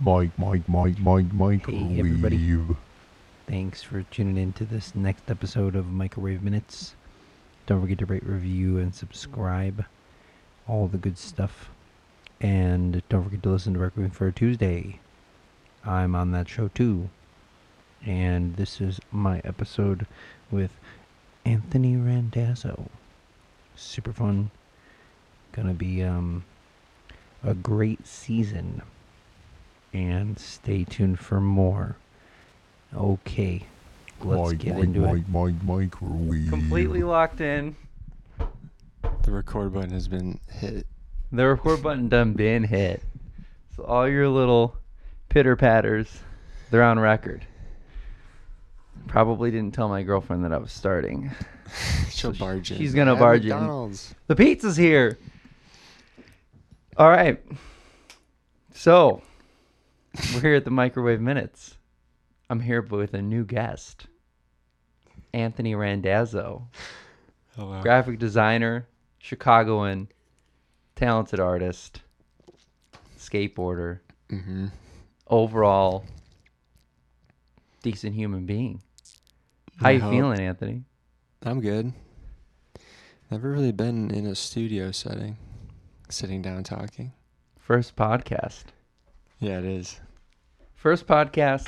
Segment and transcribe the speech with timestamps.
[0.00, 1.90] Mike, Mike, Mike, Mike, microwave.
[1.90, 2.58] Hey, everybody.
[3.48, 6.94] Thanks for tuning in to this next episode of Microwave Minutes.
[7.66, 9.84] Don't forget to rate, review, and subscribe.
[10.68, 11.70] All the good stuff.
[12.40, 15.00] And don't forget to listen to Requiem for a Tuesday.
[15.84, 17.10] I'm on that show too.
[18.06, 20.06] And this is my episode
[20.48, 20.70] with
[21.44, 22.88] Anthony Randazzo.
[23.74, 24.52] Super fun.
[25.50, 26.44] Gonna be um
[27.42, 28.82] a great season.
[29.92, 31.96] And stay tuned for more.
[32.94, 33.64] Okay.
[34.22, 35.12] Let's Mike, get Mike, into it.
[35.12, 36.48] Mike, Mike, microwave.
[36.50, 37.76] Completely locked in.
[39.22, 40.86] The record button has been hit.
[41.32, 43.02] The record button done been hit.
[43.76, 44.76] So all your little
[45.28, 46.08] pitter patters,
[46.70, 47.44] they're on record.
[49.06, 51.30] Probably didn't tell my girlfriend that I was starting.
[52.10, 52.78] She'll sh- barge in.
[52.78, 53.94] she's gonna At barge in.
[54.26, 55.18] The pizza's here.
[56.96, 57.40] All right.
[58.74, 59.22] So,
[60.34, 61.76] we're here at the Microwave Minutes.
[62.50, 64.06] I'm here with a new guest,
[65.32, 66.68] Anthony Randazzo,
[67.54, 67.80] Hello.
[67.82, 70.08] graphic designer, Chicagoan,
[70.96, 72.02] talented artist,
[73.18, 74.66] skateboarder, mm-hmm.
[75.28, 76.04] overall
[77.82, 78.82] decent human being.
[79.76, 80.12] How I you hope.
[80.12, 80.82] feeling, Anthony?
[81.44, 81.92] I'm good.
[83.30, 85.36] Never really been in a studio setting,
[86.08, 87.12] sitting down talking.
[87.58, 88.64] First podcast.
[89.38, 90.00] Yeah, it is.
[90.78, 91.66] First podcast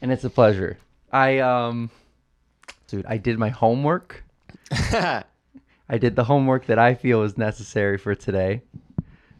[0.00, 0.76] and it's a pleasure.
[1.12, 1.90] I um
[2.88, 4.24] dude i did my homework.
[5.90, 8.62] I did the homework that i feel is necessary for today.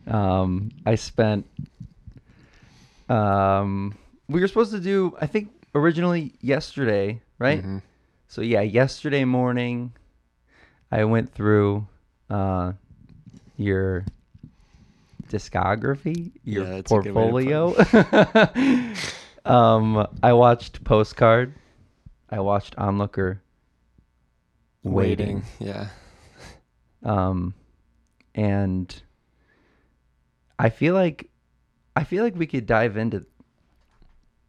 [0.06, 1.46] Um i spent
[3.08, 3.94] um
[4.28, 7.62] we were supposed to do i think originally yesterday right?
[7.62, 7.82] Mhm.
[8.28, 9.92] so yeah yesterday morning
[10.90, 11.86] i went through
[12.30, 12.72] uh
[13.56, 14.04] your
[15.32, 18.94] discography your Yeah, that's a good way to portfolio.
[19.44, 21.54] um i watched postcard.
[22.30, 23.42] I watched onlooker.
[24.84, 25.88] Waiting, Yeah.
[27.04, 27.54] um
[28.34, 29.02] and
[30.58, 31.28] i feel like
[31.94, 33.24] i feel like we could dive into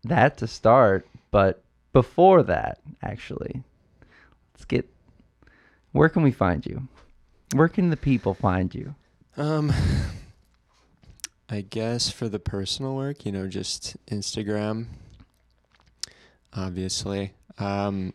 [0.06, 3.62] that to start but before that actually
[4.54, 4.90] let's get
[5.92, 6.88] where can we find you?
[7.54, 8.96] Where can the people find you?
[9.38, 9.72] Um,
[11.50, 14.86] I guess for the personal work, you know, just Instagram.
[16.56, 18.14] Obviously, um,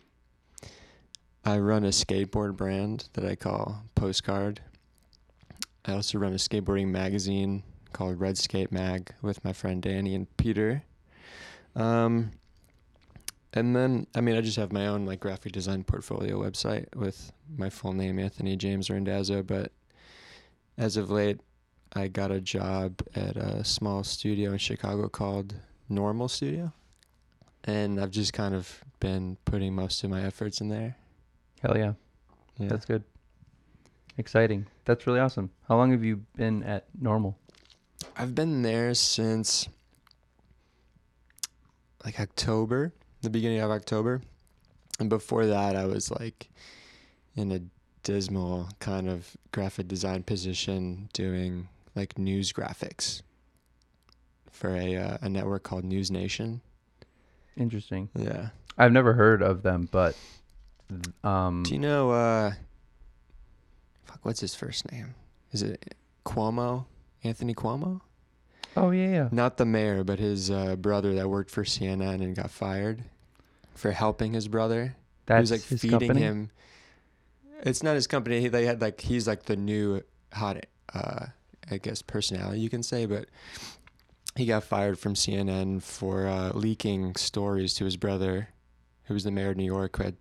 [1.44, 4.60] I run a skateboard brand that I call Postcard.
[5.84, 7.62] I also run a skateboarding magazine
[7.92, 10.84] called Red Skate Mag with my friend Danny and Peter.
[11.74, 12.32] Um,
[13.52, 17.32] and then, I mean, I just have my own like graphic design portfolio website with
[17.56, 19.42] my full name, Anthony James Randazzo.
[19.42, 19.72] But
[20.76, 21.40] as of late,
[21.94, 25.54] I got a job at a small studio in Chicago called
[25.88, 26.72] Normal Studio.
[27.64, 30.96] And I've just kind of been putting most of my efforts in there.
[31.62, 31.92] hell yeah
[32.58, 32.68] Yeah.
[32.68, 33.04] that's good
[34.16, 37.36] exciting that's really awesome how long have you been at normal
[38.16, 39.68] I've been there since
[42.04, 44.22] like October, the beginning of October.
[45.00, 46.48] And before that, I was like
[47.36, 47.60] in a
[48.02, 53.22] dismal kind of graphic design position doing like news graphics
[54.50, 56.60] for a uh, a network called News Nation.
[57.56, 58.48] interesting Yeah.
[58.78, 60.14] i've never heard of them but
[61.24, 62.52] um Do you know uh
[64.04, 65.14] fuck what's his first name?
[65.52, 65.94] Is it
[66.24, 66.86] Cuomo?
[67.24, 68.00] Anthony Cuomo?
[68.76, 72.34] oh yeah yeah Not the mayor, but his uh, brother that worked for CNN and
[72.36, 73.02] got fired
[73.74, 74.94] for helping his brother.
[75.26, 76.50] that's he was like feeding company him.
[77.62, 78.40] It's not his company.
[78.40, 80.64] He, they had like he's like the new hot,
[80.94, 81.26] uh,
[81.70, 83.26] I guess personality you can say, but
[84.36, 88.48] he got fired from CNN for uh, leaking stories to his brother,
[89.04, 90.16] who was the mayor of New York, who had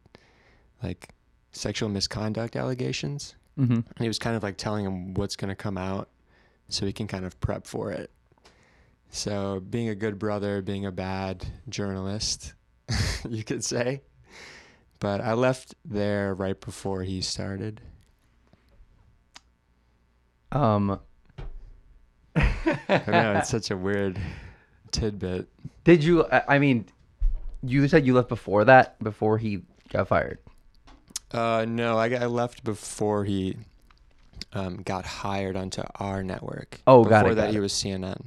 [0.81, 1.09] like
[1.52, 3.35] sexual misconduct allegations.
[3.58, 3.74] mm-hmm.
[3.74, 6.09] And he was kind of like telling him what's going to come out
[6.69, 8.12] so he can kind of prep for it.
[9.09, 12.53] So, being a good brother, being a bad journalist,
[13.29, 14.02] you could say.
[15.00, 17.82] But I left there right before he started.
[20.52, 21.00] um
[22.37, 24.19] I know it's such a weird
[24.91, 25.47] tidbit.
[25.84, 26.25] Did you?
[26.25, 26.85] I I mean,
[27.63, 30.39] you said you left before that, before he got fired.
[31.31, 33.57] Uh, no, I, I left before he
[34.53, 36.81] um, got hired onto our network.
[36.87, 38.25] Oh, before got it, Before that, got he was CNN.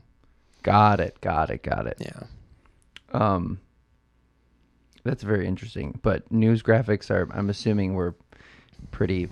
[0.63, 1.21] Got it.
[1.21, 1.63] Got it.
[1.63, 1.97] Got it.
[1.99, 2.23] Yeah.
[3.13, 3.61] Um,
[5.05, 5.99] that's very interesting.
[6.03, 8.15] But news graphics are, I'm assuming, were
[8.91, 9.29] pretty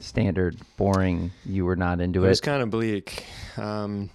[0.00, 1.32] standard, boring.
[1.44, 2.28] You were not into it it.
[2.30, 3.24] was kind of bleak.
[3.56, 4.10] Um,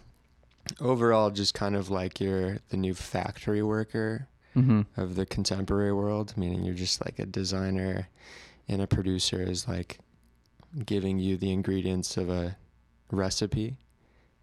[0.80, 4.82] overall just kind of like you're the new factory worker Mm-hmm.
[5.02, 8.10] of the contemporary world, meaning you're just like a designer
[8.68, 10.00] and a producer is like
[10.86, 12.58] giving you the ingredients of a
[13.12, 13.78] recipe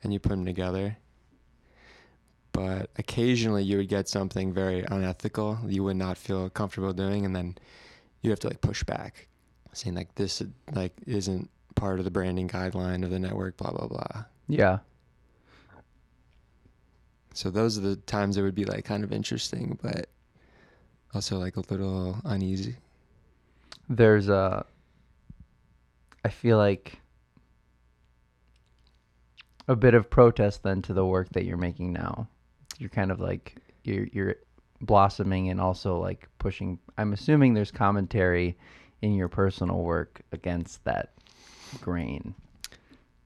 [0.02, 0.96] and you put them together.
[2.52, 7.37] But occasionally you would get something very unethical you would not feel comfortable doing and
[7.37, 7.56] then
[8.23, 9.28] you have to like push back
[9.79, 10.43] saying like this
[10.73, 14.25] like isn't part of the branding guideline of the network blah blah blah.
[14.49, 14.79] Yeah.
[17.35, 20.09] So those are the times it would be like kind of interesting but
[21.15, 22.77] also like a little uneasy.
[23.89, 24.65] There's a.
[26.25, 27.01] I feel like
[29.69, 32.29] a bit of protest then to the work that you're making now.
[32.79, 34.37] You're kind of like you're you're
[34.81, 36.79] blossoming and also like pushing.
[36.99, 38.59] I'm assuming there's commentary
[39.03, 41.11] in your personal work against that
[41.81, 42.35] grain.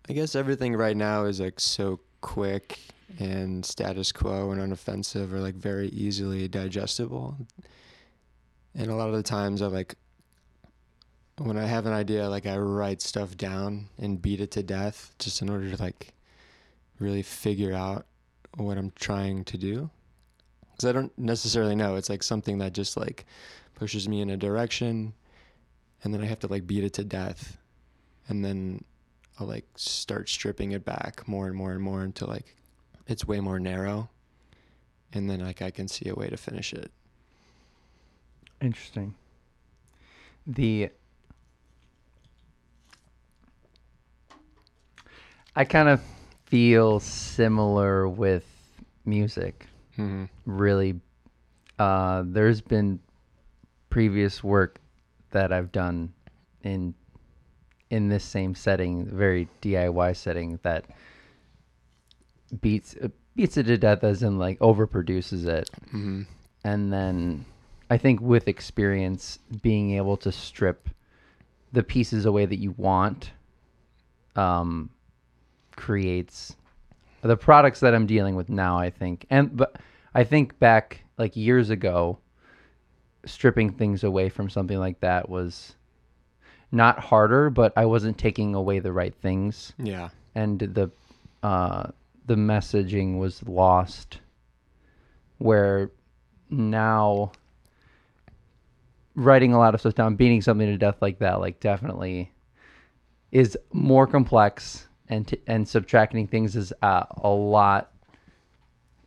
[0.08, 2.78] I guess everything right now is like so quick
[3.18, 7.36] and status quo and unoffensive or like very easily digestible.
[8.74, 9.96] And a lot of the times I like
[11.38, 15.14] when I have an idea like I write stuff down and beat it to death
[15.18, 16.12] just in order to like
[16.98, 18.06] really figure out
[18.56, 19.90] what I'm trying to do.
[20.78, 21.96] Cuz I don't necessarily know.
[21.96, 23.24] It's like something that just like
[23.74, 25.14] pushes me in a direction
[26.02, 27.58] and then I have to like beat it to death.
[28.28, 28.84] And then
[29.38, 32.56] I'll like start stripping it back more and more and more until like
[33.06, 34.08] it's way more narrow,
[35.12, 36.90] and then like I can see a way to finish it.
[38.60, 39.14] Interesting.
[40.46, 40.90] The
[45.54, 46.00] I kind of
[46.46, 48.44] feel similar with
[49.04, 49.66] music.
[49.98, 50.24] Mm-hmm.
[50.46, 51.00] Really,
[51.78, 53.00] uh, there's been
[53.90, 54.78] previous work
[55.32, 56.12] that I've done
[56.62, 56.94] in
[57.90, 60.86] in this same setting, very DIY setting that
[62.60, 62.96] beats
[63.36, 66.22] beats it to death, as in like overproduces it Mm-hmm.
[66.64, 67.44] and then
[67.90, 70.88] I think with experience, being able to strip
[71.72, 73.32] the pieces away that you want,
[74.36, 74.88] um,
[75.76, 76.56] creates
[77.20, 78.78] the products that I'm dealing with now.
[78.78, 79.76] I think, and but
[80.14, 82.18] I think back like years ago,
[83.24, 85.74] stripping things away from something like that was
[86.70, 90.08] not harder, but I wasn't taking away the right things Yeah.
[90.34, 90.90] and the
[91.42, 91.88] uh,
[92.26, 94.20] the messaging was lost.
[95.38, 95.90] Where
[96.50, 97.32] now
[99.14, 102.32] writing a lot of stuff down, beating something to death like that, like definitely
[103.32, 107.92] is more complex, and t- and subtracting things is uh, a lot.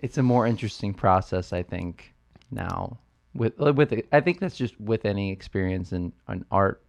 [0.02, 2.14] It's a more interesting process, I think.
[2.52, 3.00] Now
[3.36, 6.82] with uh, with it, I think that's just with any experience in, in art,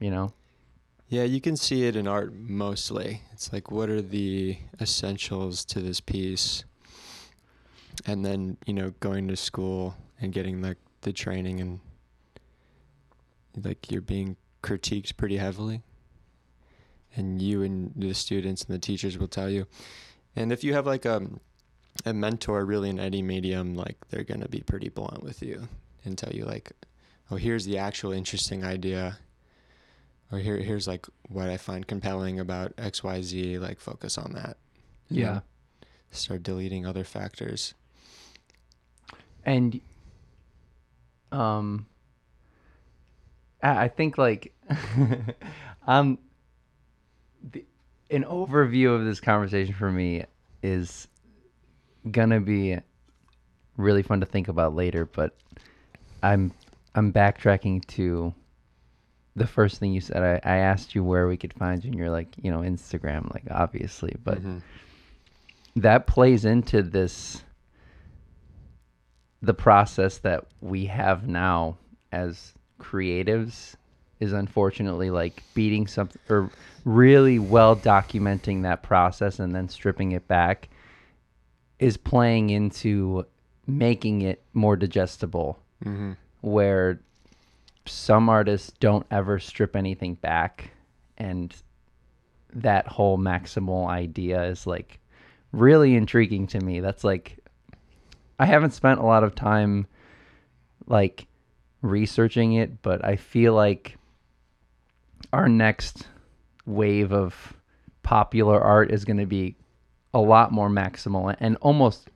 [0.00, 0.32] you know.
[1.08, 3.20] Yeah, you can see it in art mostly.
[3.32, 6.64] It's like what are the essentials to this piece?
[8.06, 11.80] And then, you know, going to school and getting like the training and
[13.62, 15.82] like you're being critiqued pretty heavily.
[17.14, 19.66] And you and the students and the teachers will tell you.
[20.34, 21.20] And if you have like a
[22.06, 25.68] a mentor really in any medium, like they're gonna be pretty blunt with you
[26.04, 26.72] and tell you like,
[27.30, 29.18] oh, here's the actual interesting idea
[30.30, 34.56] or here here's like what I find compelling about XYZ, like focus on that.
[35.10, 35.40] And Yeah.
[36.10, 37.74] Start deleting other factors.
[39.44, 39.80] and
[41.32, 41.86] um
[43.62, 44.52] i I think like
[45.86, 46.18] um
[47.50, 47.64] the,
[48.10, 50.24] an overview of this conversation for me
[50.62, 51.08] is
[52.10, 52.78] gonna be
[53.76, 55.36] really fun to think about later but
[56.22, 56.52] i'm
[56.94, 58.32] i'm backtracking to
[59.36, 61.98] the first thing you said i, I asked you where we could find you and
[61.98, 64.62] you're like you know instagram like obviously but Mhm.
[65.76, 67.42] that plays into this
[69.40, 71.76] the process that we have now
[72.12, 73.74] as creatives
[74.20, 76.50] is unfortunately like beating something or
[76.84, 80.68] really well documenting that process and then stripping it back
[81.78, 83.24] is playing into
[83.66, 86.16] making it more digestible Mhm.
[86.40, 87.00] where
[87.86, 90.70] some artists don't ever strip anything back
[91.18, 91.54] and
[92.54, 95.00] that whole maximal idea is like
[95.52, 97.38] really intriguing to me that's like
[98.38, 99.86] i haven't spent a lot of time
[100.86, 101.26] like
[101.80, 103.96] researching it but i feel like
[105.32, 106.06] our next
[106.66, 107.54] wave of
[108.02, 109.56] popular art is going to be
[110.14, 112.10] a lot more maximal and almost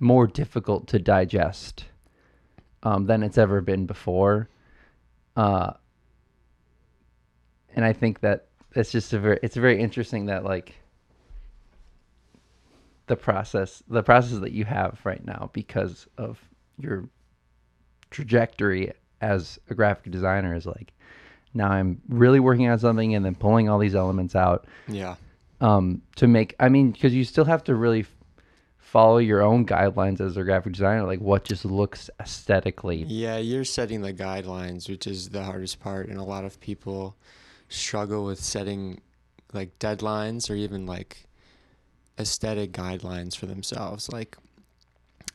[0.00, 1.84] more difficult to digest
[2.82, 4.48] um, than it's ever been before.
[5.36, 5.72] Uh,
[7.74, 10.74] and I think that it's just a very it's very interesting that like
[13.06, 16.38] the process the process that you have right now because of
[16.78, 17.08] your
[18.10, 20.92] trajectory as a graphic designer is like
[21.54, 25.16] now I'm really working on something and then pulling all these elements out Yeah.
[25.60, 26.54] um, to make.
[26.58, 28.06] I mean, because you still have to really
[28.92, 33.04] follow your own guidelines as a graphic designer, like what just looks aesthetically.
[33.04, 37.16] Yeah, you're setting the guidelines, which is the hardest part, and a lot of people
[37.70, 39.00] struggle with setting
[39.54, 41.24] like deadlines or even like
[42.18, 44.12] aesthetic guidelines for themselves.
[44.12, 44.36] Like,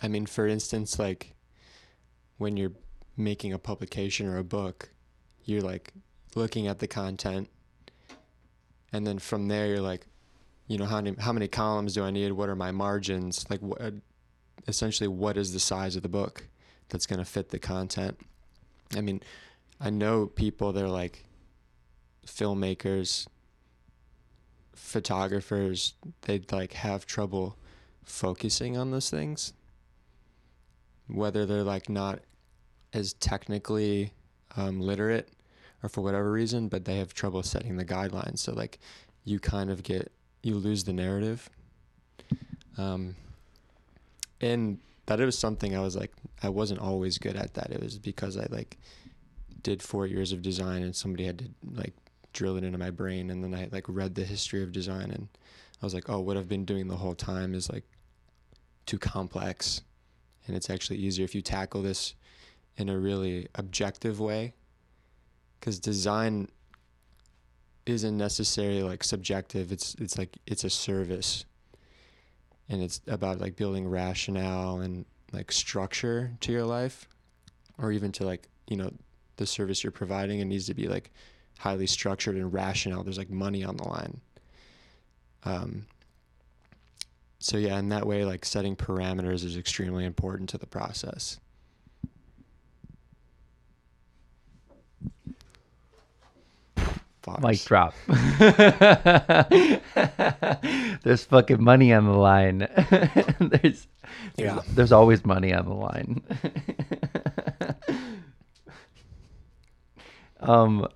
[0.03, 1.33] I mean, for instance, like
[2.37, 2.73] when you're
[3.17, 4.91] making a publication or a book,
[5.45, 5.93] you're like
[6.35, 7.49] looking at the content,
[8.93, 10.05] and then from there, you're like,
[10.67, 12.31] you know, how many how many columns do I need?
[12.31, 13.45] What are my margins?
[13.49, 13.61] Like,
[14.67, 16.43] essentially, what is the size of the book?
[16.89, 18.19] that's going to fit the content.
[18.95, 19.21] I mean,
[19.79, 21.25] I know people that are like
[22.25, 23.27] filmmakers,
[24.73, 27.57] photographers, they'd like have trouble
[28.03, 29.53] focusing on those things.
[31.07, 32.19] Whether they're like not
[32.93, 34.13] as technically
[34.55, 35.29] um, literate
[35.83, 38.39] or for whatever reason, but they have trouble setting the guidelines.
[38.39, 38.79] So like
[39.23, 40.11] you kind of get,
[40.43, 41.49] you lose the narrative.
[42.77, 43.15] Um,
[44.39, 46.11] and that it was something I was like
[46.43, 47.71] I wasn't always good at that.
[47.71, 48.77] It was because I like
[49.63, 51.93] did four years of design and somebody had to like
[52.33, 55.27] drill it into my brain and then I like read the history of design and
[55.81, 57.85] I was like, oh, what I've been doing the whole time is like
[58.85, 59.81] too complex
[60.45, 62.13] and it's actually easier if you tackle this
[62.77, 64.53] in a really objective way
[65.59, 66.47] because design
[67.87, 69.71] isn't necessarily like subjective.
[69.71, 71.45] It's it's like it's a service.
[72.69, 77.07] And it's about like building rationale and like structure to your life
[77.77, 78.91] or even to like you know
[79.37, 80.39] the service you're providing.
[80.39, 81.11] It needs to be like
[81.59, 83.03] highly structured and rational.
[83.03, 84.21] There's like money on the line.
[85.43, 85.85] Um
[87.39, 91.39] so yeah in that way like setting parameters is extremely important to the process
[97.41, 97.93] Mic drop.
[101.03, 102.59] there's fucking money on the line.
[103.39, 103.87] there's, there's
[104.37, 104.61] Yeah.
[104.69, 106.23] there's always money on the line.
[110.39, 110.87] um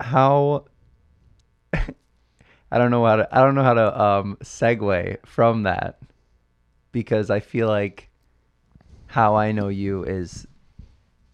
[0.00, 0.64] how
[2.70, 5.98] I don't know how to I don't know how to um segue from that
[6.92, 8.08] because I feel like
[9.06, 10.46] how I know you is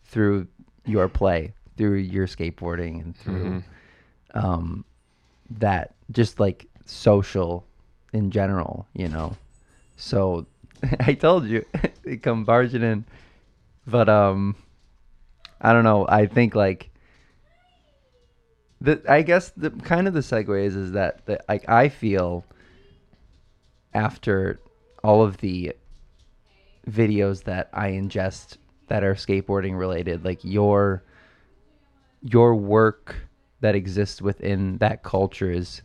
[0.04, 0.46] through
[0.84, 3.62] your play, through your skateboarding and through Mhm.
[4.34, 4.84] um
[5.50, 7.64] that just like social
[8.12, 9.36] in general, you know.
[9.96, 10.46] So
[11.00, 11.64] I told you
[12.22, 13.04] come barging in.
[13.86, 14.56] But um
[15.60, 16.90] I don't know, I think like
[18.80, 22.44] the I guess the kind of the segue is is that that like I feel
[23.94, 24.60] after
[25.04, 25.74] all of the
[26.88, 28.56] videos that I ingest
[28.92, 31.02] that are skateboarding related, like your
[32.22, 33.16] your work
[33.62, 35.80] that exists within that culture is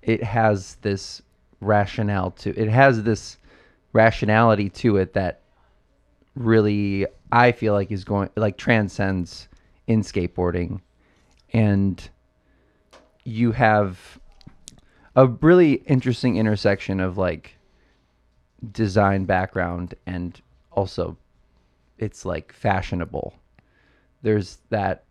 [0.00, 1.20] it has this
[1.60, 3.36] rationale to it has this
[3.92, 5.42] rationality to it that
[6.34, 9.46] really I feel like is going like transcends
[9.86, 10.80] in skateboarding.
[11.52, 12.08] And
[13.24, 14.18] you have
[15.14, 17.58] a really interesting intersection of like
[18.72, 20.40] design background and
[20.72, 21.18] also
[22.02, 23.34] it's like fashionable
[24.22, 25.04] there's that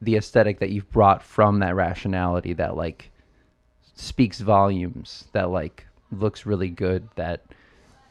[0.00, 3.10] the aesthetic that you've brought from that rationality that like
[3.94, 7.42] speaks volumes that like looks really good that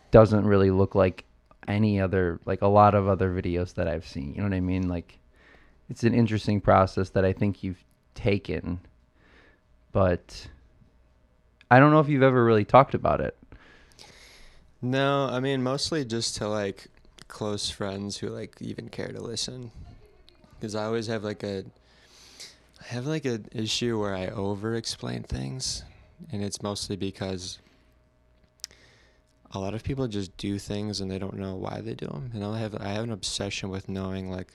[0.10, 1.26] doesn't really look like
[1.68, 4.34] any other like a lot of other videos that I've seen.
[4.34, 4.88] You know what I mean?
[4.88, 5.20] Like
[5.90, 7.84] it's an interesting process that I think you've
[8.16, 8.80] taken
[9.92, 10.48] but
[11.70, 13.38] I don't know if you've ever really talked about it.
[14.82, 16.88] No, I mean mostly just to like
[17.32, 19.72] close friends who like even care to listen.
[20.60, 21.64] Cuz I always have like a
[22.82, 25.84] I have like an issue where I over explain things
[26.32, 27.58] and it's mostly because
[29.52, 32.32] a lot of people just do things and they don't know why they do them.
[32.34, 34.54] And I have I have an obsession with knowing like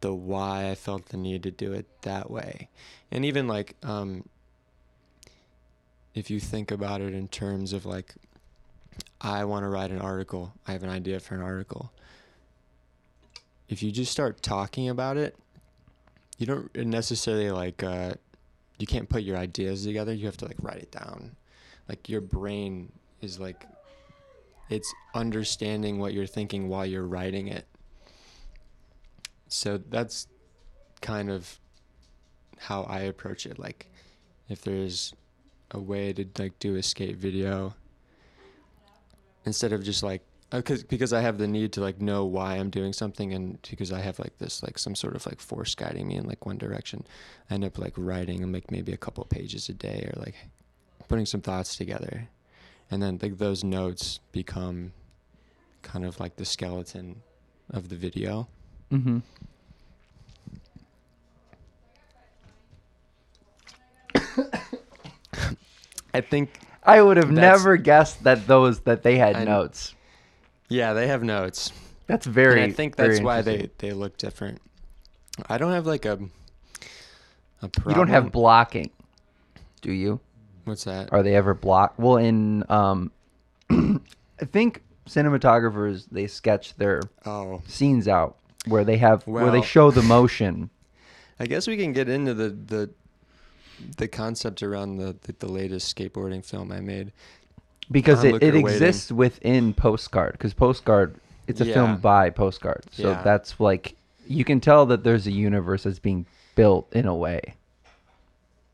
[0.00, 2.68] the why I felt the need to do it that way.
[3.10, 4.28] And even like um
[6.14, 8.14] if you think about it in terms of like
[9.22, 10.52] I want to write an article.
[10.66, 11.92] I have an idea for an article.
[13.68, 15.36] If you just start talking about it,
[16.38, 18.14] you don't necessarily like uh
[18.78, 20.12] you can't put your ideas together.
[20.12, 21.36] You have to like write it down.
[21.88, 23.64] Like your brain is like
[24.68, 27.66] it's understanding what you're thinking while you're writing it.
[29.46, 30.26] So that's
[31.00, 31.60] kind of
[32.58, 33.58] how I approach it.
[33.58, 33.86] Like
[34.48, 35.14] if there's
[35.70, 37.74] a way to like do a skate video
[39.44, 42.70] instead of just like because because I have the need to like know why I'm
[42.70, 46.08] doing something and because I have like this like some sort of like force guiding
[46.08, 47.04] me in like one direction,
[47.50, 50.34] I end up like writing like maybe a couple pages a day or like
[51.08, 52.28] putting some thoughts together,
[52.90, 54.92] and then like those notes become
[55.82, 57.22] kind of like the skeleton
[57.70, 58.46] of the video.
[58.90, 59.18] Mm-hmm.
[66.14, 66.50] I think
[66.84, 69.94] I would have That's- never guessed that those that they had I- notes.
[70.68, 71.72] yeah they have notes.
[72.06, 72.62] That's very.
[72.62, 74.60] and I think that's why they they look different.
[75.48, 76.18] I don't have like a
[77.62, 77.70] a.
[77.88, 78.90] You don't have blocking,
[79.80, 80.20] do you?
[80.64, 81.12] what's that?
[81.12, 81.98] Are they ever blocked?
[81.98, 83.10] Well, in um,
[83.70, 88.36] I think cinematographers they sketch their Oh, scenes out
[88.66, 90.70] where they have where they show the motion.
[91.40, 92.90] I guess we can get into the the
[93.96, 97.12] the concept around the the, the latest skateboarding film I made.
[97.90, 98.60] because it, it waiting.
[98.66, 101.14] exists within postcard because postcard
[101.46, 101.74] it's a Yeah.
[101.74, 103.22] film by postcard so Yeah.
[103.22, 103.96] that's like
[104.26, 106.24] you can tell that there's a universe that's being
[106.54, 107.54] built in a way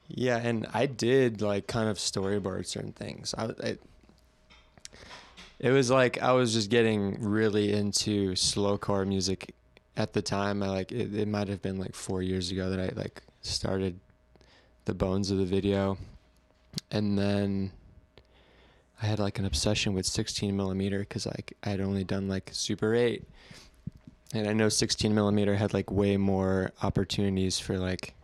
[0.08, 3.34] Yeah, and I did like kind of storyboard certain things.
[3.36, 3.78] I, I
[5.58, 9.54] it was like I was just getting really into slowcore music
[9.96, 10.62] at the time.
[10.62, 13.98] I like it, it might have been like four years ago that I like started
[14.88, 15.98] the bones of the video,
[16.90, 17.70] and then
[19.02, 22.48] I had like an obsession with 16 millimeter because like I had only done like
[22.54, 23.22] Super 8,
[24.32, 28.14] and I know 16 millimeter had like way more opportunities for like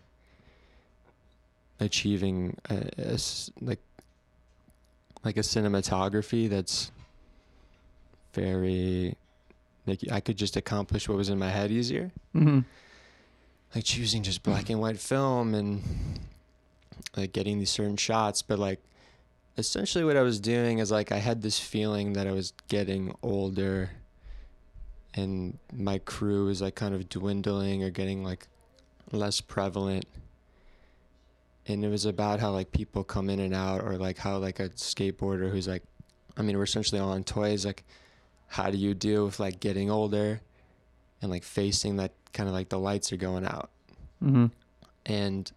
[1.80, 3.18] achieving a
[3.60, 3.80] like
[5.22, 6.90] like a cinematography that's
[8.32, 9.16] very
[9.86, 12.10] like I could just accomplish what was in my head easier.
[12.34, 12.60] Mm-hmm.
[13.74, 15.82] like choosing just black and white film and
[17.16, 18.80] like getting these certain shots but like
[19.56, 23.14] essentially what I was doing is like I had this feeling that I was getting
[23.22, 23.90] older
[25.14, 28.48] and my crew was like kind of dwindling or getting like
[29.12, 30.06] less prevalent
[31.66, 34.60] and it was about how like people come in and out or like how like
[34.60, 35.82] a skateboarder who's like
[36.36, 37.84] I mean we're essentially all on toys like
[38.48, 40.40] how do you deal with like getting older
[41.22, 43.70] and like facing that kind of like the lights are going out
[44.22, 44.46] Mm-hmm.
[45.04, 45.52] and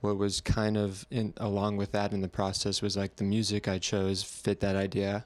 [0.00, 3.66] what was kind of in along with that in the process was like the music
[3.66, 5.24] I chose fit that idea.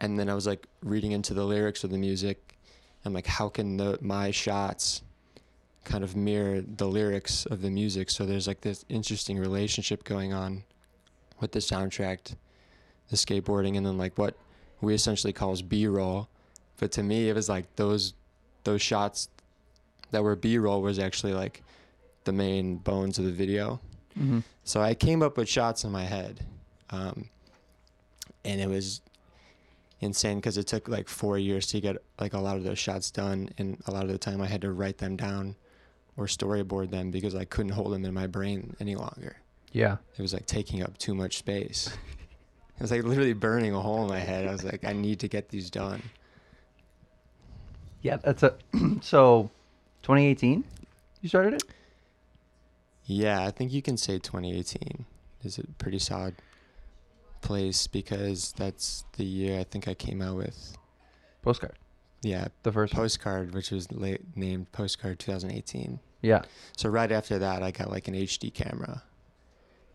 [0.00, 2.58] And then I was like reading into the lyrics of the music.
[3.04, 5.02] And like how can the my shots
[5.84, 8.10] kind of mirror the lyrics of the music?
[8.10, 10.64] So there's like this interesting relationship going on
[11.40, 12.34] with the soundtrack
[13.10, 14.36] the skateboarding and then like what
[14.80, 16.28] we essentially calls b-roll.
[16.78, 18.14] But to me it was like those
[18.64, 19.28] those shots
[20.10, 21.62] that were b-roll was actually like
[22.24, 23.80] the main bones of the video
[24.18, 24.40] Mm-hmm.
[24.62, 26.44] so I came up with shots in my head,
[26.90, 27.30] um,
[28.44, 29.00] and it was
[30.00, 33.10] insane because it took like four years to get like a lot of those shots
[33.10, 35.56] done, and a lot of the time I had to write them down
[36.18, 39.36] or storyboard them because I couldn't hold them in my brain any longer.
[39.72, 41.88] yeah It was like taking up too much space.
[42.76, 44.46] It was like literally burning a hole in my head.
[44.48, 46.02] I was like, I need to get these done.
[48.02, 48.54] yeah that's a
[49.00, 49.50] so
[50.02, 50.64] 2018
[51.20, 51.62] you started it
[53.12, 55.04] Yeah, I think you can say 2018
[55.44, 56.36] is a pretty solid
[57.40, 60.76] place because that's the year I think I came out with.
[61.42, 61.76] postcard
[62.22, 63.02] Yeah, the first one.
[63.02, 65.98] postcard, which was late named Postcard 2018.
[66.22, 66.42] yeah
[66.76, 69.02] So right after that, I got like an HD camera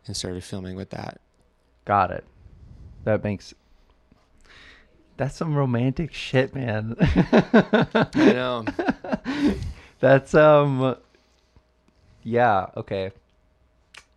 [0.06, 1.20] and started filming with that.
[1.86, 2.26] got it
[3.06, 3.54] that makes
[5.16, 8.66] that's some romantic shit man I know.
[10.00, 10.96] That's um
[12.28, 13.12] yeah, okay.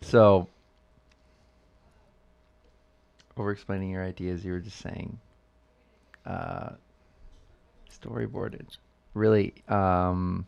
[0.00, 0.48] So
[3.36, 5.18] over explaining your ideas, you were just saying
[6.26, 6.70] uh
[7.88, 8.66] storyboarded.
[9.14, 10.46] Really, um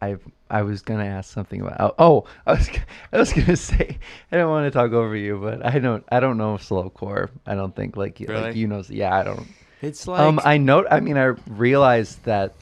[0.00, 0.16] I
[0.50, 1.94] I was gonna ask something about.
[1.98, 2.70] Oh, I was
[3.12, 3.98] I was gonna say
[4.32, 7.28] I don't want to talk over you, but I don't I don't know slowcore.
[7.46, 8.82] I don't think like you like you know.
[8.88, 9.46] Yeah, I don't.
[9.82, 10.86] It's like Um, I know.
[10.90, 12.54] I mean, I realized that.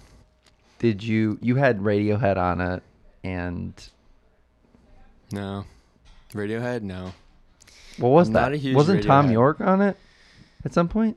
[0.82, 2.82] Did you you had Radiohead on it,
[3.24, 3.72] and
[5.30, 5.64] no
[6.34, 6.82] Radiohead.
[6.82, 7.12] No,
[7.98, 8.40] what was I'm that?
[8.42, 9.96] not a huge Wasn't Thom Yorke on it
[10.64, 11.16] at some point?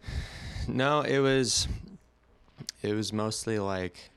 [0.67, 1.01] no.
[1.01, 1.67] It was
[2.83, 4.11] it was mostly like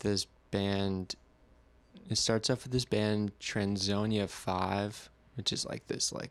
[0.00, 1.16] this band.
[2.08, 6.30] It starts off with this band Transona Five, which is like this like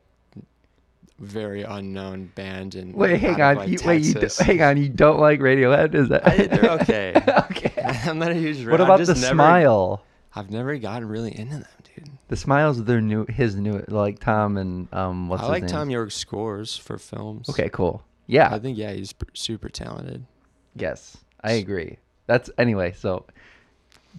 [1.23, 3.69] very unknown band and Wait, hang on.
[3.69, 4.77] you, wait, you d- hang on.
[4.77, 5.95] You don't like Radiohead?
[5.95, 6.27] Is that?
[6.27, 7.13] I- they're okay.
[7.51, 7.73] okay.
[8.05, 8.65] I'm not a huge.
[8.67, 10.05] What about the never- smile?
[10.35, 12.09] I've never gotten really into them, dude.
[12.27, 15.63] The Smiles are their new his new like Tom and um what's I his like
[15.63, 15.69] name?
[15.69, 17.49] Thom Yorke's scores for films.
[17.49, 18.03] Okay, cool.
[18.25, 18.49] Yeah.
[18.51, 20.25] I think yeah, he's super talented.
[20.75, 21.97] Yes, I agree.
[22.25, 22.93] That's anyway.
[22.97, 23.25] So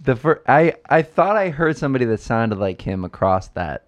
[0.03, 3.87] the first, I I thought I heard somebody that sounded like him across that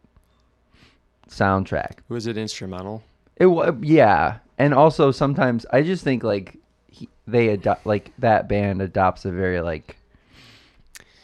[1.30, 2.00] soundtrack.
[2.10, 3.04] Was it instrumental?
[3.36, 8.48] It was yeah, and also sometimes I just think like he, they adopt like that
[8.50, 9.98] band adopts a very like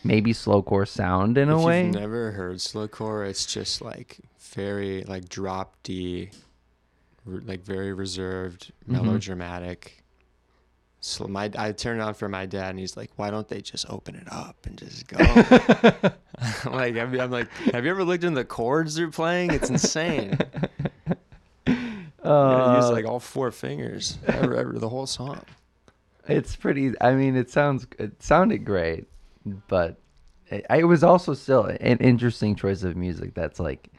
[0.04, 1.86] maybe slowcore sound in a way.
[1.86, 4.18] you've never heard slowcore, it's just like
[4.54, 6.30] very like drop D,
[7.26, 8.92] like very reserved, Mhm.
[9.04, 10.03] melodramatic.
[11.06, 13.90] So my I turned on for my dad, and he's like, "Why don't they just
[13.90, 18.24] open it up and just go?" I'm like, I'm, I'm like, have you ever looked
[18.24, 19.52] in the chords they're playing?
[19.52, 20.38] It's insane.
[21.66, 21.76] Gotta
[22.78, 25.42] use Uh, like all four fingers, ever, ever, the whole song.
[26.26, 26.94] It's pretty.
[27.02, 27.86] I mean, it sounds.
[28.00, 29.08] It sounded great,
[29.68, 29.98] but
[30.48, 33.34] it, it was also still an interesting choice of music.
[33.34, 33.90] That's like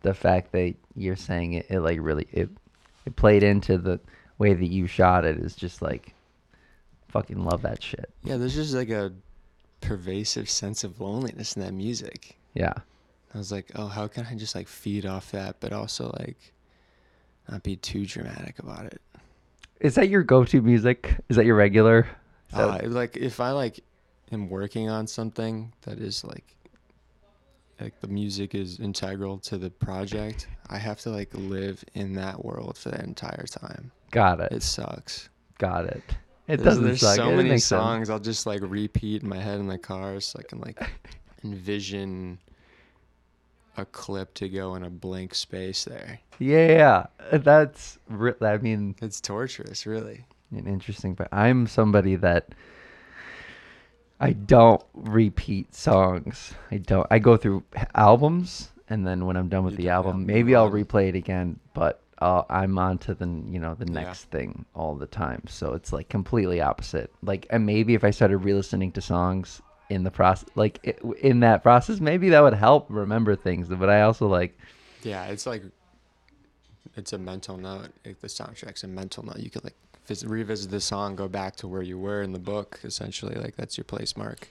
[0.00, 1.66] the fact that you're saying it.
[1.68, 2.48] It like really it
[3.04, 4.00] it played into the
[4.38, 5.36] way that you shot it.
[5.36, 6.14] Is just like
[7.10, 8.10] fucking love that shit.
[8.24, 9.12] Yeah, there's just like a
[9.80, 12.36] pervasive sense of loneliness in that music.
[12.54, 12.74] Yeah.
[13.34, 16.52] I was like, oh, how can I just like feed off that, but also like
[17.50, 19.00] not be too dramatic about it?
[19.80, 21.16] Is that your go-to music?
[21.28, 22.00] Is that your regular?
[22.50, 23.80] Is that- Uh, like if I like
[24.32, 26.56] am working on something that is like
[27.80, 32.44] like the music is integral to the project, I have to like live in that
[32.44, 33.90] world for the entire time.
[34.10, 34.52] got it.
[34.52, 35.28] It sucks.
[35.58, 36.02] got it.
[36.50, 37.16] It There's, doesn't there's suck.
[37.16, 37.82] so it many makes sense.
[37.82, 40.80] songs I'll just like repeat in my head in the car so I can like
[41.44, 42.38] envision
[43.76, 46.20] a clip to go in a blank space there.
[46.38, 47.98] Yeah, that's.
[48.10, 50.24] I mean, It's torturous, really.
[50.52, 52.48] an interesting but i'm somebody that
[54.20, 57.62] i don't repeat songs i don't i go through
[57.94, 61.58] albums and then when i'm done with You the album maybe i'll replay it again
[61.74, 64.02] but uh, i'm on to the you know the Yeah.
[64.04, 68.10] next thing all the time so it's like completely opposite like and maybe if i
[68.10, 72.54] started re-listening to songs in the process like i- in that process maybe that would
[72.54, 74.56] help remember things but i also like
[75.02, 75.62] Yeah, it's like
[76.96, 77.88] it's a mental note.
[78.04, 79.38] Like the soundtrack's a mental note.
[79.38, 82.38] You could like vis- revisit the song, go back to where you were in the
[82.40, 82.80] book.
[82.84, 84.48] Essentially, like that's your place mark.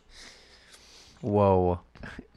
[1.21, 1.81] whoa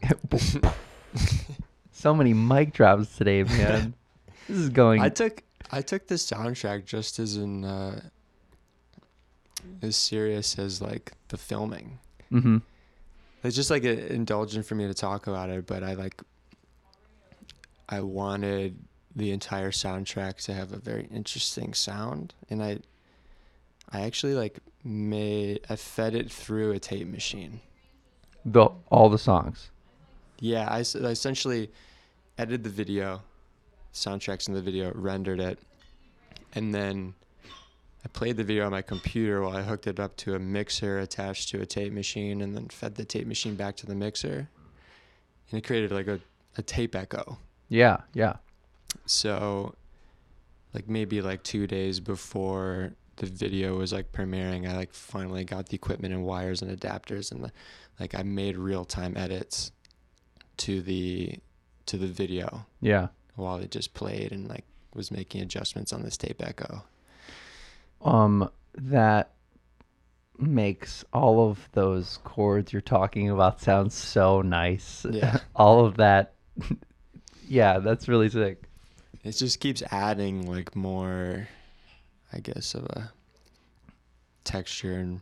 [1.92, 3.94] so many mic drops today man
[4.48, 8.00] this is going I took I took the soundtrack just as in uh,
[9.80, 11.98] as serious as like the filming.
[12.30, 12.58] mm-hmm.
[13.44, 16.22] It's just like indulgent for me to talk about it, but I like
[17.88, 18.78] I wanted
[19.14, 22.78] the entire soundtrack to have a very interesting sound, and I
[23.90, 27.60] I actually like made I fed it through a tape machine.
[28.44, 29.70] the all the songs
[30.40, 31.70] Yeah, I essentially
[32.38, 33.22] edited the video,
[33.92, 35.58] soundtracks in the video, rendered it,
[36.54, 37.14] and then
[38.04, 40.98] I played the video on my computer while I hooked it up to a mixer
[40.98, 44.48] attached to a tape machine, and then fed the tape machine back to the mixer,
[45.50, 46.20] and it created like a,
[46.56, 47.38] a tape echo.
[47.68, 48.36] Yeah, yeah.
[49.06, 49.74] So,
[50.74, 55.68] like maybe like two days before the video was like premiering, I like finally got
[55.68, 57.52] the equipment and wires and adapters, and the,
[58.00, 59.70] like I made real time edits
[60.58, 61.38] to the
[61.86, 63.08] to the video Yeah.
[63.36, 64.64] While it just played and like
[64.94, 66.84] was making adjustments on this tape echo.
[68.02, 69.32] Um that
[70.38, 75.06] makes all of those chords you're talking about sound so nice.
[75.08, 75.38] Yeah.
[75.54, 76.34] all of that
[77.52, 78.62] Yeah, that's really sick.
[79.24, 81.48] It just keeps adding like more,
[82.32, 83.12] I guess, of a
[84.44, 85.20] texture and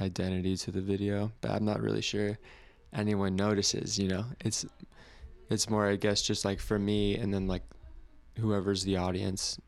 [0.00, 1.30] identity to the video.
[1.40, 2.38] But I'm not really sure
[2.92, 4.00] anyone notices.
[4.00, 4.66] You know, it's
[5.50, 7.62] it's more, I guess, just like for me, and then like
[8.38, 9.60] whoever's the audience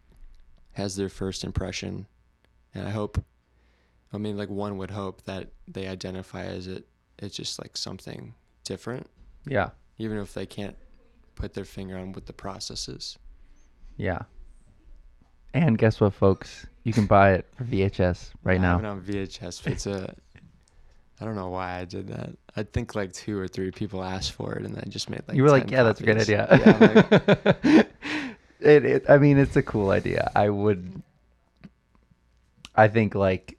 [0.72, 2.06] has their first impression,
[2.74, 3.22] and I hope.
[4.12, 6.87] I mean, like one would hope that they identify as it.
[7.18, 8.34] It's just like something
[8.64, 9.08] different,
[9.46, 9.70] Yeah.
[9.98, 10.76] even if they can't
[11.34, 13.18] put their finger on what the process is.
[13.96, 14.22] Yeah.
[15.52, 16.66] And guess what folks?
[16.84, 18.76] You can buy it for VHS right I now.
[18.90, 19.66] on VHS.
[19.66, 20.14] It's a.
[21.24, 22.37] I don't know why I did that.
[22.54, 25.38] I think like two or three people asked for it, and I just made like.
[25.38, 27.88] you were like, 10 "Yeah, that's a good idea." Yeah, like,
[28.60, 30.30] it, it I mean, it's a cool idea.
[30.37, 31.02] I would
[32.76, 33.56] I think like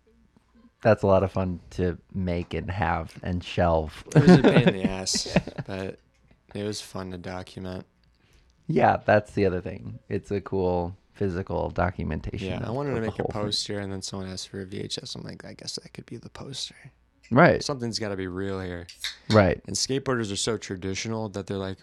[0.84, 4.04] that's a lot of fun to make and have and shelve.
[4.16, 5.98] it was a pain in the ass, but
[6.54, 7.88] it was fun to document.
[8.68, 9.98] Yeah, that's the other thing.
[10.08, 12.48] It's a cool physical documentation.
[12.48, 13.42] Yeah, I wanted to make a whole thing.
[13.42, 15.16] poster, and then someone asked for a VHS.
[15.16, 16.76] I'm like, I guess that could be the poster.
[17.32, 17.64] Right.
[17.64, 18.88] Something's got to be real here.
[19.30, 19.60] Right.
[19.68, 21.78] And skateboarders are so traditional that they're like,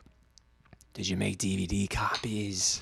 [0.94, 2.80] "Did you make DVD copies?"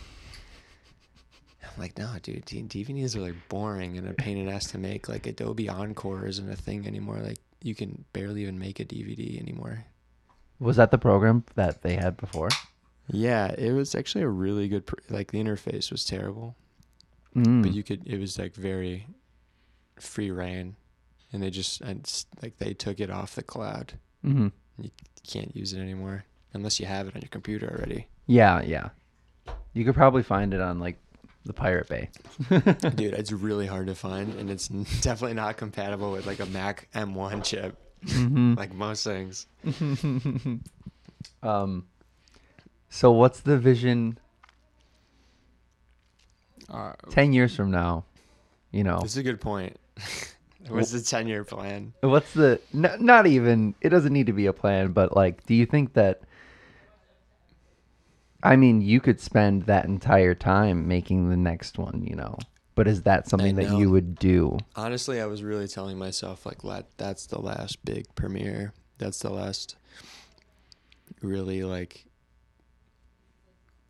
[1.63, 2.47] I'm like, "No, dude.
[2.47, 5.09] DVDs are like boring and a pain in the ass to make.
[5.09, 7.19] Like Adobe Encore isn't a thing anymore.
[7.23, 9.85] Like you can barely even make a DVD anymore."
[10.59, 12.49] Was that the program that they had before?
[13.09, 14.87] Yeah, it was actually a really good.
[14.87, 16.57] Pr- like the interface was terrible,
[17.35, 17.63] Mm.
[17.63, 18.07] but you could.
[18.07, 19.07] It was like very
[19.99, 20.77] free reign,
[21.33, 23.95] and they just and like they took it off the cloud.
[24.23, 24.91] hmm You
[25.27, 28.07] can't use it anymore unless you have it on your computer already.
[28.27, 28.91] Yeah, yeah.
[29.73, 30.99] You could probably find it on like
[31.45, 32.11] the Pirate Bay.
[32.49, 34.69] Dude, it's really hard to find, and it's
[35.01, 38.57] definitely not compatible with like a Mac M1 chip, Mhm.
[38.63, 39.47] like most things.
[41.43, 41.87] um.
[42.93, 44.19] So what's the vision
[46.69, 48.05] Uh, ten years from now?
[48.73, 49.77] You know, This is a good point.
[50.69, 51.95] What's the ten-year plan?
[52.01, 53.75] what's the not even?
[53.81, 56.23] It doesn't need to be a plan, but like, do you think that?
[58.43, 62.39] I mean, you could spend that entire time making the next one, you know.
[62.75, 64.57] But is that something that you would do?
[64.77, 68.73] Honestly, I was really telling myself like, let that's the last big premiere.
[68.97, 69.77] That's the last
[71.21, 72.07] really like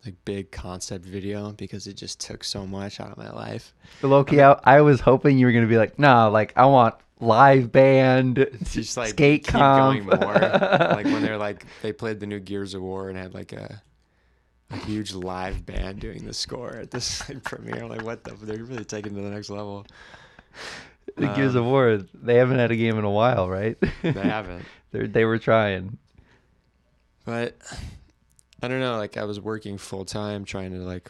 [0.05, 3.73] like big concept video because it just took so much out of my life.
[4.01, 7.71] Loki, I, I was hoping you were gonna be like, no, like I want live
[7.71, 10.05] band, Just like skate keep comp.
[10.05, 10.33] going more.
[10.33, 13.81] like when they're like they played the new Gears of War and had like a
[14.71, 17.85] a huge live band doing the score at this like, premiere.
[17.87, 18.33] Like what the?
[18.33, 19.85] They're really taking to the next level.
[21.17, 23.77] the Gears of Um, War, they haven't had a game in a while, right?
[24.01, 24.65] They haven't.
[24.91, 25.97] They're, they were trying.
[27.25, 27.55] But
[28.61, 31.09] I don't know, like I was working full time trying to like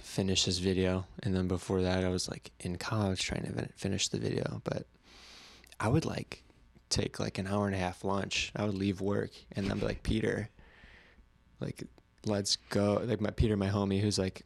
[0.00, 4.08] finish this video and then before that I was like in college trying to finish
[4.08, 4.86] the video, but
[5.78, 6.42] I would like
[6.88, 8.50] take like an hour and a half lunch.
[8.56, 10.48] I would leave work and then be like Peter
[11.60, 11.84] like
[12.24, 14.42] let's go like my Peter my homie who's like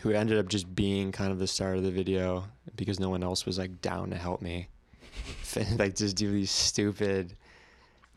[0.00, 2.44] who ended up just being kind of the start of the video
[2.76, 4.68] because no one else was like down to help me.
[5.78, 7.34] like just do these stupid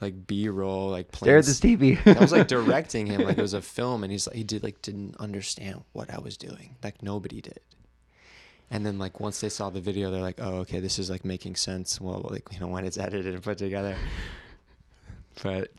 [0.01, 1.99] like B-roll like Stare at this TV.
[2.05, 4.63] I was like directing him like it was a film, and he's like he did
[4.63, 7.59] like didn't understand what I was doing, like nobody did.
[8.71, 11.25] And then like once they saw the video, they're like, oh okay, this is like
[11.25, 11.99] making sense.
[11.99, 13.95] Well, like you know when it's edited and put together.
[15.43, 15.71] But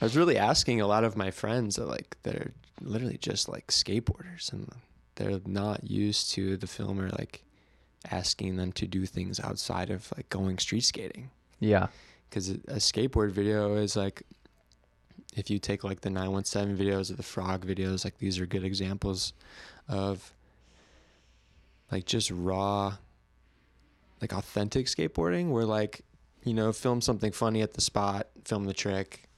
[0.00, 3.68] I was really asking a lot of my friends that like they're literally just like
[3.68, 4.68] skateboarders, and
[5.16, 7.44] they're not used to the filmer like
[8.10, 11.30] asking them to do things outside of like going street skating
[11.62, 11.86] yeah.
[12.32, 14.22] Because a skateboard video is like
[15.36, 18.64] if you take like the 917 videos or the frog videos like these are good
[18.64, 19.34] examples
[19.86, 20.32] of
[21.90, 22.96] like just raw
[24.22, 26.00] like authentic skateboarding where like
[26.42, 29.28] you know film something funny at the spot film the trick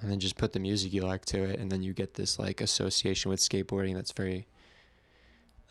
[0.00, 2.38] and then just put the music you like to it and then you get this
[2.38, 4.46] like association with skateboarding that's very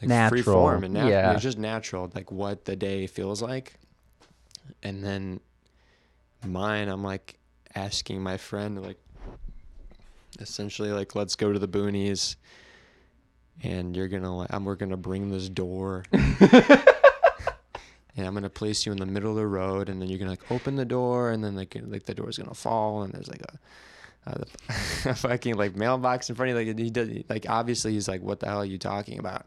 [0.02, 1.32] like free Natural, form and nat- yeah.
[1.32, 3.76] it's just natural like what the day feels like
[4.82, 5.40] and then
[6.46, 7.38] mine i'm like
[7.76, 8.98] asking my friend like
[10.40, 12.36] essentially like let's go to the boonies
[13.64, 16.84] and you're gonna like I'm, we're gonna bring this door and
[18.28, 20.52] i'm gonna place you in the middle of the road and then you're gonna like
[20.52, 23.60] open the door and then like like the door's gonna fall and there's like a
[24.28, 24.44] uh,
[25.06, 28.22] a fucking like mailbox in front of you like he does like obviously he's like
[28.22, 29.46] what the hell are you talking about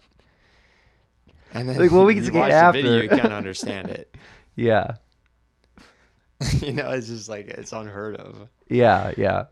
[1.52, 3.02] and then Like, well, we can watch the video after.
[3.02, 4.14] you can't understand it
[4.54, 4.96] Yeah.
[6.60, 9.12] you know it's just like it's unheard of Yeah.
[9.16, 9.44] Yeah.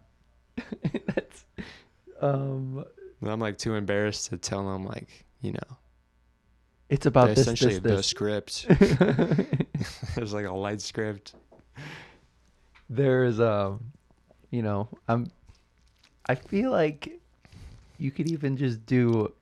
[1.07, 1.45] That's
[2.21, 2.85] um.
[3.21, 5.77] And I'm like too embarrassed to tell them like, you know,
[6.91, 8.07] It's about this, essentially this, the this.
[8.07, 8.67] script.
[10.15, 11.35] There's like a light script.
[12.91, 13.93] there is um,
[14.51, 15.31] you know, I'm.
[16.29, 17.21] I feel like
[17.99, 19.33] you could even just do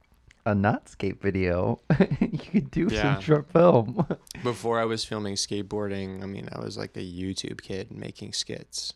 [0.46, 1.80] a not skate video.
[2.20, 3.14] you could do Yeah.
[3.14, 4.06] some short film.
[4.42, 8.92] Before I was filming skateboarding, I mean, I was like a YouTube kid making skits.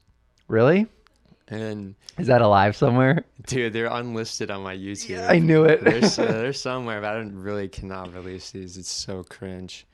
[0.49, 0.87] really?
[1.51, 3.25] And Is that alive somewhere?
[3.47, 5.27] dude, they're unlisted on my YouTube.
[5.27, 5.83] I knew it.
[5.83, 8.77] They're, uh, s- they're somewhere, but I don't really cannot release these.
[8.77, 9.87] It's so cringe.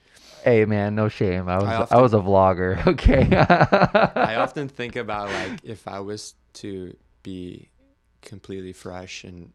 [0.43, 1.49] Hey man, no shame.
[1.49, 2.85] I was I, often- was a vlogger.
[2.89, 3.29] Okay.
[4.21, 7.69] I often think about like if I was to be
[8.21, 9.53] completely fresh and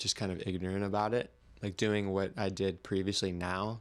[0.00, 1.30] just kind of ignorant about it,
[1.62, 3.80] like doing what I did previously now,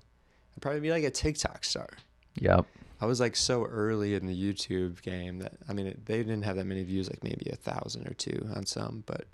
[0.56, 1.90] I'd probably be like a TikTok star.
[2.36, 2.66] Yep.
[3.02, 6.44] I was like so early in the YouTube game that I mean it, they didn't
[6.44, 9.26] have that many views, like maybe a thousand or two on some, but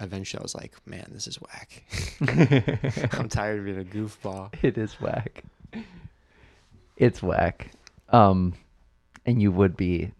[0.00, 1.82] eventually I was like, man, this is whack.
[3.18, 4.52] I'm tired of being a goofball.
[4.62, 5.44] It is whack.
[6.96, 7.70] It's whack.
[8.10, 8.54] Um,
[9.26, 10.12] and you would be,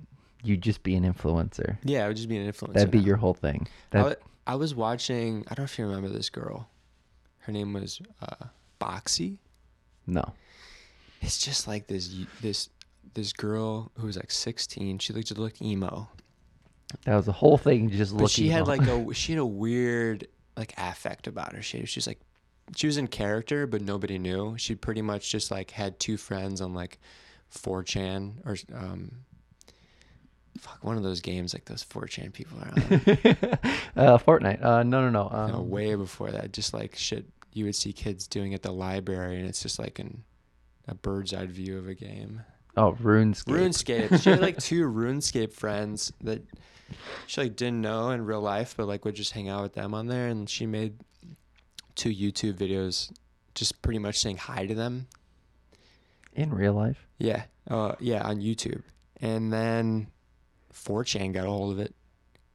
[0.42, 1.78] you'd just be an influencer.
[1.84, 2.74] Yeah, I would just be an influencer.
[2.74, 3.06] That'd be now.
[3.06, 3.68] your whole thing.
[3.90, 4.14] That wa-
[4.46, 5.44] I was watching.
[5.48, 6.68] I don't know if you remember this girl.
[7.40, 8.46] Her name was uh,
[8.80, 9.38] Boxxy.
[10.06, 10.34] no.
[11.22, 12.68] It's just like this this
[13.14, 14.98] this girl who was like 16.
[14.98, 16.08] She looked looked emo,
[17.04, 17.88] That was the whole thing.
[17.90, 18.44] Just but looking.
[18.44, 21.62] she had all- like a she had a weird like affect about her.
[21.62, 22.20] She she's like
[22.76, 24.56] she was in character, but nobody knew.
[24.58, 26.98] She pretty much just like had two friends on like
[27.52, 29.12] 4chan or um.
[30.58, 32.76] Fuck, one of those games like those 4chan people are on.
[34.04, 34.62] uh, Fortnite.
[34.64, 35.28] Uh, no, no, no.
[35.30, 36.52] Um, no, way before that.
[36.52, 39.98] Just like shit you would see kids doing at the library, and it's just like
[39.98, 40.24] an
[40.88, 42.42] a bird's eye view of a game.
[42.76, 43.44] Oh, RuneScape.
[43.44, 44.22] RuneScape.
[44.22, 46.42] She had like two RuneScape friends that
[47.26, 49.94] she like didn't know in real life, but like would just hang out with them
[49.94, 50.98] on there, and she made
[51.94, 53.10] two YouTube videos,
[53.54, 55.08] just pretty much saying hi to them.
[56.34, 57.06] In real life.
[57.18, 58.82] Yeah, uh, yeah, on YouTube,
[59.22, 60.08] and then
[60.76, 61.94] 4chan got a hold of it,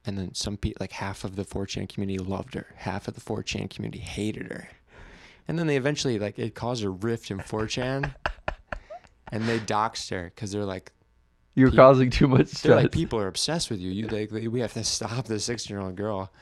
[0.06, 3.20] and then some people, like half of the 4chan community loved her, half of the
[3.20, 4.68] 4chan community hated her,
[5.48, 8.14] and then they eventually like it caused a rift in 4chan,
[9.32, 10.92] and they doxed her because they're like
[11.54, 12.62] You're Pe- causing too much stress.
[12.62, 13.90] they're like people are obsessed with you.
[13.90, 16.32] You like we have to stop this 16 year old girl,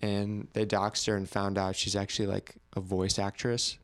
[0.00, 3.78] and they doxed her and found out she's actually like a voice actress,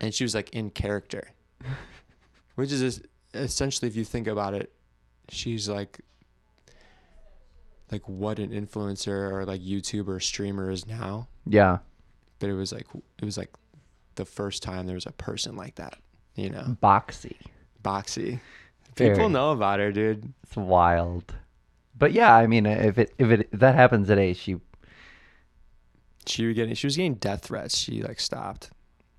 [0.00, 1.30] and she was like in character,
[2.56, 3.00] which is
[3.34, 4.72] essentially if you think about it,
[5.30, 6.00] she's like
[7.92, 11.28] like what an influencer or like YouTuber or streamer is now.
[11.46, 11.78] yeah.
[12.38, 12.86] But it was like
[13.18, 13.50] it was like
[14.16, 15.96] the first time there was a person like that,
[16.34, 17.36] you know, Boxxy.
[17.84, 18.40] Boxxy.
[18.96, 19.14] Very.
[19.14, 20.32] People know about her, dude.
[20.42, 21.34] It's wild.
[21.96, 24.56] But yeah, I mean, if it if it if that happens today, she
[26.26, 27.78] She was getting she was getting death threats.
[27.78, 28.70] She like stopped.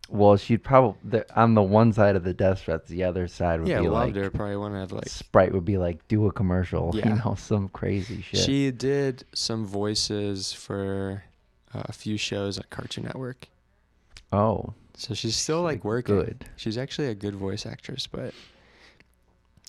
[0.10, 3.70] Well, she'd probably on the one side of the death threats, the other side would
[3.70, 4.30] Yeah, be loved like her.
[4.30, 5.08] Probably want to have like.
[5.10, 8.40] Sprite would be like, do a commercial, you know, some crazy shit.
[8.42, 11.24] She did some voices for
[11.74, 13.48] uh, a few shows on Cartoon Network,
[14.32, 16.16] oh, so she's still like working.
[16.16, 16.46] good.
[16.56, 18.34] She's actually a good voice actress, but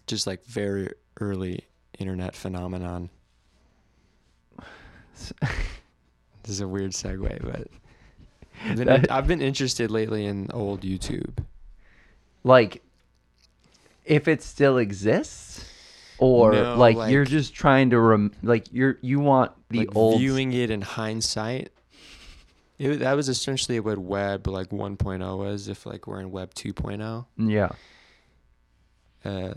[0.07, 1.61] just like very early
[1.99, 3.09] internet phenomenon.
[6.43, 7.69] This is a weird segue, but
[8.65, 11.45] I've been, I've been interested lately in old YouTube.
[12.43, 12.83] Like,
[14.05, 15.65] if it still exists,
[16.19, 20.21] or No, like, you're just trying to rem- like you're you want the like old
[20.21, 21.71] viewing it in hindsight.
[22.79, 25.69] It, that was essentially what web like 1.0 was.
[25.69, 27.69] If like we're in web 2.0, yeah,
[29.25, 29.55] uh,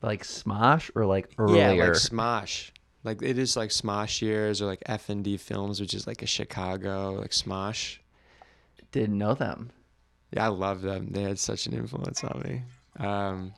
[0.00, 1.74] like Smosh or like earlier.
[1.74, 2.70] Yeah, like Smosh.
[3.04, 7.12] Like it is like Smosh years or like FND Films, which is like a Chicago
[7.14, 7.98] like Smosh.
[8.92, 9.70] Didn't know them.
[10.32, 11.08] Yeah, I love them.
[11.10, 12.62] They had such an influence on me.
[13.04, 13.52] Um,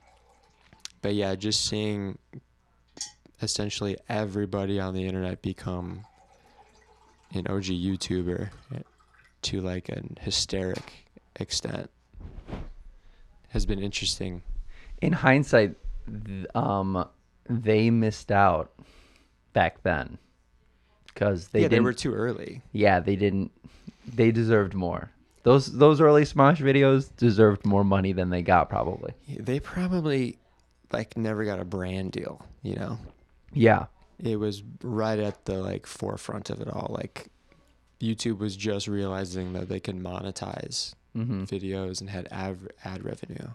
[1.02, 2.18] but yeah, just seeing
[3.42, 6.04] essentially everybody on the internet become
[7.32, 8.50] an OG YouTuber
[9.42, 11.90] to like an hysteric extent
[13.48, 14.42] has been interesting.
[15.00, 15.76] in hindsight,
[16.54, 17.08] um,
[17.48, 18.72] they missed out
[19.52, 20.18] back then
[21.06, 22.62] because they yeah, they were too early.
[22.72, 23.52] yeah, they didn't.
[24.06, 25.10] They deserved more.
[25.44, 29.12] Those those early Smosh videos deserved more money than they got probably.
[29.28, 30.38] They probably
[30.92, 32.98] like never got a brand deal, you know.
[33.52, 33.86] Yeah,
[34.18, 36.88] It was right at the like forefront of it all.
[36.98, 37.28] Like
[38.00, 43.48] YouTube was just realizing that they could monetize hmm videos and had ad, ad revenue,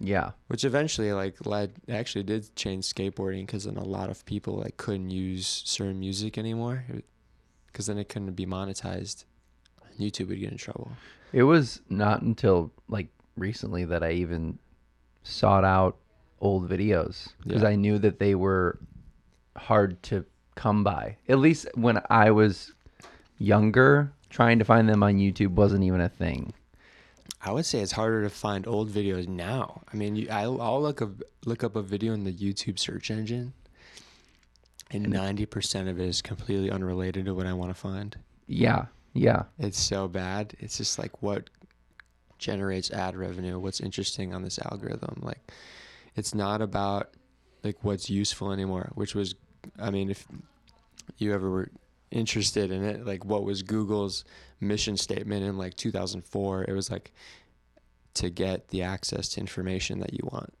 [0.00, 4.54] yeah, which eventually like led actually did change skateboarding because then a lot of people
[4.56, 6.84] like couldn't use certain music anymore
[7.66, 9.24] because then it couldn't be monetized.
[10.00, 10.92] YouTube would get in trouble.
[11.32, 14.58] It was not until like recently that I even
[15.22, 15.96] sought out
[16.40, 17.68] old videos because Yeah.
[17.68, 18.78] I knew that they were
[19.56, 21.16] hard to come by.
[21.28, 22.72] At least when I was
[23.38, 26.52] younger, trying to find them on YouTube wasn't even a thing.
[27.40, 29.82] I would say it's harder to find old videos now.
[29.92, 31.10] I mean, you, I'll, I'll look up
[31.44, 33.52] look up a video in the YouTube search engine,
[34.90, 38.16] and And- ninety percent of it is completely unrelated to what I want to find.
[38.48, 40.54] Yeah, yeah, It's so bad.
[40.60, 41.50] It's just like what
[42.38, 43.58] generates ad revenue.
[43.58, 45.20] What's interesting on this algorithm?
[45.22, 45.50] Like,
[46.14, 47.10] it's not about
[47.64, 48.90] like what's useful anymore.
[48.94, 49.34] Which was,
[49.78, 50.26] I mean, if
[51.16, 51.70] you ever were
[52.10, 54.24] interested in it, like what was Google's
[54.60, 56.64] mission statement in like 2004?
[56.64, 57.12] It was like
[58.14, 60.52] to get the access to information that you want,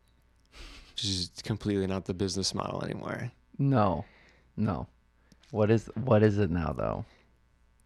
[0.92, 3.30] which is completely not the business model anymore.
[3.58, 4.04] no,
[4.56, 4.86] no.
[5.50, 7.04] What is what is it now though?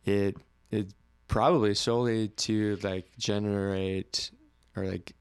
[0.05, 0.37] it
[0.73, 0.93] it
[1.29, 4.31] probably solely to like generate
[4.77, 5.15] or like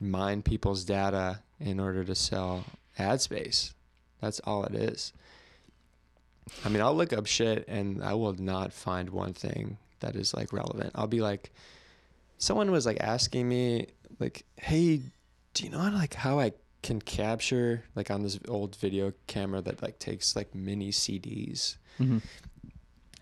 [0.00, 2.64] mine people's data in order to sell
[2.98, 3.74] ad space.
[4.20, 5.12] That's all it is.
[6.64, 10.34] I mean, I'll look up shit and I will not find one thing that is
[10.34, 10.92] like relevant.
[10.94, 11.52] I'll be like,
[12.38, 15.02] someone was like asking me, like, hey,
[15.54, 19.60] do you know how, like how I can capture like on this old video camera
[19.62, 21.76] that like takes like mini CDs?
[22.00, 22.18] Mm-hmm.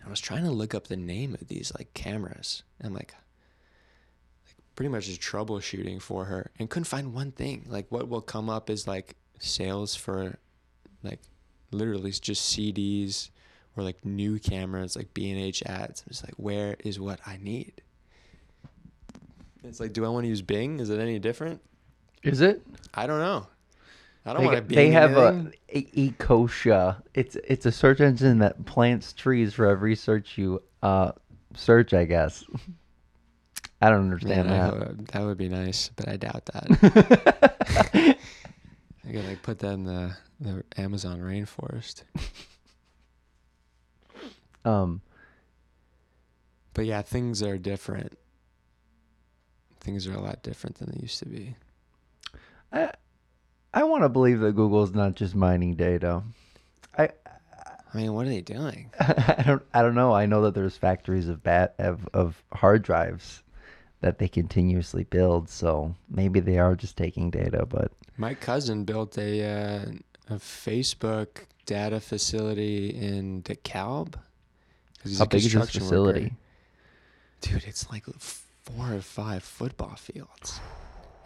[0.07, 2.63] I was trying to look up the name of these like cameras.
[2.81, 3.13] and like,
[4.47, 7.67] like pretty much just troubleshooting for her and couldn't find one thing.
[7.69, 10.39] Like what will come up is like sales for
[11.03, 11.21] like
[11.73, 13.31] literally just CDs
[13.77, 16.03] or like new cameras, like B and H ads.
[16.03, 17.83] I'm just like, where is what I need?
[19.65, 20.79] It's like, do I want to use Bing?
[20.79, 21.61] Is it any different?
[22.23, 22.63] Is it?
[22.95, 23.49] I don't know.
[24.27, 24.74] I don't They, want to be.
[24.74, 27.01] they have a, a Ecosia.
[27.14, 31.12] It's it's a search engine that plants trees for every search you uh
[31.55, 31.95] search.
[31.95, 32.45] I guess.
[33.81, 34.87] I don't understand Man, that.
[34.87, 38.16] ho- that would be nice, but I doubt that.
[39.07, 42.03] I gotta like put that in the, the Amazon rainforest.
[44.64, 45.03] um.
[46.74, 48.18] But yeah, things are different.
[49.81, 51.55] Things are a lot different than they used to be.
[52.72, 52.91] I
[53.77, 56.22] I want to believe that Google's not just mining data.
[56.97, 57.11] I
[57.93, 58.91] I mean, what are they doing?
[58.99, 60.14] I don't I don't know.
[60.14, 63.43] I know that there's factories of bat of of hard drives
[64.01, 69.18] that they continuously build, so maybe they are just taking data, but My cousin built
[69.18, 69.85] a uh,
[70.31, 74.14] a Facebook data facility in DeKalb.
[75.05, 75.89] he's how a big is this construction worker.
[75.91, 76.33] facility?
[77.43, 80.61] Dude, it's like four or five football fields,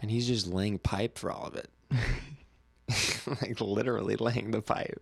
[0.01, 1.69] and he's just laying pipe for all of it.
[3.41, 5.01] like literally laying the pipe.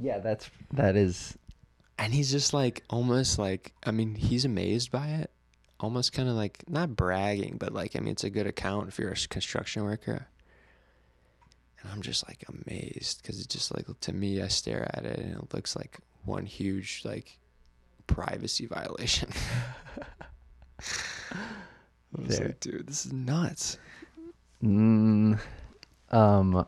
[0.00, 1.36] Yeah, that's that is
[1.98, 5.30] And he's just like almost like I mean, he's amazed by it.
[5.80, 8.98] Almost kind of like not bragging, but like I mean, it's a good account if
[8.98, 10.26] you're a construction worker.
[11.82, 15.18] And I'm just like amazed because it's just like to me, I stare at it
[15.18, 17.38] and it looks like one huge like
[18.06, 19.28] privacy violation.
[22.16, 22.46] I was There.
[22.46, 23.78] like, dude, this is nuts.
[24.62, 25.38] Mm,
[26.10, 26.66] um,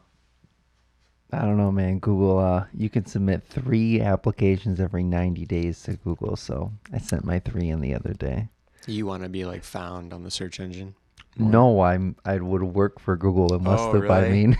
[1.32, 1.98] I don't know, man.
[1.98, 6.36] Google, uh, you can submit three applications every 90 days to Google.
[6.36, 8.48] So I sent my three in the other day.
[8.86, 10.94] You want to be like found on the search engine?
[11.38, 14.56] No, I'm I would work for Google unless Oh, if I mean.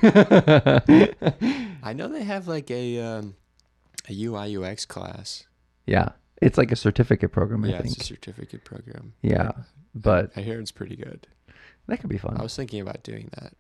[1.83, 3.35] I know they have like a um,
[4.11, 5.47] a UI UX class.
[5.87, 6.11] yeah,
[6.43, 7.64] it's like a certificate program.
[7.64, 7.93] I yeah, think.
[7.95, 9.14] it's a certificate program.
[9.22, 9.53] Yeah,
[9.95, 11.27] but I hear it's pretty good.
[11.87, 12.37] that could be fun.
[12.39, 13.55] I was thinking about doing that.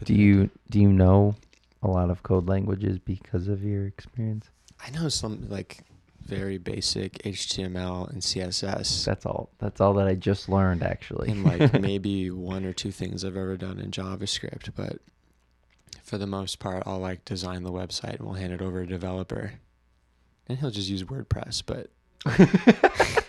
[0.00, 1.36] But Do you do you know
[1.82, 4.50] a lot of code languages because of your experience?
[4.84, 5.84] I know some like
[6.22, 9.50] very basic HTML and CSS, That's all.
[9.58, 11.30] That's all that I just learned actually.
[11.30, 14.70] and like maybe one or two things I've ever done in JavaScript.
[14.74, 14.98] But
[16.02, 18.84] for the most part, I'll like design the website and we'll hand it over to
[18.84, 19.52] a developer,
[20.48, 21.62] and he'll just use WordPress.
[21.64, 21.90] But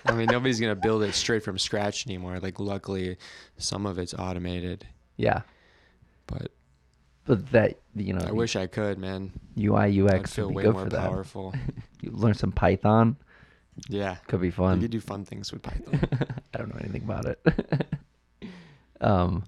[0.05, 2.39] I mean, nobody's gonna build it straight from scratch anymore.
[2.39, 3.17] Like, luckily,
[3.57, 4.85] some of it's automated.
[5.17, 5.41] yeah,
[6.27, 6.51] But
[7.25, 9.31] but that you know, I wish I could, man.
[9.57, 11.09] UI I'd UX feel would be way good more for that.
[11.09, 11.53] powerful.
[12.01, 13.15] You learn some Python,
[13.87, 14.81] Yeah, could be you fun.
[14.81, 15.99] could do fun things with Python.
[16.53, 17.39] I don't know anything about it.
[19.01, 19.43] um,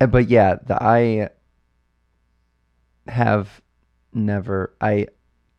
[0.00, 1.28] uh, but yeah, the I
[3.06, 3.60] have
[4.12, 5.06] never I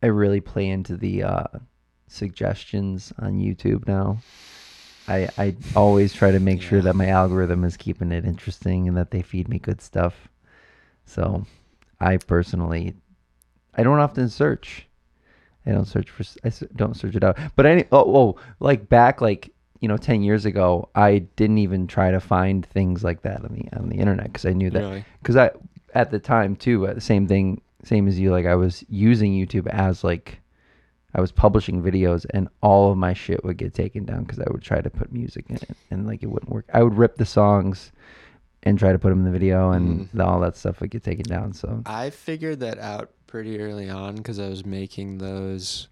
[0.02, 1.44] I really play into the uh,
[2.08, 4.18] suggestions on YouTube now.
[5.08, 8.96] I I always try to make sure that my algorithm is keeping it interesting and
[8.96, 10.28] that they feed me good stuff.
[11.04, 11.46] So,
[12.00, 12.94] I personally
[13.74, 14.86] I don't often search.
[15.66, 16.24] I don't search for.
[16.44, 17.38] I don't search it out.
[17.56, 17.84] But any.
[17.92, 19.50] Oh, oh, like back, like
[19.80, 23.54] you know, ten years ago, I didn't even try to find things like that on
[23.54, 25.04] the on the internet because I knew that really?
[25.20, 25.50] because I
[25.94, 28.30] at the time too, uh, same thing, same as you.
[28.30, 30.40] Like I was using YouTube as like
[31.14, 34.46] I was publishing videos, and all of my shit would get taken down because I
[34.50, 36.66] would try to put music in it, and like it wouldn't work.
[36.72, 37.92] I would rip the songs
[38.62, 40.24] and try to put them in the video, and Mm.
[40.24, 41.52] all that stuff would get taken down.
[41.52, 45.88] So I figured that out pretty early on because I was making those.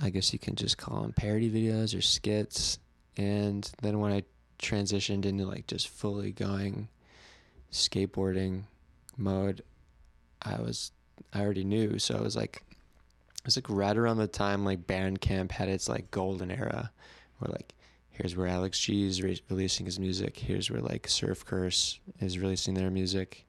[0.00, 2.78] I guess you can just call them parody videos or skits.
[3.16, 4.22] And then when I
[4.60, 6.88] transitioned into like just fully going
[7.72, 8.62] skateboarding
[9.16, 9.62] mode,
[10.42, 10.92] I was
[11.32, 11.98] I already knew.
[11.98, 12.62] So I was like,
[13.38, 16.90] it was like right around the time like Bandcamp had its like golden era,
[17.38, 17.74] where like
[18.10, 20.36] here's where Alex G is re- releasing his music.
[20.36, 23.46] Here's where like Surf Curse is releasing their music.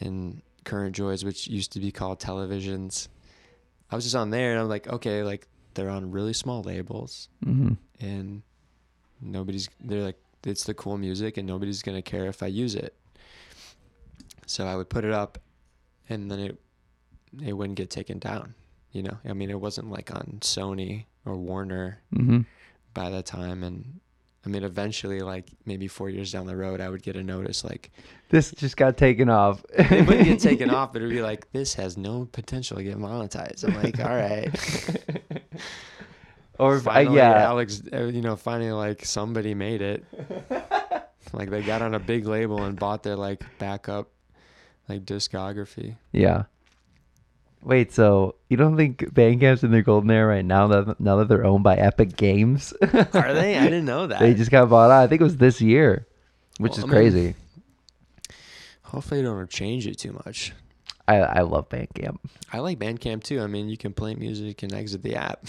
[0.00, 3.08] And Current Joys, which used to be called Televisions.
[3.90, 7.28] I was just on there and I'm like, okay, like they're on really small labels
[7.44, 7.72] Mm-hmm.
[8.00, 8.42] and
[9.20, 12.94] nobody's they're like it's the cool music and nobody's gonna care if I use it.
[14.46, 15.38] So I would put it up
[16.08, 16.60] and then it
[17.42, 18.54] it wouldn't get taken down.
[18.92, 19.16] You know?
[19.28, 22.40] I mean it wasn't like on Sony or Warner Mm-hmm.
[22.94, 24.00] by that time and
[24.44, 27.62] I mean eventually like maybe four years down the road I would get a notice
[27.64, 27.90] like
[28.28, 29.64] This just got taken off.
[29.72, 32.96] it wouldn't get taken off, but it'd be like this has no potential to get
[32.98, 33.64] monetized.
[33.64, 34.50] I'm like, all right.
[36.58, 40.04] or if I, finally, yeah, Alex, uh, you know, finally, like somebody made it.
[41.32, 44.08] like they got on a big label and bought their like backup,
[44.88, 45.96] like discography.
[46.12, 46.44] yeah.
[47.62, 51.28] Wait, so you don't think Bandcamp's in their golden era right now that now that
[51.28, 52.72] they're owned by Epic Games?
[52.82, 53.56] Are they?
[53.56, 54.18] I didn't know that.
[54.20, 55.02] they just got bought out.
[55.04, 56.06] I think it was this year,
[56.58, 57.34] which Well, is I mean- crazy.
[58.82, 60.52] Hopefully, they don't change it too much.
[61.08, 62.18] I I love Bandcamp.
[62.52, 63.40] I like Bandcamp too.
[63.40, 65.40] I mean, you can play music and exit the app.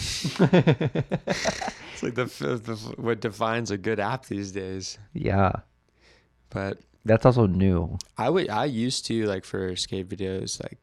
[1.94, 4.98] It's like the, the what defines a good app these days.
[5.12, 5.52] yeah,
[6.50, 7.98] But that's also new.
[8.18, 10.78] I would I used to like for skate videos like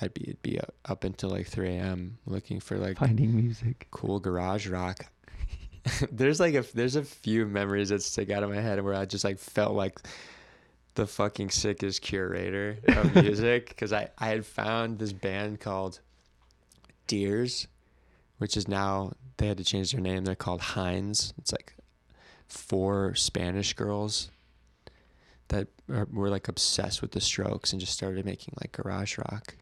[0.00, 2.18] I'd be it'd be up, until like 3 a.m.
[2.26, 3.86] looking for like Finding music.
[3.90, 5.06] cool garage rock.
[6.10, 9.04] there's like a there's a few memories that stick out of my head where I
[9.04, 9.98] just like felt like
[10.94, 16.00] the fucking sickest curator of music because I I had found this band called
[17.06, 17.68] Deers,
[18.38, 20.24] which is now they had to change their name.
[20.24, 21.32] They're called Hinds.
[21.38, 21.74] It's like
[22.48, 24.30] four Spanish girls
[25.48, 29.56] that are, were like obsessed with the Strokes and just started making like garage rock.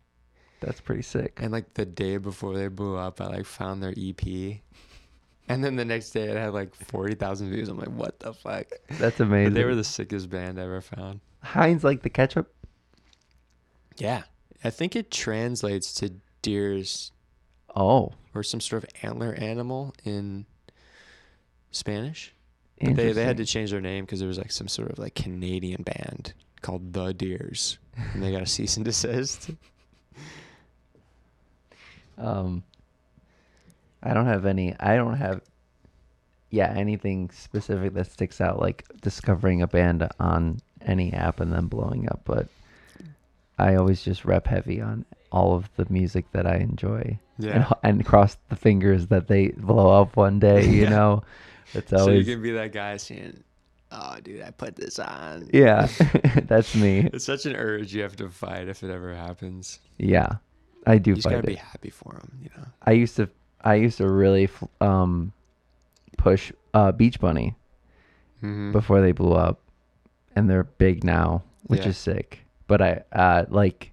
[0.64, 1.38] That's pretty sick.
[1.40, 4.58] And like the day before they blew up, I like found their EP.
[5.48, 7.68] And then the next day it had like 40,000 views.
[7.68, 8.66] I'm like, what the fuck?
[8.98, 9.54] That's But amazing.
[9.54, 11.20] they were the sickest band I ever found.
[11.42, 12.52] Hinds like the ketchup.
[13.98, 14.22] Yeah.
[14.62, 17.12] I think it translates to deer's
[17.76, 20.46] Oh, or some sort of antler animal in
[21.72, 22.32] Spanish.
[22.80, 25.14] They, they had to change their name because there was like some sort of like
[25.14, 27.78] Canadian band called The Dears.
[28.12, 29.50] And they got a cease and desist.
[32.18, 32.62] Um,
[34.02, 34.74] I don't have any.
[34.78, 35.40] I don't have.
[36.50, 41.66] Yeah, anything specific that sticks out, like discovering a band on any app and then
[41.66, 42.20] blowing up.
[42.24, 42.46] But
[43.58, 47.62] I always just rep heavy on all of the music that I enjoy, and, Yeah.
[47.62, 50.64] ho- and cross the fingers that they blow up one day.
[50.64, 50.90] You Yeah.
[50.90, 51.22] know,
[51.72, 52.06] it's always.
[52.06, 53.42] So you can be that guy saying,
[53.90, 55.50] oh, dude, I put this on.
[55.52, 55.88] yeah.
[56.46, 57.10] that's me.
[57.12, 59.80] It's such an urge you have to fight if it ever happens.
[59.98, 60.36] Yeah,
[60.86, 61.46] I do You just gotta it.
[61.46, 62.64] be happy for them, you know.
[62.82, 63.28] I used to
[63.62, 64.48] I used to really
[64.80, 65.32] um
[66.16, 67.54] push uh Beach Bunny
[68.42, 68.72] Mm-hmm.
[68.72, 69.60] before they blew up
[70.36, 71.88] and they're big now, which Yeah.
[71.88, 72.40] is sick.
[72.66, 73.92] But I uh like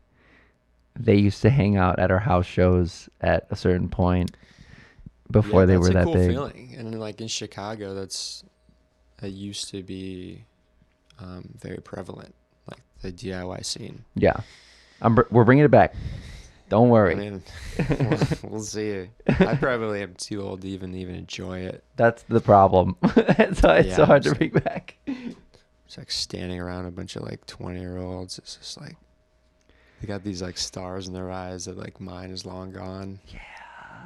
[0.99, 4.31] they used to hang out at our house shows at a certain point
[5.29, 6.29] before they were that cool big.
[6.31, 6.75] feeling.
[6.77, 8.43] And like in Chicago, that's
[9.21, 10.43] that used to be
[11.19, 12.33] um, very prevalent,
[12.69, 14.03] like the DIY scene.
[14.15, 14.35] Yeah.
[15.01, 15.93] I'm br- we're bringing it back.
[16.71, 17.11] Don't worry.
[17.11, 17.43] I mean,
[17.99, 18.19] we'll,
[18.49, 19.09] we'll see.
[19.27, 21.83] I probably am too old to even even enjoy it.
[21.97, 22.95] That's the problem.
[23.01, 24.95] That's why it's Yeah, so hard to bring back.
[25.05, 28.37] It's like standing around a bunch of like twenty year olds.
[28.37, 28.95] It's just like
[29.99, 33.19] they got these like stars in their eyes that like mine is long gone.
[33.27, 33.39] Yeah.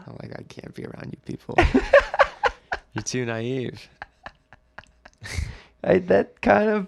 [0.07, 1.53] I'm like I can't be around you people.
[2.95, 3.87] You're too naive.
[5.83, 6.87] I, that kind of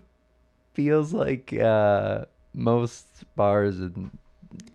[0.73, 2.25] feels like uh,
[2.55, 3.05] most
[3.35, 3.89] bars uh,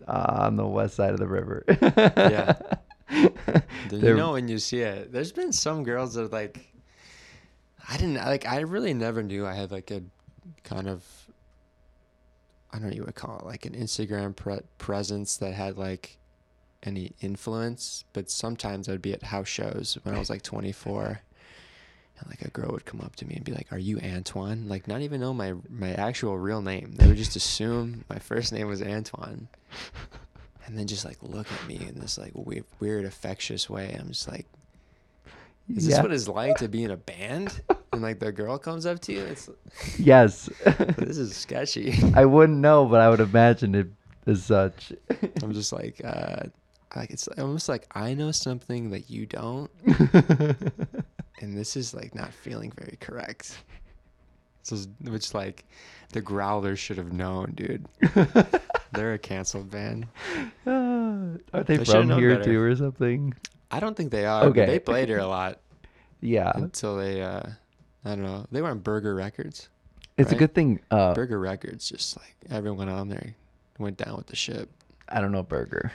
[0.06, 1.64] on the west side of the river.
[1.68, 2.54] Yeah.
[3.90, 5.12] You know when you see it.
[5.12, 6.72] There's been some girls that are like
[7.86, 10.02] I didn't like I really never knew I had like a
[10.64, 11.04] kind of
[12.70, 15.76] I don't know what you would call it like an Instagram pre- presence that had
[15.76, 16.16] like
[16.84, 21.20] any influence, but sometimes I'd be at house shows when I was like 24
[22.22, 24.68] and like a girl would come up to me and be like, "Are you Antoine?"
[24.68, 26.94] Like not even know my my actual real name.
[26.96, 29.48] They would just assume my first name was Antoine
[30.66, 33.96] and then just like look at me in this like weird, weird affectious way.
[33.98, 34.46] I'm just like,
[35.74, 37.60] is this what it's like to be in a band?
[37.92, 39.50] And like the girl comes up to you, it's
[39.98, 40.48] yes.
[40.96, 41.94] this is sketchy.
[42.14, 43.88] I wouldn't know, but I would imagine it
[44.26, 44.92] as such.
[45.42, 46.44] I'm just like, uh,
[46.96, 49.70] like it's almost like I know something that you don't,
[51.42, 53.58] and this is like not feeling very correct.
[54.62, 55.64] So, which like
[56.12, 57.84] the Growlers should have known, dude.
[58.92, 60.06] They're a canceled band.
[60.66, 62.44] Are they I should've from here better.
[62.44, 63.34] too or something?
[63.70, 64.44] I don't think they are.
[64.44, 64.66] Okay.
[64.66, 65.58] They played here a lot.
[66.20, 66.52] Yeah.
[66.54, 67.42] until they uh
[68.04, 68.46] I don't know.
[68.52, 69.68] They were on Burger Records.
[70.18, 70.80] It's a good thing.
[70.90, 73.34] Uh, Burger Records just like everyone on there
[73.78, 74.70] went down with the ship.
[75.08, 75.90] I don't know Burger.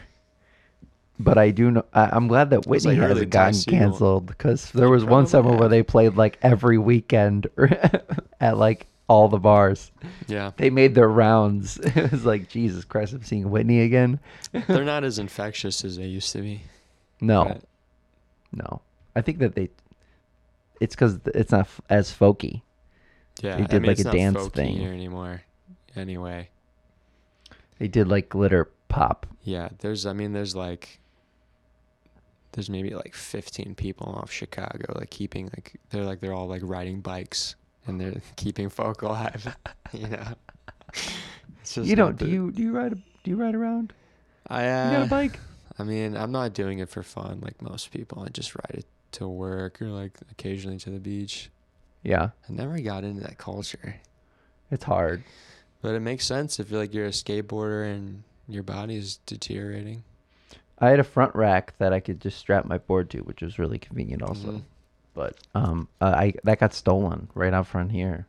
[1.20, 1.86] But I do know.
[1.94, 3.70] I, I'm glad that Whitney like hasn't gotten Segall.
[3.72, 7.48] canceled because there was one probably summer where they played like every weekend
[8.40, 9.92] at like all the bars.
[10.28, 10.52] Yeah.
[10.58, 11.78] They made their rounds.
[11.84, 14.20] It was like Jesus Christ, I'm seeing Whitney again.
[14.68, 16.62] They're not as infectious as they used to be.
[17.22, 17.64] No, but-
[18.52, 18.82] no.
[19.16, 19.70] I think that they.
[20.80, 22.62] It's because it's not f- as folky.
[23.42, 24.86] Yeah, They I did, mean, like, it's a dance thing.
[24.86, 25.42] anymore.
[25.96, 26.50] Anyway,
[27.80, 29.26] They did like glitter pop.
[29.44, 31.00] yeah, there's, I mean, there's like,
[32.54, 36.62] there's maybe like 15 people off Chicago, like keeping like they're like they're all like
[36.64, 39.56] riding bikes and they're keeping folk alive.
[39.94, 40.28] you know,
[41.76, 42.18] You don't?
[42.18, 42.94] Do you do you ride?
[42.94, 43.94] a- Do you ride around?
[44.48, 45.40] I You uh, got a bike?
[45.80, 48.24] I mean, I'm not doing it for fun like most people.
[48.24, 51.50] I just ride it to work or like occasionally to the beach.
[52.04, 53.96] Yeah, I never got into that culture.
[54.72, 55.24] it's hard.
[55.82, 60.04] But it makes sense if you're like you're a skateboarder and your body is deteriorating.
[60.80, 63.58] I had a front rack that I could just strap my board to, which was
[63.60, 64.48] really convenient also.
[64.52, 64.62] Mhm.
[65.14, 68.28] But um, uh, I that got stolen right out front here,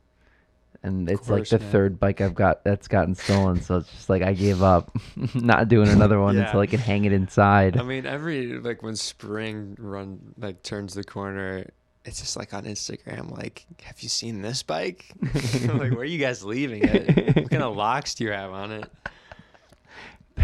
[0.82, 1.70] and it's like the man.
[1.70, 3.60] third bike I've got that's gotten stolen.
[3.60, 4.90] so it's just like I gave up,
[5.34, 6.46] not doing another one Yeah.
[6.46, 7.76] until I can hang it inside.
[7.76, 11.66] I mean, every like when spring run like turns the corner,
[12.06, 15.12] it's just like on Instagram, like, have you seen this bike?
[15.22, 17.36] like, where are you guys leaving it?
[17.36, 18.90] What kind of locks do you have on it?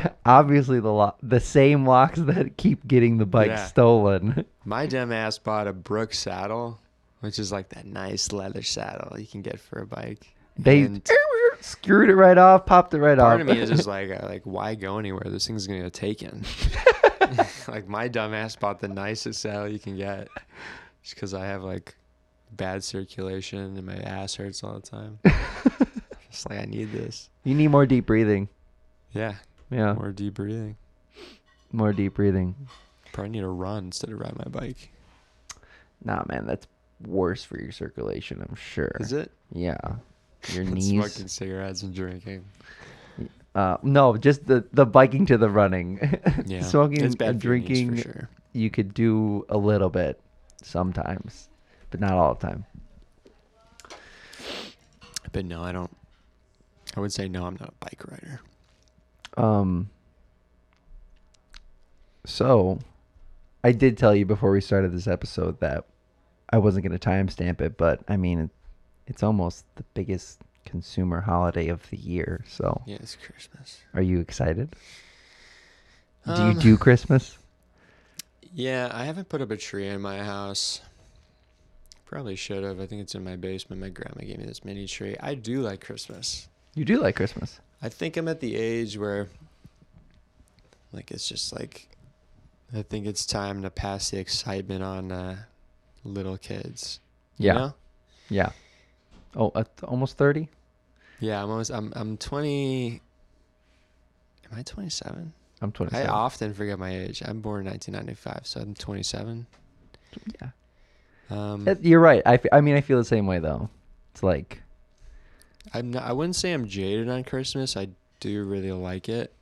[0.27, 3.65] Obviously, the lo- the same locks that keep getting the bike Yeah.
[3.67, 4.45] stolen.
[4.65, 6.81] My dumb ass bought a Brooks saddle,
[7.21, 10.27] which is like that nice leather saddle you can get for a bike.
[10.57, 11.07] They And
[11.61, 13.49] screwed it right off, popped it right part off.
[13.49, 15.25] of me is just like, uh, like, why go anywhere?
[15.27, 16.45] This thing's gonna get taken.
[17.69, 20.29] like my dumb ass bought the nicest saddle you can get,
[21.03, 21.95] just because I have like
[22.53, 25.19] bad circulation and my ass hurts all the time.
[26.31, 27.29] just like I need this.
[27.43, 28.49] you need more deep breathing.
[29.13, 29.35] Yeah,
[29.75, 30.77] Yeah, more deep breathing.
[31.73, 32.55] more deep breathing.
[33.13, 34.91] Probably need to run instead of ride my bike.
[36.05, 36.67] Nah, man, that's
[37.07, 38.45] worse for your circulation.
[38.47, 38.93] I'm sure.
[39.01, 39.31] Is it?
[39.53, 39.77] Yeah,
[40.53, 40.89] your knees.
[40.91, 42.45] Smoking cigarettes and drinking.
[43.55, 45.99] Uh, no, just the the biking to the running.
[46.47, 48.29] Yeah, Smoking and for your knees drinking, sure.
[48.53, 50.21] you could do a little bit
[50.63, 51.49] sometimes,
[51.91, 52.65] but not all the time.
[55.33, 55.91] But no, I don't.
[56.97, 57.45] I would say no.
[57.47, 58.41] I'm not a bike rider.
[59.37, 59.91] Um.
[62.27, 62.79] So,
[63.63, 65.85] I did tell you before we started this episode that
[66.51, 68.51] I wasn't going to timestamp it, but I mean,
[69.07, 72.43] it's almost the biggest consumer holiday of the year.
[72.49, 73.81] So, Yeah, it's Christmas.
[73.93, 74.75] are you excited?
[76.27, 77.37] do you Um, do Christmas?
[78.55, 80.81] Yeah, I haven't put up a tree in my house.
[82.07, 82.81] Probably should have.
[82.81, 83.83] I think it's in my basement.
[83.83, 85.17] My grandma gave me this mini tree.
[85.21, 86.49] I do like Christmas.
[86.75, 87.61] You do like Christmas.
[87.85, 89.29] I think I'm at the age where,
[90.91, 91.91] like, it's just like,
[92.75, 95.37] I think it's time to pass the excitement on uh,
[96.03, 97.01] little kids.
[97.37, 97.53] Yeah.
[97.53, 97.75] know?
[98.31, 98.51] Yeah.
[99.37, 100.49] Oh, uh, almost 30?
[101.21, 101.71] Yeah, I'm almost.
[101.71, 101.93] I'm.
[101.95, 103.03] I'm 20.
[104.51, 105.33] Am I 27?
[105.61, 107.23] I'm I often forget my age.
[107.25, 109.47] I'm born in 1995, so I'm 27.
[110.41, 110.49] yeah.
[111.31, 112.23] Um, You're right.
[112.25, 113.69] I, f- I mean, I feel the same way, though.
[114.13, 114.63] It's like,
[115.73, 117.77] I'm not, I wouldn't say I'm jaded on Christmas.
[117.77, 117.89] I
[118.21, 119.33] do really like it.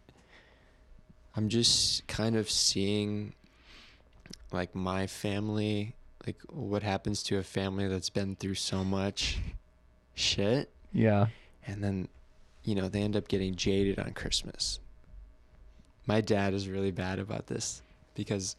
[1.37, 3.33] I'm just kind of seeing
[4.53, 5.95] like my family,
[6.27, 9.39] like what happens to a family that's been through so much
[10.14, 11.27] shit yeah.
[11.66, 12.09] and then
[12.64, 14.79] you know, they end up getting jaded on Christmas.
[16.07, 17.83] My dad is really bad about this
[18.14, 18.55] because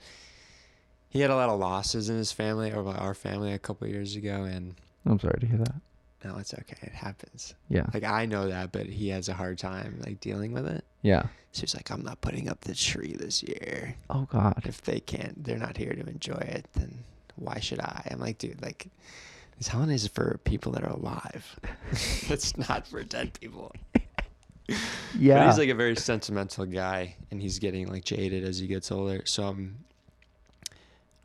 [1.09, 3.93] he had a lot of losses in his family or our family a couple of
[3.93, 5.75] years ago and I'm sorry to hear that.
[6.23, 6.77] No, it's okay.
[6.81, 7.53] It happens.
[7.69, 7.85] Yeah.
[7.93, 10.83] Like I know that, but he has a hard time like dealing with it.
[11.01, 11.23] Yeah.
[11.51, 13.95] So he's like, I'm not putting up the tree this year.
[14.09, 14.63] Oh, God.
[14.65, 17.03] If they can't, they're not here to enjoy it, then
[17.35, 18.07] why should I?
[18.09, 18.87] I'm like, dude, like
[19.57, 21.59] this holiday is for people that are alive.
[22.29, 23.71] it's not for dead people.
[25.19, 25.39] Yeah.
[25.39, 28.91] But he's like a very sentimental guy, and he's getting like jaded as he gets
[28.91, 29.21] older.
[29.25, 29.77] So I'm,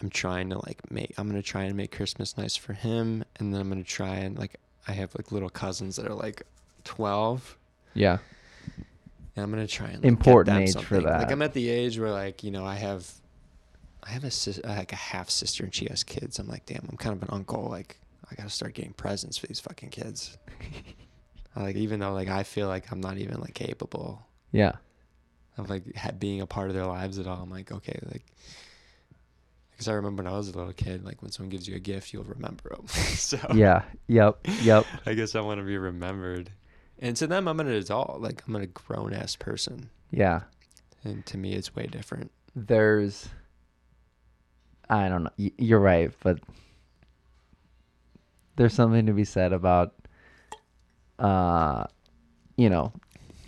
[0.00, 1.14] I'm trying to like make.
[1.16, 4.36] I'm gonna try and make Christmas nice for him, and then I'm gonna try and
[4.36, 4.58] like.
[4.88, 6.42] I have like little cousins that are like,
[6.84, 7.56] twelve,
[7.94, 8.18] yeah.
[9.36, 11.22] and I'm gonna try and like, Important age for that.
[11.22, 11.30] Like.
[11.30, 13.06] I'm at the age where like you know I have,
[14.02, 16.38] I have a sis- uh, like a half sister, and she has kids.
[16.38, 17.68] I'm like, damn, I'm kind of an uncle.
[17.68, 17.98] Like
[18.30, 20.36] I gotta start getting presents for these fucking kids.
[21.56, 24.72] Like even though like I feel like I'm not even like capable Yeah.
[25.56, 27.42] of like ha- being a part of their lives at all.
[27.42, 28.24] I'm like, okay, like,
[29.78, 31.78] because I remember when I was a little kid, like when someone gives you a
[31.78, 32.88] gift, you'll remember them.
[32.88, 33.84] so Yeah.
[34.08, 34.40] Yep.
[34.62, 34.86] Yep.
[35.06, 36.50] I guess I want to be remembered.
[36.98, 38.20] And to them, I'm an adult.
[38.20, 40.40] Like I'm a grown ass person, Yeah.
[41.04, 42.32] and to me, it's way different.
[42.56, 43.28] there's
[44.90, 45.30] I don't know.
[45.36, 46.40] You're right, but
[48.56, 49.94] there's something to be said about
[51.20, 51.84] uh
[52.56, 52.92] you know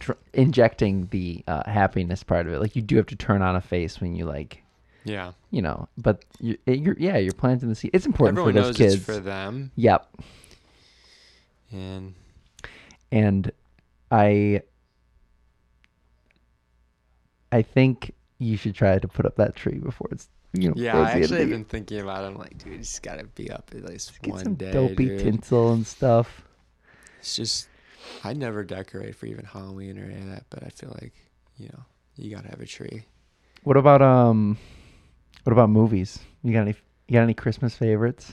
[0.01, 2.61] tr- injecting the uh, happiness part of it.
[2.61, 4.63] Like you do have to turn on a face when you like
[5.05, 5.33] Yeah.
[5.51, 7.91] you know, but you, it, you're yeah, you're planting the seed.
[7.95, 8.95] It's important Everyone for those knows kids.
[8.97, 10.09] it's for them, Yep.
[11.73, 12.15] and
[13.13, 13.53] and
[14.11, 14.63] I
[17.53, 20.99] I think you should try to put up that tree before it's you know yeah,
[20.99, 22.25] I the end of actually have been thinking about.
[22.25, 22.29] it.
[22.29, 25.21] I'm like, dude, it's gotta be up at least Get one some day, dopey dude.
[25.21, 26.43] tinsel and stuff.
[27.21, 27.69] It's just,
[28.25, 31.13] I never decorate for even Halloween or any of that, but I feel like,
[31.59, 31.81] you know,
[32.17, 33.05] you gotta have a tree.
[33.63, 34.57] What about um
[35.45, 36.19] what about movies?
[36.43, 36.75] You got any
[37.09, 38.33] you got any Christmas favorites?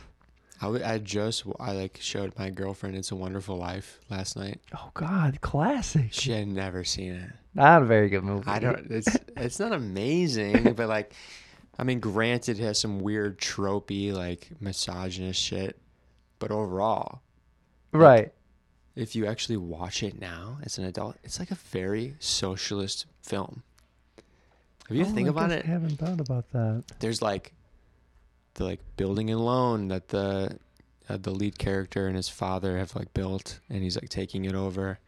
[0.59, 4.59] I, w- I just I like showed my girlfriend "It's a Wonderful Life" last night.
[4.75, 6.07] Oh god, classic.
[6.11, 7.29] She had never seen it.
[7.53, 8.47] Not a very good movie.
[8.49, 8.89] I don't.
[8.91, 11.13] It's it's not amazing, but like,
[11.77, 15.79] I mean, granted, it has some weird tropey like misogynist shit,
[16.39, 17.21] but overall,
[17.91, 18.31] Right.
[18.95, 23.61] if you actually watch it now as an adult, it's like a very socialist film.
[24.89, 26.83] If you Oh, think I about it, I haven't thought about that.
[26.99, 27.53] there's like
[28.55, 30.57] the like building and loan that the
[31.09, 34.53] uh, the lead character and his father have like built and he's like taking it
[34.55, 34.99] over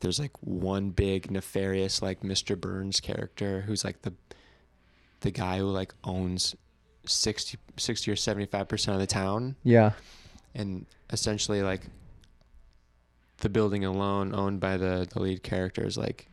[0.00, 2.60] there's like one big nefarious like Mr.
[2.60, 4.12] Burns character who's like the
[5.20, 6.54] the guy who like owns
[7.06, 9.92] 60 60 or 75% of the town Yeah.
[10.54, 11.82] and essentially like
[13.38, 16.26] the building alone owned by the the lead character is like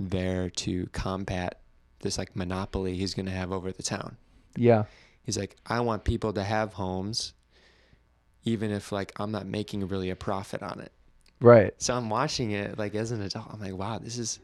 [0.00, 1.60] there to combat
[2.00, 4.16] this like monopoly he's going to have over the town
[4.56, 4.84] Yeah.
[5.22, 7.34] He's like, I want people to have homes,
[8.44, 10.90] even if like I'm not making really a profit on it.
[11.38, 11.74] Right.
[11.76, 13.48] So I'm watching it like as an adult.
[13.52, 14.38] I'm like, wow, this is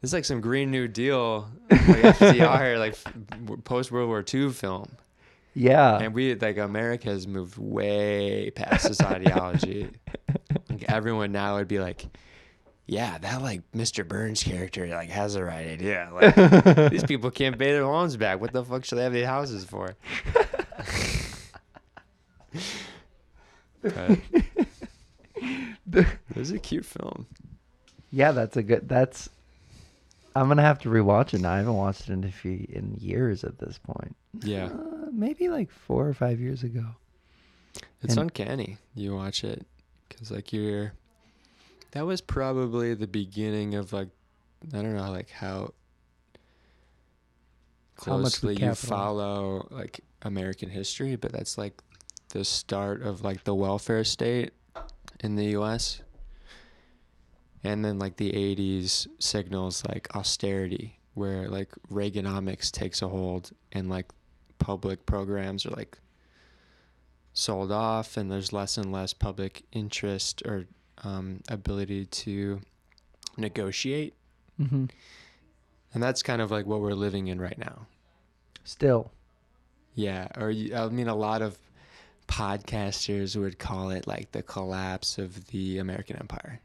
[0.00, 4.90] this is like some Green New Deal, like FDR, like post World War II film.
[5.54, 5.98] Yeah.
[5.98, 9.88] And we like America has moved way past this ideology.
[10.68, 12.04] like everyone now would be like,
[12.88, 14.06] yeah, that like Mr.
[14.08, 16.10] Burns character like has the right idea.
[16.12, 18.40] Like these people can't pay their loans back.
[18.40, 19.94] What the fuck should they have these houses for?
[23.82, 24.18] but
[25.92, 27.26] it was a cute film.
[28.10, 28.88] Yeah, that's a good.
[28.88, 29.28] That's.
[30.34, 31.52] I'm gonna have to rewatch it now.
[31.52, 34.14] I haven't watched it in a few in years at this point.
[34.42, 36.84] Yeah, Uh, maybe like four or five years ago.
[38.02, 38.78] it's And- uncanny.
[38.94, 39.66] You watch it
[40.08, 40.92] because like you're.
[41.92, 44.08] That was probably the beginning of like,
[44.74, 45.72] I don't know, like how
[47.96, 51.80] How closely with you follow like American history, but that's like
[52.30, 54.52] the start of like the welfare state
[55.20, 56.02] in the US.
[57.64, 63.88] And then like the 80s signals like austerity where like Reaganomics takes a hold and
[63.88, 64.06] like
[64.58, 65.98] public programs are like
[67.32, 70.66] sold off and there's less and less public interest or
[71.04, 72.60] um, ability to
[73.36, 74.14] negotiate.
[74.60, 74.86] Mm-hmm.
[75.94, 77.86] And that's kind of like what we're living in right now.
[78.64, 79.10] Still.
[79.94, 81.58] Yeah, or I mean, a lot of
[82.28, 86.60] podcasters would call it like the collapse of the American empire.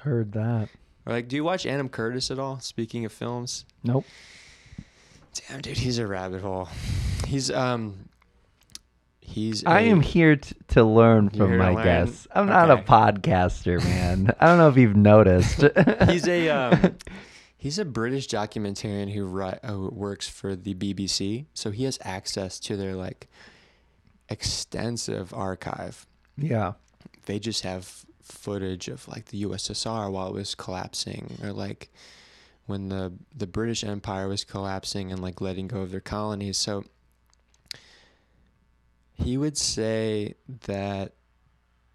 [0.00, 0.68] Heard that.
[1.06, 2.60] Or like, do you watch Adam Curtis at all?
[2.60, 4.04] Speaking of films, Nope.
[5.48, 6.68] damn dude, he's a rabbit hole.
[7.26, 8.08] He's um,
[9.24, 9.64] he's.
[9.64, 11.84] I a- am here t- to learn from my learn?
[11.84, 12.26] guests.
[12.32, 14.34] I'm not a podcaster, man.
[14.38, 15.62] I don't know if you've noticed.
[16.08, 16.96] He's a um,
[17.56, 22.60] he's a British documentarian who ri- who works for the BBC, so he has access
[22.60, 23.28] to their like
[24.28, 26.06] extensive archive.
[26.36, 26.72] yeah.
[27.26, 31.90] they just have footage of like the USSR while it was collapsing or like
[32.66, 36.56] when the the British Empire was collapsing and like letting go of their colonies.
[36.56, 36.84] So
[39.14, 40.34] he would say
[40.66, 41.12] that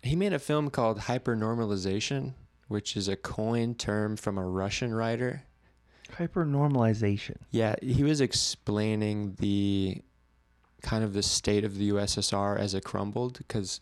[0.02, 2.34] he made a film called Hypernormalization,
[2.68, 5.44] which is a coined term from a Russian writer.
[6.14, 7.38] Hypernormalization.
[7.52, 10.02] Yeah, he was explaining the
[10.82, 13.82] kind of the state of the USSR as it crumbled because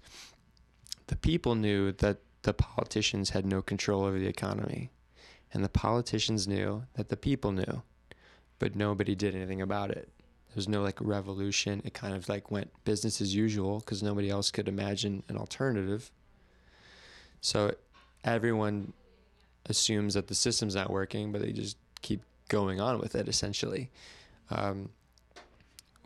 [1.07, 4.91] the people knew that the politicians had no control over the economy.
[5.53, 7.83] And the politicians knew that the people knew,
[8.59, 10.09] but nobody did anything about it.
[10.57, 11.83] There was no like revolution.
[11.85, 16.09] It kind of like went business as usual because nobody else could imagine an alternative.
[17.41, 17.75] So
[18.23, 18.93] everyone
[19.67, 23.91] assumes that the system's not working, but they just keep going on with it essentially.
[24.49, 24.89] Um,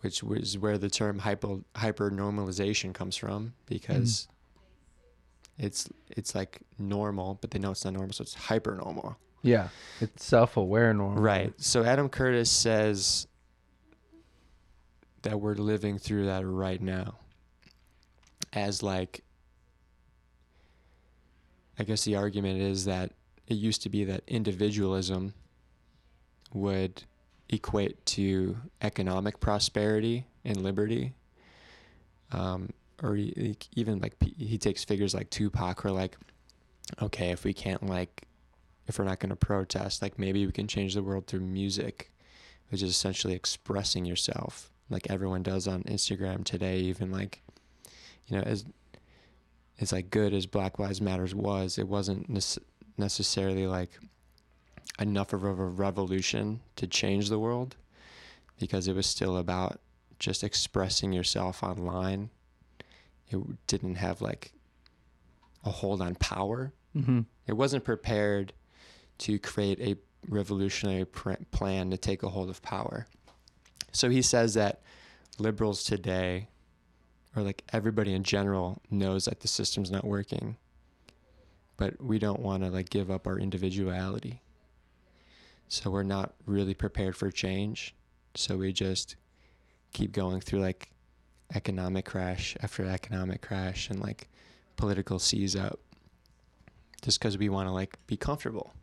[0.02, 4.28] which was where the term hyper hyper normalization comes from because
[5.58, 9.16] it's it's like normal, but they know it's not normal, so it's hyper normal.
[9.44, 9.70] Yeah.
[10.02, 11.24] It's self aware normal.
[11.24, 11.54] Right.
[11.56, 13.28] So Adam Curtis says
[15.24, 17.16] that we're living through that right now.
[18.54, 19.24] As like
[21.80, 23.12] I guess the argument is that
[23.48, 25.34] it used to be that individualism
[26.54, 27.04] would
[27.50, 31.14] equate to economic prosperity and liberty.
[32.32, 32.70] Um,
[33.04, 36.18] or even like he takes figures like Tupac, where like,
[37.02, 38.24] okay, if we can't like
[38.88, 42.12] if we're not going to protest, like maybe we can change the world through music,
[42.70, 46.80] which is essentially expressing yourself, like everyone does on Instagram today.
[46.80, 47.42] Even like,
[48.28, 48.66] you know, as
[49.80, 52.60] as like good as Black Lives Matters was, it wasn't nece-
[52.98, 53.90] necessarily like
[55.00, 57.76] enough of a revolution to change the world,
[58.60, 59.80] because it was still about
[60.20, 62.30] just expressing yourself online.
[63.30, 64.52] It didn't have like
[65.64, 67.22] a hold on power Mm-hmm.
[67.48, 68.52] it wasn't prepared
[69.20, 69.96] to create a
[70.28, 73.08] revolutionary pr- plan to take a hold of power.
[73.92, 74.82] So he says that
[75.38, 76.48] liberals today,
[77.36, 80.58] or like everybody in general, knows that the system's not working,
[81.78, 84.42] but we don't want to like give up our individuality.
[85.68, 87.96] So we're not really prepared for change.
[88.36, 89.16] So we just
[89.94, 90.90] keep going through like
[91.56, 94.30] economic crash after economic crash and like
[94.78, 95.80] political seize up
[97.02, 98.74] just because we want to like be comfortable.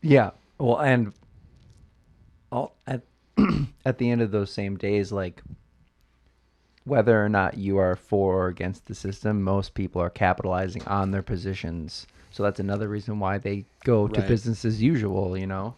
[0.00, 0.30] Yeah.
[0.58, 1.12] Well, and
[2.52, 3.02] oh, all at
[3.84, 5.42] at the end of those same days, like
[6.84, 11.10] whether or not you are for or against the system, most people are capitalizing on
[11.10, 12.06] their positions.
[12.30, 15.36] So that's another reason why they go to business as usual.
[15.36, 15.74] You know.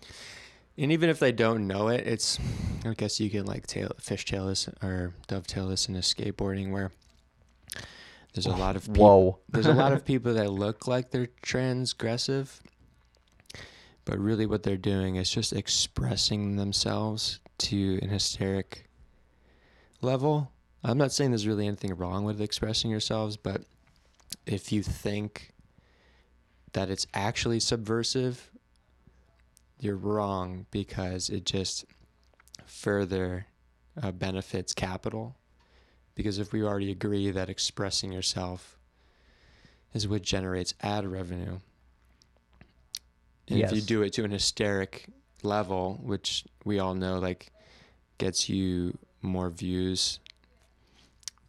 [0.78, 2.38] And even if they don't know it, it's
[2.84, 6.90] I guess you can like tail fishtail this or dovetail this into skateboarding where
[8.32, 9.38] there's a lot of people Whoa.
[9.48, 12.61] there's a lot of people that look like they're transgressive,
[14.04, 18.88] but really what they're doing is just expressing themselves to an hysteric
[20.00, 20.50] level.
[20.82, 23.64] I'm not saying there's really anything wrong with expressing yourselves, but
[24.46, 25.52] if you think
[26.72, 28.50] that it's actually subversive,
[29.78, 31.84] you're wrong because it just
[32.64, 33.46] further
[34.02, 35.36] uh, benefits capital.
[36.14, 38.78] Because if we already agree that expressing yourself
[39.92, 41.58] is what generates ad revenue,
[43.48, 45.08] and if you do it to an hysteric
[45.45, 47.53] level, which we all know like
[48.18, 50.20] gets you more views,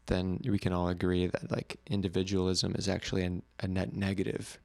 [0.07, 4.59] then we can all agree that like individualism is actually an, a net negative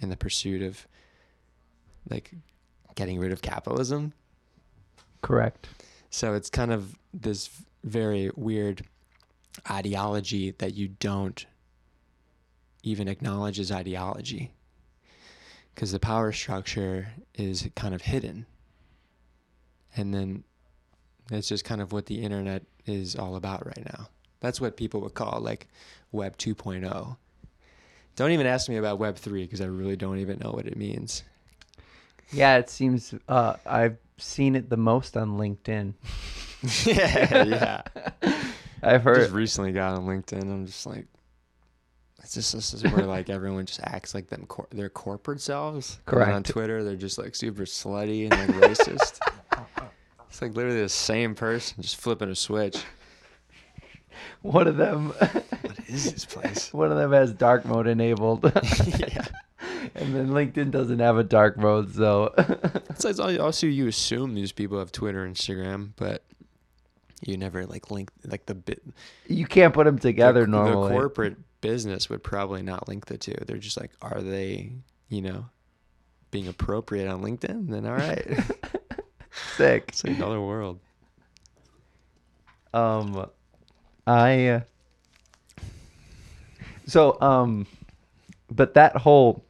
[0.00, 0.86] in the pursuit of
[2.08, 2.32] like
[2.94, 4.12] getting rid of capitalism.
[5.22, 5.68] Correct.
[6.10, 7.48] So it's kind of this
[7.84, 8.84] very weird
[9.70, 11.46] ideology that you don't
[12.82, 14.50] even acknowledge as ideology
[15.74, 18.46] because the power structure is kind of hidden.
[19.96, 20.44] And then
[21.28, 24.08] that's just kind of what the internet is all about right now.
[24.40, 25.68] That's what people would call like
[26.10, 27.16] Web 2.0.
[28.16, 30.76] Don't even ask me about Web 3 because I really don't even know what it
[30.76, 31.22] means.
[32.32, 35.94] Yeah, it seems uh, I've seen it the most on LinkedIn.
[36.86, 37.82] yeah, yeah.
[38.82, 39.16] I've heard.
[39.16, 40.42] just recently got on LinkedIn.
[40.42, 41.06] I'm just like,
[42.22, 45.98] it's just this is where like everyone just acts like them cor- their corporate selves.
[46.26, 49.18] And on Twitter, they're just like super slutty and like racist.
[50.28, 52.82] It's like literally the same person just flipping a switch.
[54.42, 55.08] one of them.
[55.08, 56.72] What is this place?
[56.72, 58.44] one of them has dark mode enabled.
[58.86, 59.26] yeah.
[59.94, 62.32] and then LinkedIn doesn't have a dark mode, so
[62.88, 66.22] It's like also you assume these people have Twitter, and Instagram, but
[67.20, 68.82] you never like link like the bit
[69.28, 70.88] you can't put them together the, normally.
[70.88, 73.36] The corporate business would probably not link the two.
[73.46, 74.72] They're just like, are they,
[75.08, 75.46] you know,
[76.30, 77.68] being appropriate on LinkedIn?
[77.68, 78.26] Then all right.
[79.56, 79.86] Sick.
[79.88, 80.78] it's another world.
[82.74, 83.26] Um,
[84.06, 84.62] I.
[86.86, 87.66] So um,
[88.50, 89.44] but that whole,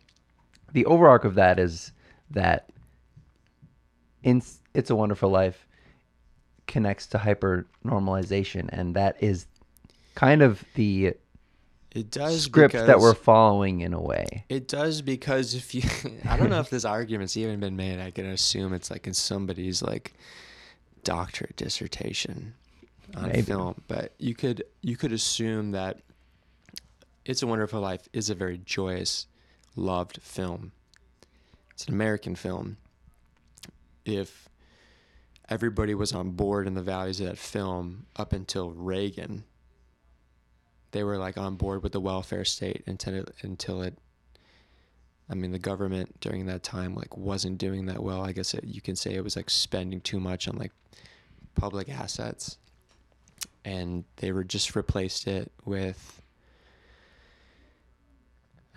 [0.73, 1.93] the overarch of that is
[2.31, 2.69] that.
[4.23, 4.41] In
[4.73, 5.67] it's a wonderful life,
[6.69, 9.47] connects to hyper normalization, and that is
[10.15, 11.15] kind of the
[11.95, 14.45] It does script that we're following in a way.
[14.49, 15.83] It does because if you,
[16.29, 18.01] I don't know if this argument's even been made.
[18.01, 20.15] I can assume it's like in somebody's like
[21.05, 22.55] doctorate dissertation
[23.15, 23.43] on Maybe.
[23.43, 26.01] film, but you could you could assume that
[27.27, 29.27] "It's a Wonderful Life" is a very joyous,
[29.77, 30.73] loved film.
[31.73, 32.79] It's an American film.
[34.07, 34.49] If
[35.51, 39.45] everybody was on board in the values of that film up until Reagan,
[40.93, 43.99] they were like on board with the welfare state until it, until it
[45.33, 48.23] I mean, the government during that time like wasn't doing that well.
[48.23, 50.73] I guess it, you can say it was like spending too much on like
[51.55, 52.59] public assets,
[53.65, 56.21] and they were just replaced it with,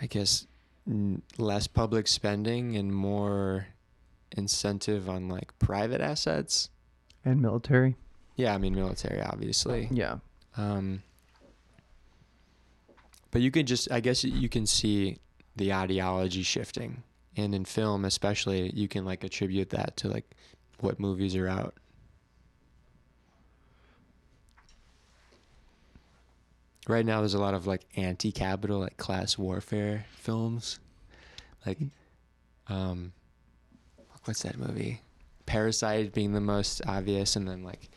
[0.02, 0.48] I guess,
[0.88, 3.68] n- less public spending and more
[4.32, 6.70] incentive on like private assets.
[7.26, 7.98] And military.
[8.38, 9.90] Yeah, I mean military, obviously.
[9.92, 10.20] Yeah.
[10.56, 11.04] Um,
[13.36, 15.18] but you can just, I guess, you can see
[15.58, 17.04] the ideology shifting,
[17.36, 20.24] and in film, especially, you can like attribute that to like
[20.80, 21.76] what movies are out.
[26.88, 30.80] Right now, there's a lot of like anti-capital, like class warfare films,
[31.66, 31.80] like,
[32.70, 33.12] um,
[34.24, 35.02] what's that movie?
[35.46, 37.90] Parasite being the most obvious, and then like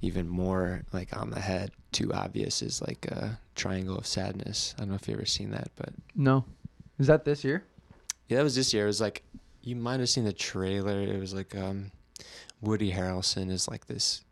[0.00, 4.74] even more like on the head, too obvious is like a Triangle of Sadness.
[4.76, 6.44] I don't know if you ever seen that, but No.
[6.98, 7.64] Is that this year?
[8.28, 8.84] yeah, that was this year.
[8.84, 9.22] It was like
[9.62, 11.00] you might have seen the trailer.
[11.00, 11.90] It was like um,
[12.60, 14.22] Woody Harrelson is like this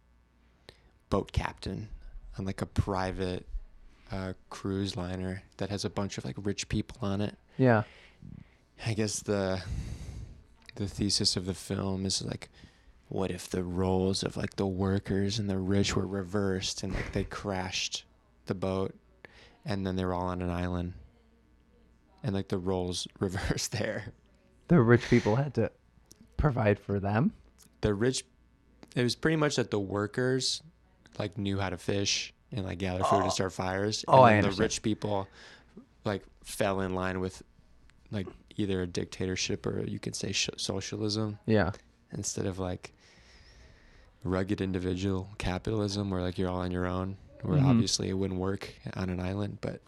[1.10, 1.88] boat captain
[2.38, 3.46] on like a private
[4.12, 7.36] uh, cruise liner that has a bunch of like rich people on it.
[7.58, 7.82] Yeah.
[8.86, 9.62] I guess the
[10.76, 12.48] the thesis of the film is like
[13.10, 17.12] what if the roles of like the workers and the rich were reversed and like
[17.12, 18.04] they crashed
[18.46, 18.94] the boat
[19.66, 20.94] and then they were all on an island?
[22.22, 24.12] And like the roles reversed there.
[24.68, 25.70] The rich people had to
[26.36, 27.32] provide for them.
[27.82, 28.24] the rich
[28.96, 30.62] it was pretty much that the workers
[31.18, 33.30] like knew how to fish and like gather food and oh.
[33.30, 34.04] start fires.
[34.08, 35.28] Oh, and Oh, I then the rich people
[36.04, 37.42] like fell in line with
[38.10, 41.70] like either a dictatorship or you could say sh- socialism Yeah.
[42.12, 42.92] instead of like
[44.22, 47.64] rugged individual capitalism where like you're all on your own where Mhm.
[47.66, 49.80] obviously it wouldn't work on an island but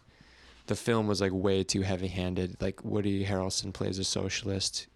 [0.69, 2.57] the film was like way too heavy-handed.
[2.61, 4.87] Like woody harrelson plays a socialist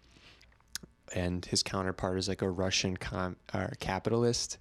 [1.13, 4.57] and his counterpart is like a russian com- uh, capitalist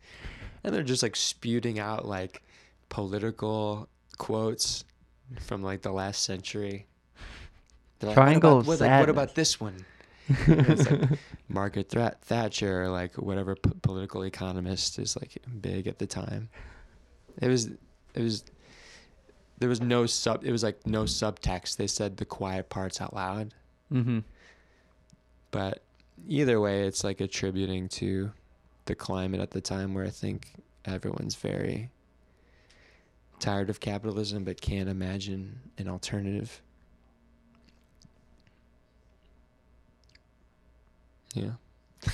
[0.63, 2.43] and they're just like spewing out like
[2.89, 4.85] political quotes
[5.41, 6.87] from like the last century.
[7.99, 9.85] They're like, Triangle what about, what, like, what about this one
[10.49, 11.19] like
[11.49, 16.49] Margaret Thra- Thatcher, like whatever p- political economist is like big at the time.
[17.41, 17.67] It was,
[18.15, 18.45] it was,
[19.59, 20.45] there was no sub.
[20.45, 21.77] It was like no subtext.
[21.77, 23.55] They said the quiet parts out loud,
[23.93, 24.19] Mm-hmm.
[25.51, 25.83] but
[26.27, 28.33] either way, it's like attributing to
[28.87, 30.53] the climate at the time where I think
[30.85, 31.91] everyone's very
[33.39, 36.63] tired of capitalism but can't imagine an alternative.
[41.37, 41.53] Yeah.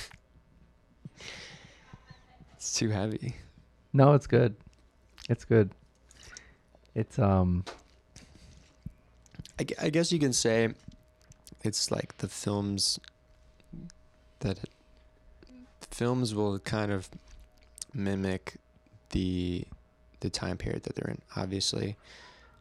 [2.55, 3.35] it's too heavy.
[3.93, 4.55] No, it's good.
[5.29, 5.71] It's good.
[6.93, 7.63] It's um
[9.59, 10.73] I, I guess you can say
[11.63, 12.99] it's like the films
[14.39, 14.69] that it,
[15.89, 17.09] films will kind of
[17.93, 18.55] mimic
[19.11, 19.63] the
[20.19, 21.21] the time period that they're in.
[21.35, 21.95] Obviously,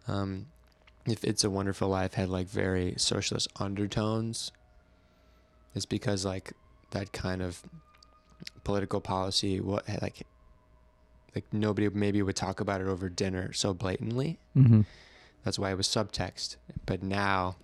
[0.06, 0.46] um,
[1.06, 4.52] if It's a Wonderful Life had like very socialist undertones,
[5.74, 6.52] it's because like
[6.90, 7.62] that kind of
[8.64, 10.26] political policy what like
[11.34, 14.38] like nobody maybe would talk about it over dinner so blatantly.
[14.56, 14.84] mhm.
[15.44, 16.56] That's why it was subtext.
[16.86, 17.56] But now,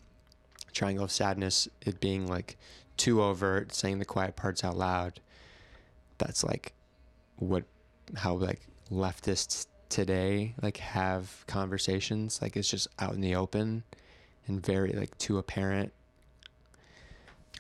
[0.73, 2.57] Triangle of Sadness, it being like
[2.97, 5.21] too overt, saying the quiet parts out loud,
[6.17, 6.73] that's like
[7.37, 7.65] what,
[8.17, 12.41] how like leftists today like have conversations.
[12.43, 13.85] Like it's just out in the open
[14.47, 15.93] and very like too apparent.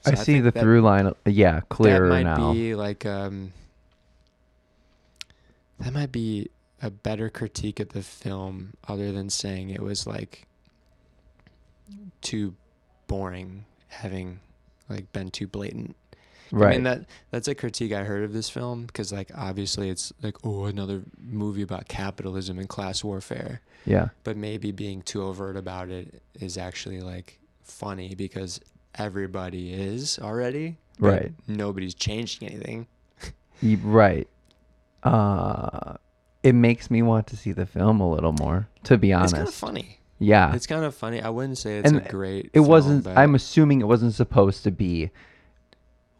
[0.03, 1.13] So I see the through line.
[1.27, 2.53] Yeah, clearer that might now.
[2.53, 3.53] be like um
[5.81, 6.49] that might be
[6.83, 10.47] a better critique of the film other than saying it was like
[12.21, 12.55] too
[13.07, 14.39] boring having
[14.89, 15.97] like been too blatant
[16.53, 16.69] right.
[16.69, 20.13] i mean that that's a critique i heard of this film because like obviously it's
[20.23, 24.09] like oh another movie about capitalism and class warfare yeah.
[24.25, 28.61] but maybe being too overt about it is actually like funny because
[28.99, 31.33] everybody is already Right.
[31.47, 32.87] nobody's changing anything
[33.83, 34.29] Right.
[35.03, 35.95] Uh
[36.43, 39.33] it makes me want to see the film a little more, to be honest.
[39.35, 40.55] it's kind of funny yeah.
[40.55, 43.17] it's kind of funny i wouldn't say it's And a great it film, wasn't but
[43.19, 45.11] I'm assuming it wasn't supposed to be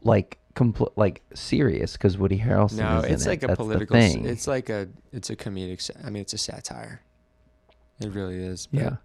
[0.03, 3.29] like compl- like serious cuz Woody Harrelson no is in it's it.
[3.29, 4.25] like a That's political thing.
[4.27, 7.01] it's like a it's a comedic i mean it's a satire
[8.01, 8.97] it really is yeah.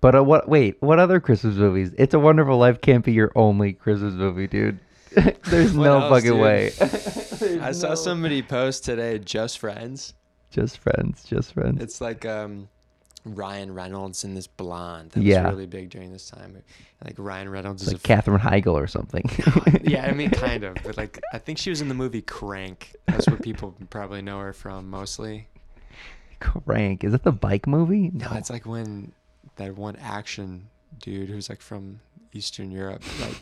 [0.00, 1.92] But uh, what wait, what other Christmas movies?
[1.98, 4.78] It's a Wonderful Life can't be your only Christmas movie, dude.
[5.44, 6.40] There's What no else, fucking dude?
[6.40, 6.72] way.
[7.62, 10.14] i saw somebody post today just friends
[10.50, 11.80] just friends, just friends.
[11.82, 12.68] It's like um,
[13.24, 15.44] Ryan Reynolds and this blonde that Yeah.
[15.44, 16.60] was really big during this time.
[17.04, 19.30] Like Ryan Reynolds It's is like a Katherine Heigl or something.
[19.84, 22.96] yeah, I mean, kind of, but like, I think she was in the movie Crank.
[23.06, 25.46] That's what people probably know her from mostly.
[26.40, 27.04] Crank.
[27.04, 28.10] Is that the bike movie?
[28.12, 29.12] No, it's like when
[29.60, 30.68] that one action
[31.00, 32.00] dude who's like from
[32.32, 33.36] Eastern Europe, like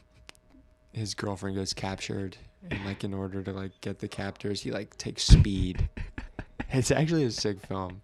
[0.92, 2.36] his girlfriend gets captured,
[2.70, 5.88] and like in order to like get the captors, he like takes speed.
[6.72, 8.02] It's actually a sick film.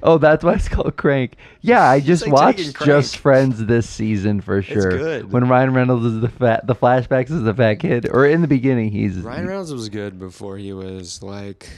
[0.00, 1.34] Oh, that's why it's called Crank.
[1.62, 4.96] Yeah, I just like watched Just Friends this season for sure.
[4.96, 5.32] good.
[5.32, 8.46] When Ryan Reynolds is the fat, the flashbacks is the fat kid, or in the
[8.46, 11.68] beginning he's Ryan Reynolds was good before he was like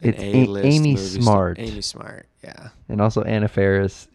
[0.00, 1.58] an It's A- Amy movie Smart.
[1.58, 2.70] Amy Smart, yeah.
[2.88, 4.08] and also Anna Faris.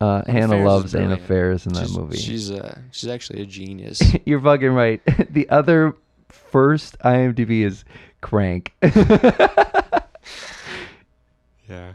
[0.00, 1.18] Uh, Anna Hannah loves Anna.
[1.18, 2.16] Faris in that she's, movie.
[2.16, 4.00] She's uh she's actually a genius.
[4.24, 5.02] You're fucking right.
[5.30, 5.94] the other
[6.28, 7.84] first IMDb is
[8.22, 8.72] Crank.
[11.68, 11.92] yeah.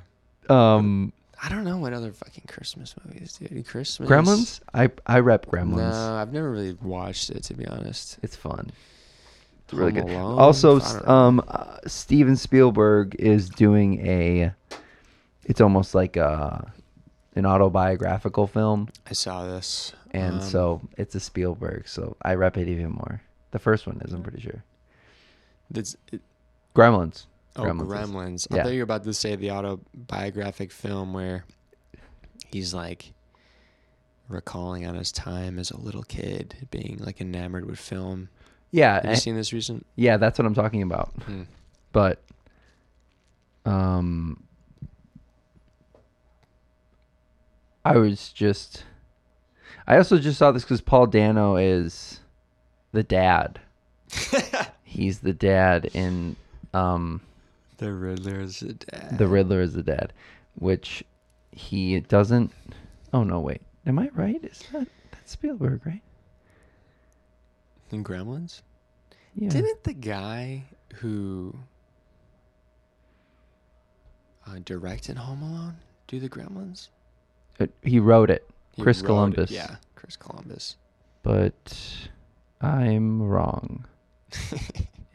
[0.49, 1.12] um,
[1.43, 3.66] I don't know what other fucking Christmas movies, dude.
[3.68, 4.10] Christmas.
[4.10, 4.60] Gremlins.
[4.74, 5.91] I I rep Gremlins.
[5.91, 8.18] No, I've never really watched it to be honest.
[8.22, 8.72] It's fun.
[9.66, 10.03] It's really good.
[10.03, 10.39] Alone?
[10.39, 11.14] Also, I s- don't know.
[11.14, 14.53] um, uh, Steven Spielberg is doing a.
[15.43, 16.72] It's almost like a,
[17.36, 21.88] an autobiographical film, I saw this, and um, so it's a Spielberg.
[21.88, 23.21] So I rep it even more.
[23.51, 24.63] The first one is, I'm pretty sure.
[25.73, 26.21] It's, it,
[26.75, 27.25] Gremlins.
[27.55, 28.47] oh, Gremlins Gremlins.
[28.51, 28.63] I yeah.
[28.63, 31.45] thought you were about to say the autobiographic film where
[32.51, 33.13] he's like
[34.27, 38.29] recalling on his time as a little kid, being like enamored with film.
[38.71, 39.86] Yeah, Have you seen this recent?
[39.95, 41.11] yeah, that's what I'm talking about.
[41.23, 41.43] Hmm.
[41.93, 42.21] But,
[43.65, 44.43] um,
[47.86, 48.83] I was just.
[49.88, 52.19] I also just saw this because Paul Dano is
[52.91, 53.59] the dad.
[54.83, 56.36] He's the dad in
[56.73, 57.21] um
[57.77, 59.17] the Riddler is a dad.
[59.17, 60.13] the Riddler is the dad,
[60.55, 61.03] which
[61.51, 62.51] he doesn't.
[63.13, 63.61] Oh no, wait.
[63.86, 64.43] Am I right?
[64.43, 66.01] Is that that's Spielberg, right?
[67.91, 68.61] in Gremlins.
[69.36, 69.49] Yeah.
[69.49, 70.63] Didn't the guy
[70.95, 71.55] who
[74.47, 75.77] uh, directed Home Alone
[76.07, 76.89] do the Gremlins?
[77.60, 79.51] Uh, he wrote it, He Chris wrote it, Columbus.
[79.51, 80.76] Yeah, Chris Columbus.
[81.24, 81.78] but
[82.62, 83.86] I'm wrong.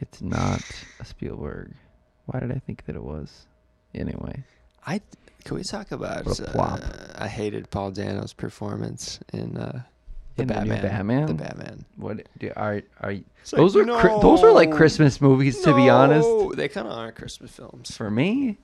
[0.02, 0.62] It's not
[0.98, 1.74] a Spielberg.
[2.24, 3.46] Why did I think that it was?
[3.94, 4.44] Anyway,
[4.86, 5.02] I
[5.44, 6.24] can we talk about?
[6.24, 6.80] What a plop.
[6.82, 9.82] Uh, I hated Paul Dano's performance in uh,
[10.36, 10.82] the In the Batman.
[10.82, 11.26] Batman?
[11.26, 11.84] The Batman.
[11.96, 13.10] what do are are
[13.42, 16.26] It's those like, are Chri- those are like Christmas movies to be honest.
[16.56, 17.94] they kind of are Christmas films.
[17.94, 18.56] For me,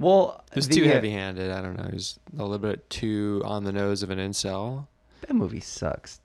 [0.00, 1.50] well, It was the, too uh, heavy-handed.
[1.50, 1.84] I don't know.
[1.84, 4.88] It was a little bit too on the nose of an incel.
[5.20, 6.20] That movie sucks.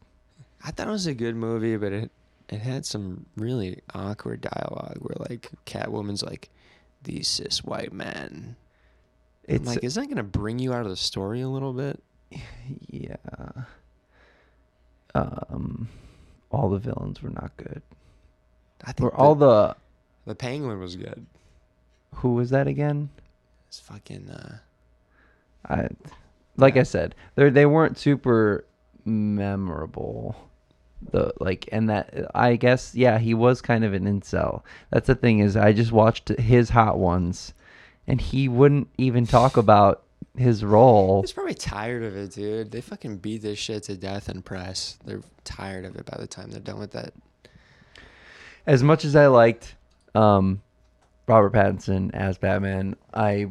[0.64, 2.12] I thought it was a good movie, but it
[2.50, 6.50] it had some really awkward dialogue where like Catwoman's like,
[7.04, 8.56] "These cis white men."
[9.48, 12.02] I'm It's like, is that gonna bring you out of the story a little bit?
[12.90, 13.16] yeah.
[15.14, 15.88] Um,
[16.52, 17.82] all the villains were not good.
[18.84, 19.76] I think Or all the
[20.26, 21.26] the Penguin was good.
[22.16, 23.10] who was that again?
[23.76, 24.30] It's fucking.
[24.30, 24.58] Uh,
[25.68, 25.90] I
[26.56, 28.66] like I said, they they weren't super
[29.04, 30.34] memorable.
[31.12, 34.62] The like and that I guess yeah, he was kind of an incel.
[34.92, 37.54] That's the thing is I just watched his hot ones
[38.08, 40.04] and he wouldn't even talk about
[40.38, 41.22] his role.
[41.22, 42.72] he's probably tired of it, dude.
[42.72, 44.98] They fucking beat this shit to death in press.
[45.04, 47.14] They're tired of it by the time they're done with that.
[48.66, 49.76] As much as I liked
[50.16, 50.62] um
[51.28, 53.50] Robert Pattinson as Batman, I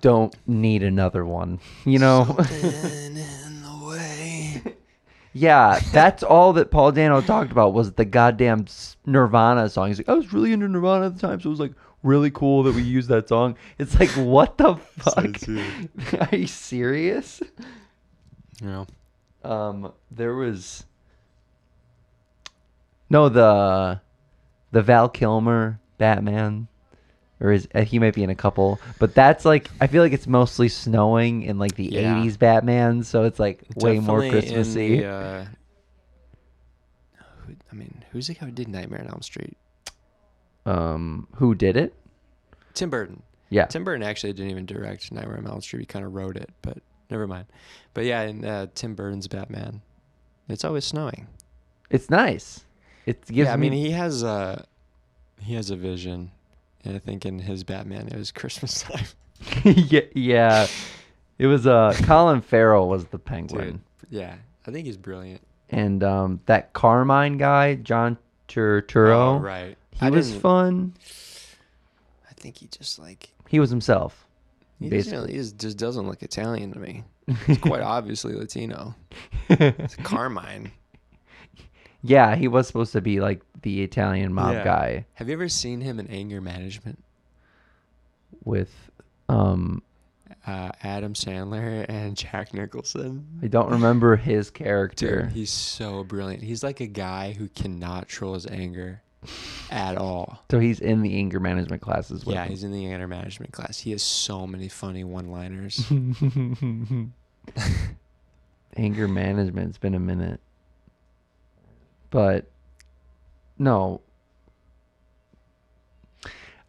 [0.00, 1.60] don't need another one.
[1.84, 2.24] You know?
[2.24, 4.62] Something in the way.
[5.32, 8.66] Yeah, that's all that Paul Dano talked about was the goddamn
[9.06, 9.88] Nirvana song.
[9.88, 11.72] He's like, I was really into Nirvana at the time, so it was like
[12.02, 13.56] really cool that we used that song.
[13.78, 15.36] It's like, what the fuck?
[16.32, 17.42] Are you serious?
[18.62, 18.84] Yeah.
[19.42, 20.84] Um, there was
[23.08, 24.00] no the
[24.70, 26.68] the Val Kilmer Batman,
[27.40, 30.12] or is uh, he might be in a couple, but that's like I feel like
[30.12, 32.14] it's mostly snowing in like the Yeah.
[32.16, 34.96] '80s Batman, so it's like way more Definitely in Christmassy.
[35.00, 35.44] the, uh,
[37.46, 39.56] who- I mean, who's the guy who did Nightmare on Elm Street?
[40.66, 41.94] Um, who did it?
[42.74, 43.22] Tim Burton.
[43.48, 43.66] Yeah.
[43.66, 45.80] Tim Burton actually didn't even direct Nightmare on Elm Street.
[45.80, 46.78] He kind of wrote it, but
[47.10, 47.46] never mind.
[47.94, 49.82] But yeah, in uh, Tim Burton's Batman,
[50.48, 51.26] it's always snowing.
[51.90, 52.64] It's nice.
[53.06, 53.70] It gives yeah, I me.
[53.70, 54.66] mean, he has a
[55.40, 56.30] he has a vision,
[56.84, 59.04] and I think in his Batman it was Christmas time.
[59.64, 60.66] yeah, yeah.
[61.38, 64.34] It was uh Colin Farrell was the penguin, Dude, yeah,
[64.66, 65.40] I think he's brilliant.
[65.70, 69.36] and um that Carmine guy, John Turturro.
[69.36, 69.76] Oh, right.
[69.92, 70.94] He I was fun.
[72.28, 74.26] I think he just like He was himself.
[74.78, 75.32] He, Basically.
[75.32, 77.04] he just, just doesn't look Italian to me.
[77.46, 78.94] He's quite obviously Latino.
[79.50, 80.72] It's Carmine.
[82.02, 84.64] Yeah, he was supposed to be like the Italian mob Yeah.
[84.64, 87.02] guy Have you ever seen him in Anger Management?
[88.44, 88.70] with
[89.28, 89.82] um
[90.46, 93.26] Uh, Adam Sandler and Jack Nicholson.
[93.42, 95.22] I don't remember his character.
[95.24, 96.42] Dude, he's so brilliant.
[96.42, 99.02] He's like a guy who cannot control his anger
[99.70, 100.42] at all.
[100.50, 102.50] so he's in the anger management classes with Yeah, him.
[102.50, 103.78] he's in the anger management class.
[103.78, 105.84] He has so many funny one-liners.
[108.76, 109.68] anger management.
[109.68, 110.40] It's been a minute.
[112.10, 112.50] But
[113.58, 114.00] no.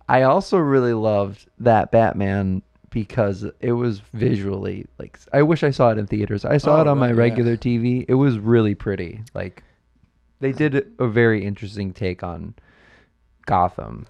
[0.08, 5.92] I also really loved that Batman because it was visually like I wish I saw
[5.92, 6.44] it in theaters.
[6.44, 7.14] I saw Oh, it on my yeah.
[7.14, 8.04] regular TV.
[8.08, 9.22] It was really pretty.
[9.34, 9.64] Like
[10.42, 12.56] they did a very interesting take on
[13.46, 14.08] Gotham.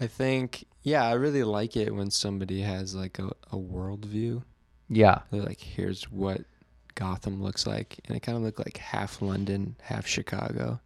[0.00, 4.42] I think, yeah, I really like it when somebody has like a, a world view.
[4.88, 5.20] Yeah.
[5.30, 6.40] They're like, here's what
[6.98, 7.98] Gotham looks like.
[8.06, 10.80] And it kind of looked like half London, half Chicago.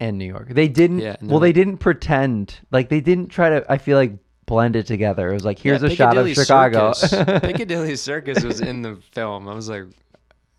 [0.00, 0.48] and New York.
[0.48, 0.98] They didn't.
[0.98, 2.58] Yeah, well, they didn't pretend.
[2.72, 3.64] Like they didn't try to.
[3.70, 4.12] I feel like
[4.46, 5.30] blend it together.
[5.30, 6.92] It was like here's Yeah, a shot of Chicago.
[6.92, 7.40] Circus.
[7.42, 9.48] Piccadilly Circus was in the film.
[9.48, 9.84] I was like,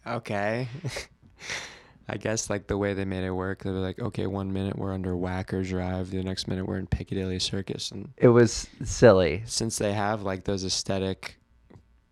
[0.08, 0.68] okay.
[2.10, 4.78] I guess like the way they made it work, they were like, okay, one minute
[4.78, 9.44] we're under Wacker Drive, the next minute we're in Piccadilly Circus, and it was silly.
[9.46, 11.38] since they have like those aesthetic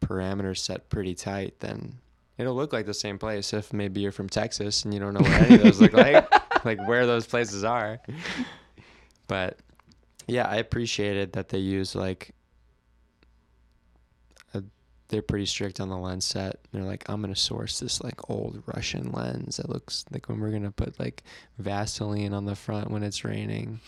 [0.01, 1.97] parameters set pretty tight, then
[2.41, 3.53] it'll look like the same place.
[3.53, 6.27] If maybe you're from Texas and you don't know what any of those look like,
[6.65, 7.99] like where those places are.
[9.27, 9.59] But
[10.27, 12.31] yeah, I appreciated that they use like
[14.53, 14.63] a,
[15.09, 16.59] they're pretty strict on the lens set.
[16.71, 20.51] They're like, I'm gonna source this like old Russian lens that looks like when we're
[20.51, 21.23] gonna put like
[21.57, 23.79] Vaseline on the front when it's raining.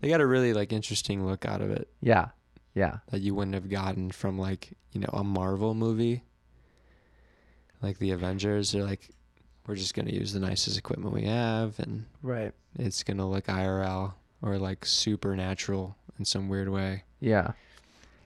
[0.00, 2.26] They got a really like interesting look out of it Yeah.
[2.74, 2.98] Yeah.
[3.10, 6.22] that you wouldn't have gotten from like you know a Marvel movie,
[7.82, 8.72] like the Avengers.
[8.72, 9.08] They're like,
[9.66, 12.52] we're just gonna use the nicest equipment we have, and Right.
[12.78, 17.04] it's gonna look IRL or like supernatural in some weird way.
[17.20, 17.52] Yeah.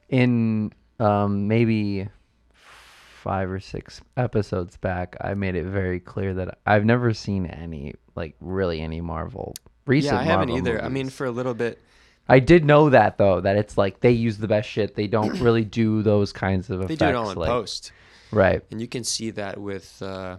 [0.08, 2.08] In um maybe
[2.54, 7.94] five or six episodes back, I made it very clear that I've never seen any
[8.14, 9.54] like really any Marvel
[9.86, 10.14] recent.
[10.14, 10.82] yeah, I haven't either.
[10.82, 11.80] I mean, for a little bit,
[12.28, 14.94] I did know that though that it's like they use the best shit.
[14.94, 16.98] They don't really do those kinds of effects.
[16.98, 17.92] they do it all in like, post,
[18.32, 18.62] Right.
[18.70, 20.00] and you can see that with.
[20.02, 20.38] Uh,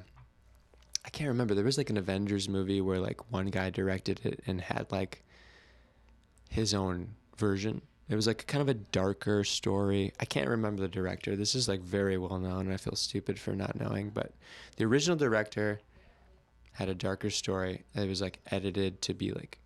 [1.06, 1.54] I can't remember.
[1.54, 5.24] There was like an Avengers movie where like one guy directed it and had like
[6.50, 7.82] his own version.
[8.10, 10.14] It was like kind of a darker story.
[10.20, 11.36] I can't remember the director.
[11.36, 12.62] This is like very well known.
[12.66, 14.34] and I feel stupid for not knowing, but
[14.78, 15.80] the original director
[16.74, 17.84] had a darker story.
[17.96, 19.60] It was like edited to be like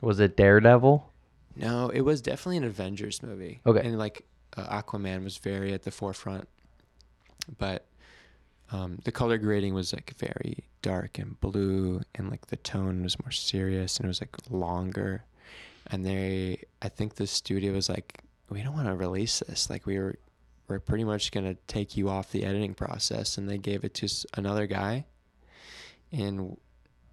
[0.00, 1.10] Was it Daredevil?
[1.56, 3.60] no, it was definitely an Avengers movie.
[3.66, 3.86] Okay.
[3.86, 4.24] And like
[4.56, 6.48] uh, Aquaman was very at the forefront,
[7.58, 7.86] but
[8.70, 13.18] um, the color grading was like very dark and blue, and like the tone was
[13.22, 15.24] more serious, and it was like longer.
[15.88, 19.68] And they, I think the studio was like, we don't want to release this.
[19.68, 20.16] Like we were,
[20.68, 24.08] we're pretty much gonna take you off the editing process, and they gave it to
[24.34, 25.04] another guy,
[26.10, 26.56] and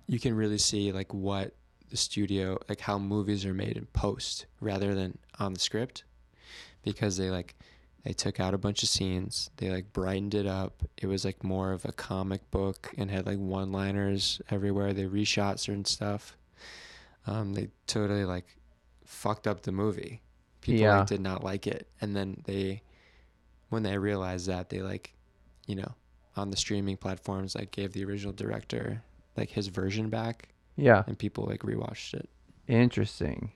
[0.08, 1.54] you can really see like what
[1.90, 6.04] the studio like how movies are made in post rather than on the script
[6.84, 7.56] because they like
[8.04, 11.44] they took out a bunch of scenes they like brightened it up it was like
[11.44, 16.36] more of a comic book and had like one liners everywhere they reshot certain stuff
[17.28, 18.56] um, they totally like
[19.06, 20.22] fucked up the movie
[20.62, 21.00] people Yeah.
[21.00, 22.82] like did not like it and then they
[23.70, 25.14] when they realized that they like
[25.68, 25.94] you know
[26.36, 29.04] on the streaming platforms like gave the original director
[29.36, 31.04] like his version back Yeah.
[31.06, 32.30] and people like rewatched it.
[32.68, 33.52] Interesting.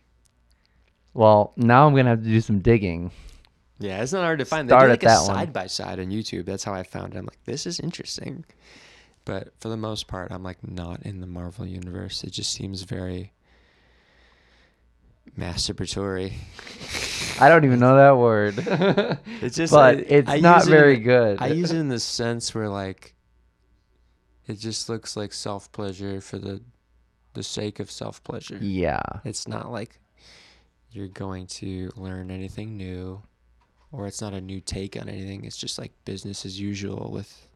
[1.14, 3.11] Well, now I'm gonna have to do some digging.
[3.80, 4.70] Yeah, it's not hard to find.
[4.70, 6.45] Start they do at like a side by side on YouTube.
[6.45, 7.18] That's how I found it.
[7.18, 8.45] I'm like, this is interesting.
[9.26, 12.24] But for the most part, I'm like not in the Marvel universe.
[12.24, 13.34] It just seems very
[15.38, 16.34] masturbatory.
[17.41, 18.56] I don't even know that word,
[19.41, 21.38] It's just, but I- it's I not use it in very good.
[21.41, 23.16] I use it in the sense where like
[24.45, 26.62] it just looks like self pleasure for the
[27.34, 28.60] the sake of self pleasure.
[28.62, 29.02] yeah.
[29.26, 30.00] It's not like
[30.91, 33.24] you're going to learn anything new
[33.94, 35.45] or it's not a new take on anything.
[35.45, 37.48] It's just like business as usual with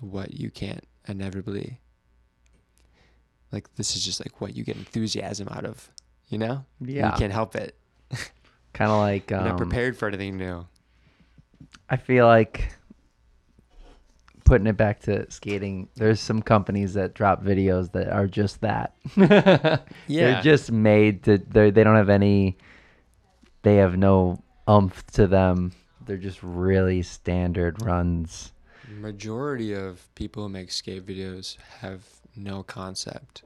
[0.00, 1.80] what you can't inevitably
[3.52, 5.90] like this is just like what you get enthusiasm out of,
[6.28, 6.64] you know?
[6.80, 7.12] Yeah.
[7.12, 7.76] You can't help it.
[8.72, 10.66] Kind of like You're not um, prepared for anything new.
[11.90, 12.72] I feel like
[14.44, 15.88] putting it back to skating.
[15.94, 18.94] There's some companies that drop videos that are just that.
[20.08, 20.32] Yeah.
[20.32, 21.38] They're just made to.
[21.38, 22.56] They they don't have any.
[23.62, 25.72] They have no umph to them.
[26.04, 28.52] They're just really standard runs.
[28.88, 32.04] Majority of people who make skate videos have
[32.36, 33.44] no concept.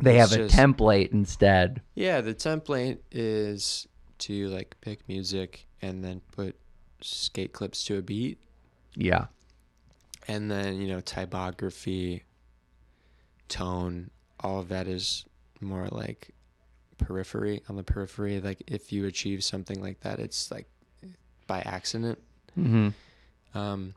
[0.00, 1.82] They It's have a template instead.
[1.94, 3.88] Yeah, the template is
[4.18, 6.56] to like pick music and then put
[7.00, 8.38] skate clips to a beat
[8.94, 9.26] Yeah.
[10.28, 12.24] and then, you know, typography,
[13.48, 14.10] tone,
[14.40, 15.24] all of that is
[15.60, 16.30] more like
[16.98, 18.40] periphery on the periphery.
[18.40, 20.66] Like if you achieve something like that, it's like
[21.46, 22.18] by accident.
[22.58, 22.88] Mm-hmm.
[23.58, 23.94] Um,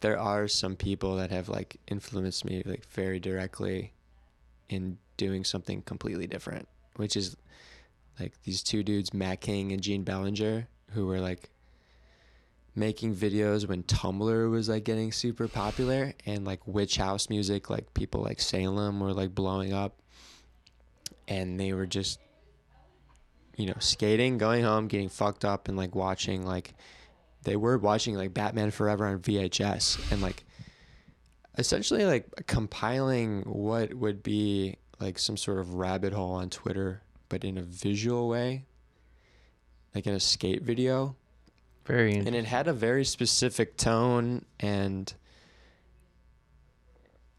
[0.00, 3.92] there are some people that have like influenced me like very directly
[4.68, 7.36] in doing something completely different, which is
[8.18, 11.50] like these two dudes, Matt King and Gene Bellinger, who were like
[12.74, 17.92] making videos when Tumblr was like getting super popular and like witch house music, like
[17.94, 19.94] people like Salem were like blowing up,
[21.32, 22.20] and they were just
[23.56, 26.74] you know skating, going home, getting fucked up, and like watching like
[27.44, 30.44] they were watching like Batman Forever on VHS and like
[31.58, 37.44] essentially like compiling what would be like some sort of rabbit hole on Twitter, but
[37.44, 38.64] in a visual way,
[39.94, 41.16] like in a skate video.
[41.84, 45.12] Very And it had a very specific tone and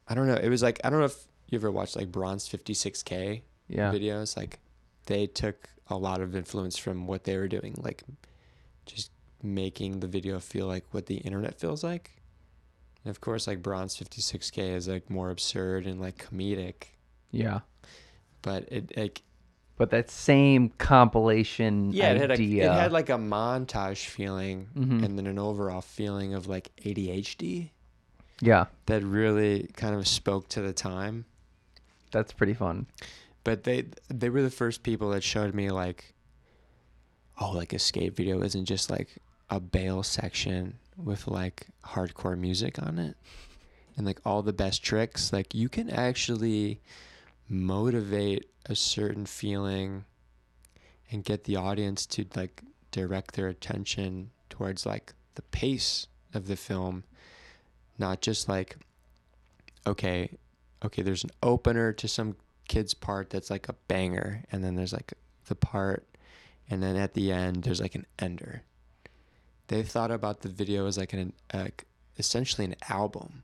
[0.06, 2.50] I don't know, it was like I don't know if you ever watched like Bronze
[2.50, 3.92] 56K yeah.
[3.92, 4.60] videos like
[5.06, 8.04] they took a lot of influence from what they were doing like
[8.86, 9.12] just
[9.42, 12.12] making the video feel like what the internet feels like
[13.04, 16.86] and of course like bronze 56k is like more absurd and like comedic
[17.32, 17.60] Yeah.
[18.42, 19.22] but it like
[19.78, 25.04] But that same compilation yeah it had, a, it had like a montage feeling Mhm.
[25.04, 27.70] and then an overall feeling of like adhd
[28.42, 31.26] yeah, that really kind of spoke to the time
[32.12, 32.88] that's pretty fun.
[33.44, 36.14] But they they were the first people that showed me like
[37.40, 39.10] oh like a skate video isn't just like
[39.50, 43.16] a bail section with like hardcore music on it.
[43.96, 45.32] And like all the best tricks.
[45.32, 46.82] Like you can actually
[47.48, 50.06] motivate a certain feeling
[51.12, 56.56] and get the audience to like direct their attention towards like the pace of the
[56.56, 57.04] film.
[57.98, 58.78] Not just like
[59.86, 60.30] okay
[60.84, 62.36] okay there's an opener to some
[62.74, 65.14] kid's part that's like a banger and then there's like
[65.46, 66.08] the part
[66.70, 68.64] and then at the end there's like an ender
[69.68, 71.34] they thought about the video as like an
[72.18, 73.44] essentially an album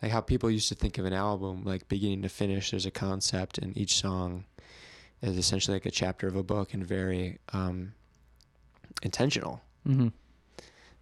[0.00, 2.90] like how people used to think of an album like beginning to finish there's a
[2.90, 4.44] concept and each song
[5.20, 7.92] is essentially like a chapter of a book and very um
[9.02, 10.08] intentional Mm-hmm.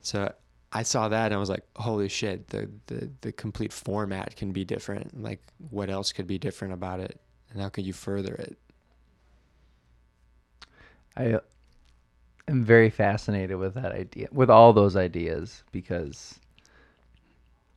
[0.01, 0.33] so
[0.73, 4.53] I saw that and I was like, holy shit, the, the, the complete format can
[4.53, 5.23] be different.
[5.23, 7.21] Like, what else could be different about it?
[7.53, 8.57] And how could you further it?
[11.17, 11.39] I
[12.49, 16.41] am very fascinated with that idea, with all those ideas, because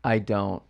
[0.03, 0.63] I don't.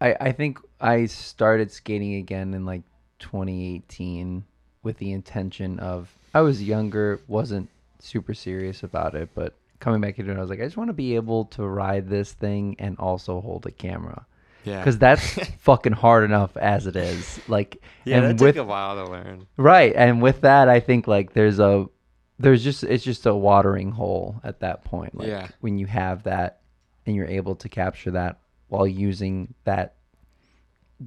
[0.00, 2.82] I I think I started skating again in like
[3.20, 4.44] 2018
[4.82, 10.18] with the intention of I was younger, wasn't super serious about it, but coming back
[10.18, 12.76] into it, I was like, I just want to be able to ride this thing
[12.78, 14.26] and also hold a camera
[14.66, 14.78] Yeah.
[14.80, 15.24] because that's
[15.60, 17.40] fucking hard enough as it is.
[17.48, 19.46] Like, yeah, and that with took a while to learn.
[19.56, 21.86] Right, and with that, I think like there's a
[22.38, 25.14] there's just it's just a watering hole at that point.
[25.16, 25.48] Like, Yeah.
[25.60, 26.60] When you have that
[27.06, 29.94] and you're able to capture that while using that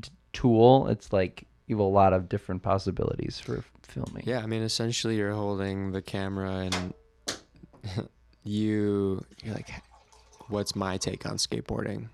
[0.02, 4.23] t- tool, it's like you have a lot of different possibilities for filming.
[4.26, 6.94] Yeah, I mean, essentially, you're holding the camera and
[8.44, 9.69] you, you're like,
[10.48, 12.07] what's my take on skateboarding?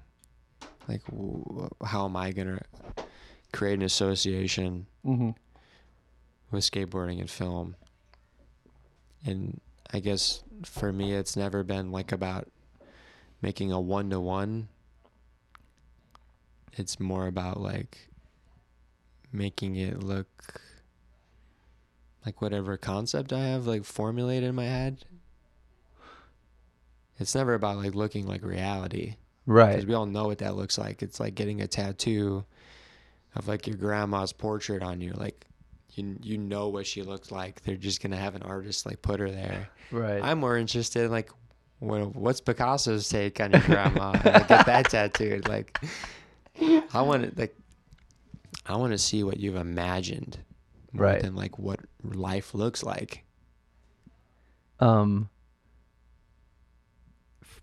[0.88, 3.04] Like, wh- how am I going to
[3.52, 5.30] create an association Mm-hmm.
[6.52, 7.76] with skateboarding and film.
[9.26, 9.60] And
[9.94, 12.48] I guess for me, it's never been like about
[13.42, 14.68] making a one to one.
[16.74, 18.10] It's more about like
[19.32, 20.62] making it look
[22.26, 25.06] like whatever concept I have like formulated in my head.
[27.20, 29.16] It's never about like looking like reality
[29.46, 29.72] Right.
[29.72, 31.02] because we all know what that looks like.
[31.04, 32.44] It's like getting a tattoo
[33.36, 35.12] of like your grandma's portrait on you.
[35.14, 35.46] Like
[35.94, 37.62] you you know what she looked like.
[37.64, 39.70] They're just gonna have an artist like put her there.
[39.92, 40.22] Right.
[40.24, 41.30] I'm more interested in like
[41.80, 44.12] what, what's Picasso's take on your grandma?
[44.14, 45.48] and, like, get that tattooed.
[45.48, 45.80] Like
[46.94, 47.56] I want to like
[48.66, 50.40] I want to see what you've imagined
[50.94, 51.22] Right.
[51.22, 53.24] than like what life looks like.
[54.80, 55.30] um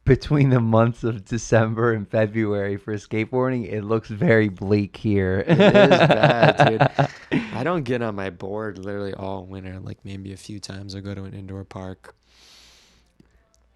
[0.05, 5.45] between the months of December and February for skateboarding, it looks very bleak here.
[5.47, 7.43] It is bad, dude.
[7.55, 9.79] I don't get on my board literally all winter.
[9.81, 12.15] Like maybe a few times I'll go to an indoor park.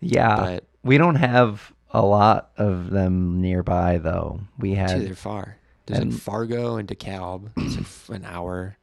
[0.00, 0.36] Yeah.
[0.36, 4.40] but we don't have a lot of them nearby though.
[4.58, 5.56] We dude, had they're far.
[5.86, 7.50] There's and- like Fargo and DeKalb.
[7.56, 8.76] It's like an hour.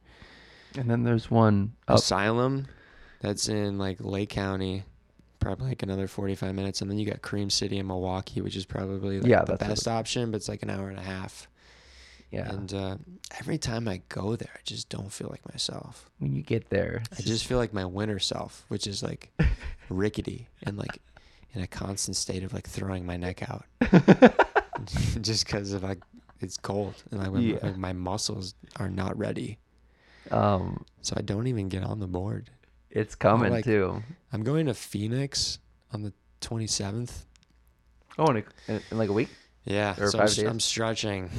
[0.76, 2.66] and then there's one up Asylum,
[3.20, 4.84] that's in like Lake County,
[5.44, 8.64] probably like another 45 minutes, and then you got Cream City in Milwaukee, which is
[8.64, 11.48] probably like Yeah, the best option, but it's like an hour and a half.
[12.30, 12.50] yeah.
[12.50, 12.96] And uh,
[13.38, 16.08] every time I go there, I just don't feel like myself.
[16.18, 19.30] when you get there, I just feel like my winter self, which is like
[19.88, 20.98] rickety and like
[21.52, 23.64] in a constant state of like throwing my neck out,
[25.20, 26.00] just because of like
[26.40, 27.58] it's cold and like, Yeah.
[27.66, 29.58] like my muscles are not ready,
[30.30, 32.50] um so I don't even get on the board.
[32.94, 34.02] It's coming like- too.
[34.32, 35.58] I'm going to Phoenix
[35.92, 37.10] on the 27th.
[38.18, 39.28] Oh, in, a, in, like a week?
[39.64, 40.38] Yeah, Or so I'm, days?
[40.40, 41.30] I'm stretching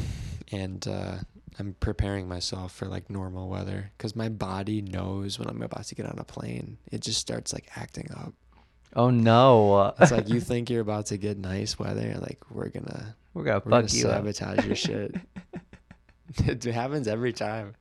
[0.52, 1.16] and uh,
[1.60, 5.96] I'm preparing myself for like normal weather because my body knows when I'm about to
[5.96, 6.78] get on a plane.
[6.92, 8.34] It just starts like acting up.
[8.96, 9.94] Oh no.
[10.00, 13.62] It's like you think you're about to get nice weather, like we're gonna we're gonna
[13.66, 14.26] we're gonna fuck you up.
[14.26, 15.16] sabotage your shit.
[16.46, 17.76] it happens every time.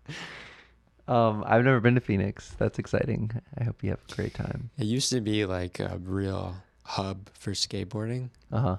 [1.07, 2.55] Um, I've never been to Phoenix.
[2.59, 3.31] That's exciting.
[3.59, 4.71] I hope you have a great time.
[4.79, 8.31] It used to be like a real hub for skateboarding.
[8.51, 8.79] Uh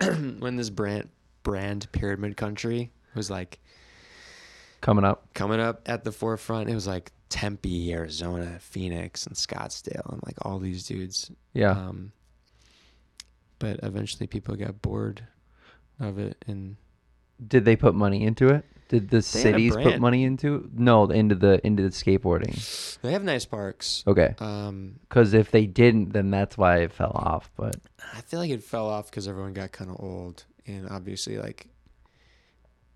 [0.00, 0.14] huh.
[0.38, 1.08] when this brand
[1.42, 3.58] brand Pyramid Country was like
[4.80, 5.32] Coming up.
[5.34, 10.36] coming up at the forefront, it was like Tempe, Arizona, Phoenix, and Scottsdale, and like
[10.44, 11.30] all these dudes.
[11.54, 11.70] Yeah.
[11.70, 12.10] Um,
[13.60, 15.22] but eventually, people got bored
[16.00, 16.76] of it, and
[17.46, 18.64] Did they put money into it?
[18.92, 19.22] Did the They had a
[19.56, 20.00] cities put brand.
[20.02, 20.68] money into?
[20.74, 23.00] No, into the into the skateboarding.
[23.00, 24.04] they have nice parks.
[24.06, 24.34] Okay.
[24.38, 27.50] Um, Because if they didn't, then that's why it fell off.
[27.56, 27.76] But
[28.14, 31.68] I feel like it fell off because everyone got kind of old, and obviously, like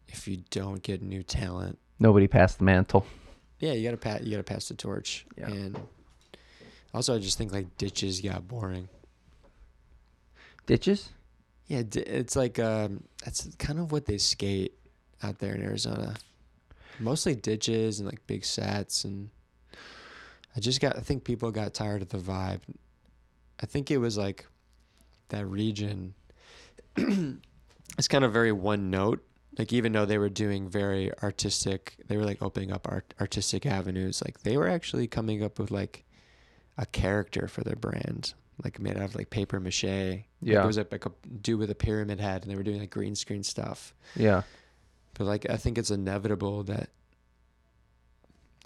[0.08, 3.06] if you don't get new talent, nobody passed the mantle.
[3.58, 4.20] yeah, you gotta pass.
[4.20, 5.24] You gotta pass the torch.
[5.38, 5.48] Yeah.
[5.48, 5.80] And
[6.92, 8.88] also, I just think like ditches got boring.
[10.66, 11.08] Ditches?
[11.68, 14.74] Yeah, di- it's like um, that's kind of what they skate
[15.22, 16.14] out there in Arizona.
[16.98, 19.28] Mostly ditches and like big sets, and
[20.56, 20.96] I just got.
[20.96, 22.60] I think people got tired of the vibe.
[23.60, 24.46] I think it was like
[25.28, 26.14] that region.
[26.96, 29.22] it's kind of very one note.
[29.58, 33.64] Like even though they were doing very artistic, they were like opening up art, artistic
[33.64, 34.22] avenues.
[34.24, 36.04] Like they were actually coming up with like
[36.78, 39.84] a character for their brand, like made out of like paper mache.
[39.84, 40.62] Like, Yeah.
[40.62, 42.90] it was like, like a dude with a pyramid head, and they were doing like
[42.90, 43.94] green screen stuff.
[44.14, 44.42] Yeah.
[45.18, 46.90] But like I think it's inevitable that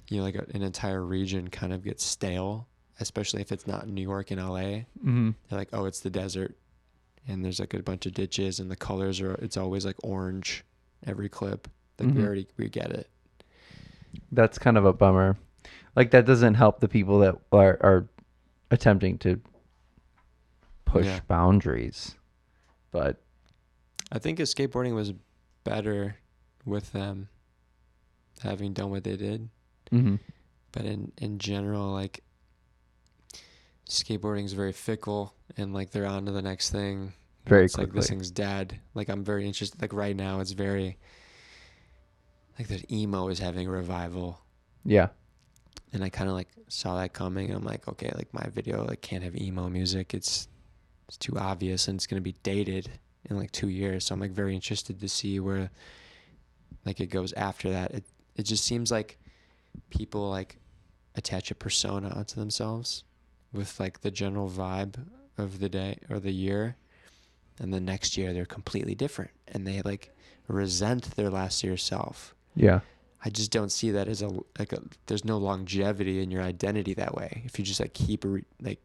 [0.08, 2.66] you know like a, an entire region kind of gets stale,
[2.98, 4.84] especially if it's not New York and LA.
[4.98, 5.30] Mm-hmm.
[5.48, 6.56] They're like, oh, it's the desert,
[7.28, 10.64] and there's like a bunch of ditches, and the colors are it's always like orange
[11.06, 11.68] every clip.
[11.98, 12.24] Like we Mhm.
[12.26, 13.08] already we get it.
[14.32, 15.36] That's kind of a bummer.
[15.94, 18.08] Like that doesn't help the people that are are
[18.70, 19.40] attempting to
[20.84, 21.20] push Yeah.
[21.28, 22.16] boundaries.
[22.90, 23.22] But
[24.10, 25.12] I think if skateboarding was
[25.62, 26.16] better
[26.64, 27.28] with them
[28.42, 29.48] having done what they did,
[29.92, 30.18] mhm.
[30.72, 32.22] but in in general like
[33.88, 37.12] skateboarding is very fickle and like they're on to the next thing.
[37.46, 38.78] Very it's like this thing's dead.
[38.94, 40.96] Like i'm very interested like right now it's very
[42.58, 44.40] like that emo is having a revival.
[44.84, 45.08] Yeah.
[45.92, 48.84] and i kind of like saw that coming and i'm like okay like my video
[48.84, 50.14] like can't have emo music.
[50.14, 50.48] It's
[51.08, 52.88] it's too obvious and it's going to be dated
[53.28, 54.06] in like two years.
[54.06, 55.70] So i'm like very interested to see where
[56.84, 58.04] like it goes after that it
[58.36, 59.18] it just seems like
[59.90, 60.56] people like
[61.14, 63.04] attach a persona onto themselves
[63.52, 64.94] with like the general vibe
[65.38, 66.76] of the day or the year
[67.58, 70.14] and the next year they're completely different and they like
[70.48, 72.80] resent their last year self Yeah.
[73.22, 76.94] I just don't see that as a like a there's no longevity in your identity
[76.94, 77.42] that way.
[77.44, 78.80] If you just like keep re, like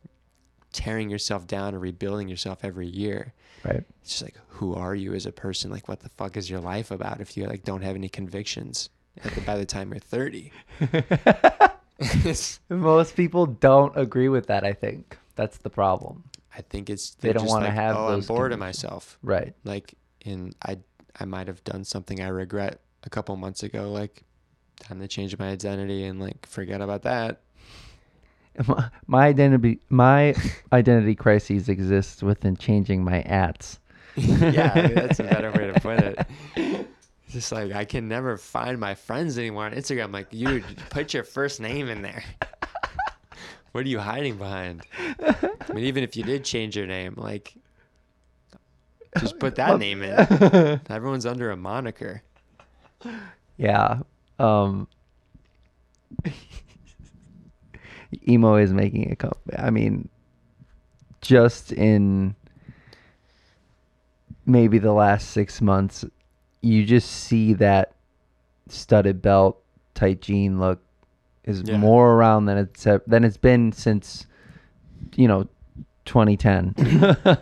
[0.73, 3.33] tearing yourself down and rebuilding yourself every year,
[3.63, 3.83] Right.
[4.01, 5.71] it's just like who are you as a person?
[5.71, 8.89] Like what the fuck is your life about if you like don't have any convictions
[9.21, 10.51] the, by the time you're 30?
[12.69, 15.17] Most people don't agree with that, I think.
[15.35, 16.23] That's the problem.
[16.57, 19.17] I think it's They don't just wanna like, have oh, I'm bored of myself.
[19.21, 19.53] Right.
[19.63, 20.77] Like in I
[21.19, 24.23] I might have done something I regret a couple months ago like
[24.79, 27.41] time to change my identity and like forget about that.
[28.67, 30.33] My, my identity my
[30.71, 33.79] identity crises exists within changing my ats.
[34.15, 36.27] yeah, I mean, that's a better way to put it.
[37.25, 40.13] It's just like I can never find my friends anymore on Instagram.
[40.13, 42.23] Like, you put your first name in there.
[43.73, 44.83] what are you hiding behind?
[44.97, 47.53] I mean, even if you did change your name, like,
[49.19, 50.79] just put that name in.
[50.89, 52.23] Everyone's under a moniker.
[53.57, 53.99] Yeah.
[54.39, 54.87] Um
[58.27, 60.09] emo is making a come I mean
[61.21, 62.35] just in
[64.45, 66.05] maybe the last six months,
[66.61, 67.93] you just see that
[68.67, 69.61] studded belt,
[69.93, 70.81] tight jean look
[71.43, 71.77] is Yeah.
[71.77, 74.25] more around than it's than it's been since
[75.15, 75.47] you know
[76.05, 76.75] 2010.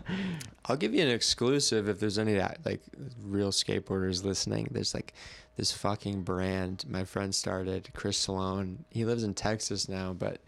[0.66, 2.82] I'll give you an exclusive if there's any that like
[3.22, 4.70] real skateboarders listening.
[4.72, 5.14] There's like
[5.56, 8.86] this fucking brand my friend started, Chris Sloan.
[8.90, 10.42] He lives in Texas now, but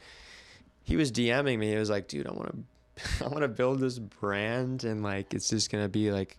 [0.84, 1.72] he was DMing me.
[1.72, 2.66] He was like, "Dude, I want
[2.98, 6.38] to, I want to build this brand, and like it's just gonna be like."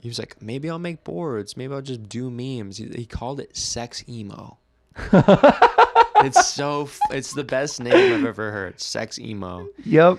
[0.00, 1.56] He was like, "Maybe I'll make boards.
[1.56, 4.58] Maybe I'll just do memes." He, he called it sex emo.
[5.12, 6.90] it's so.
[7.10, 8.80] It's the best name I've ever heard.
[8.80, 10.18] Sex emo yep.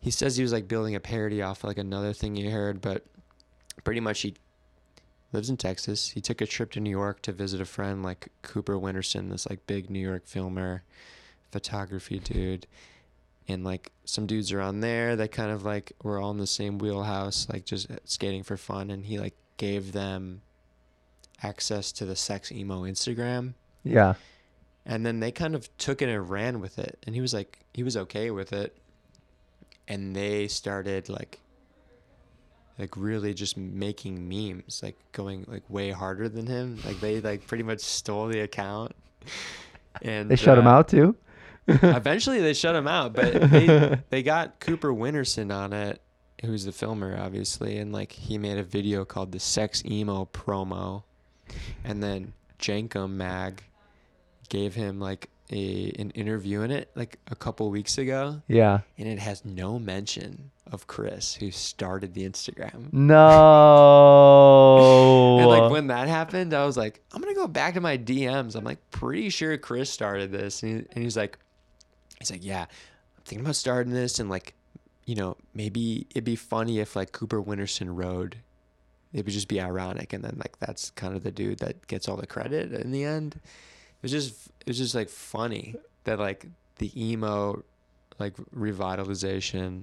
[0.00, 3.04] he says he was like building a parody off like another thing he heard, but
[3.84, 4.34] pretty much he
[5.32, 6.10] lives in Texas.
[6.10, 9.48] He took a trip to New York to visit a friend like Cooper Winterson, this
[9.48, 10.82] like big New York filmer,
[11.52, 12.66] photography dude.
[13.48, 16.78] And like some dudes around there that kind of like were all in the same
[16.78, 18.90] wheelhouse, like just skating for fun.
[18.90, 20.42] And he like gave them
[21.42, 23.52] access to the sex emo Instagram
[23.84, 24.14] Yeah.
[24.86, 27.58] and then they kind of took it and ran with it and he was like
[27.74, 28.74] he was okay with it
[29.86, 31.40] and they started like
[32.78, 36.78] like really just making memes like going like way harder than him.
[36.84, 38.92] Like they like pretty much stole the account.
[40.02, 41.16] And They shut him uh, out too.
[41.66, 46.02] eventually they shut him out but they they got cooper winterson on it
[46.44, 51.02] who's the filmer obviously and like he made a video called the sex emo promo.
[51.82, 53.64] And then Jenkem mag
[54.50, 58.80] gave him like a an interview in it like a couple weeks ago yeah.
[58.98, 65.36] and it has no mention of chris who started the instagram No.
[65.38, 68.56] and like when that happened, I was like, I'm gonna go back to my DMs.
[68.56, 71.38] I'm like pretty sure Chris started this, and, he, and he's like,
[72.18, 74.54] he's like, yeah, I'm thinking about starting this, and like,
[75.04, 78.38] you know, maybe it'd be funny if like Cooper Winterson rode.
[79.12, 82.08] It would just be ironic, and then like that's kind of the dude that gets
[82.08, 83.40] all the credit in the end.
[84.06, 85.74] Was just it was just like funny
[86.04, 86.46] that like
[86.78, 87.64] the emo
[88.20, 89.82] like revitalization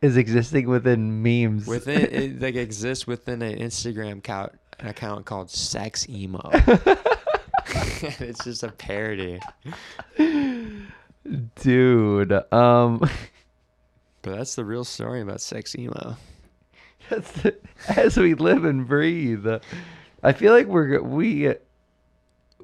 [0.00, 1.66] is existing within memes.
[1.66, 6.40] within it like exists within an Instagram account an account called Sex Emo.
[6.54, 9.38] it's just a parody.
[10.16, 13.00] Dude, um
[14.22, 16.16] But that's the real story about Sex Emo.
[17.10, 17.54] that's the,
[17.98, 19.46] as we live and breathe.
[20.22, 21.52] I feel like we're we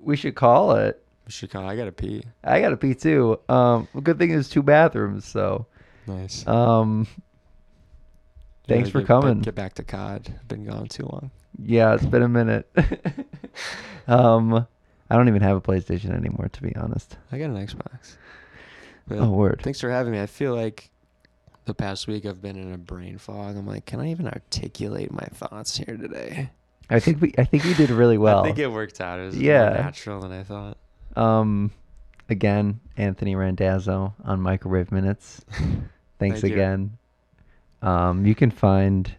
[0.04, 1.02] we should call it.
[1.26, 2.22] We should call I gotta pee.
[2.42, 3.40] I got to pee too.
[3.48, 5.66] Um good thing there's two bathrooms, so
[6.06, 6.46] Nice.
[6.46, 7.06] um
[8.68, 9.40] thanks for get- coming.
[9.40, 10.32] Get back to COD.
[10.48, 11.30] Been gone too long.
[11.62, 12.68] Yeah, it's been a minute.
[14.08, 14.66] um
[15.10, 17.16] I don't even have a PlayStation anymore to be honest.
[17.32, 18.16] I got an Xbox.
[19.06, 19.60] But Oh word.
[19.62, 20.20] thanks for having me.
[20.20, 20.90] I feel like
[21.66, 23.56] the past week I've been in a brain fog.
[23.56, 26.50] I'm like, can I even articulate my thoughts here today?
[26.90, 28.40] I think we I think we did really well.
[28.40, 29.18] I think it worked out.
[29.18, 29.68] It was Yeah.
[29.70, 30.76] more natural than I thought.
[31.16, 31.70] Um,
[32.28, 35.44] again, Anthony Randazzo on Microwave Minutes.
[36.18, 36.52] Thanks Thank you.
[36.52, 36.96] again.
[37.82, 39.14] Um, you can find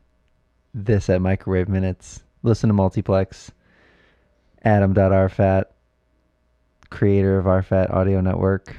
[0.74, 2.24] this at Microwave Minutes.
[2.44, 3.52] Listen to Multiplex.
[4.64, 5.66] Adam.rfat,
[6.90, 8.76] creator of RFAT Audio Network.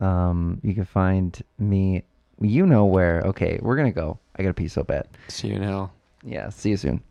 [0.00, 2.02] Um, you can find me.
[2.40, 3.22] You know where.
[3.26, 4.18] Okay, we're gonna go.
[4.36, 5.06] I gotta pee so bad.
[5.28, 5.92] See you in hell.
[6.24, 6.48] Yeah.
[6.50, 7.02] See you soon.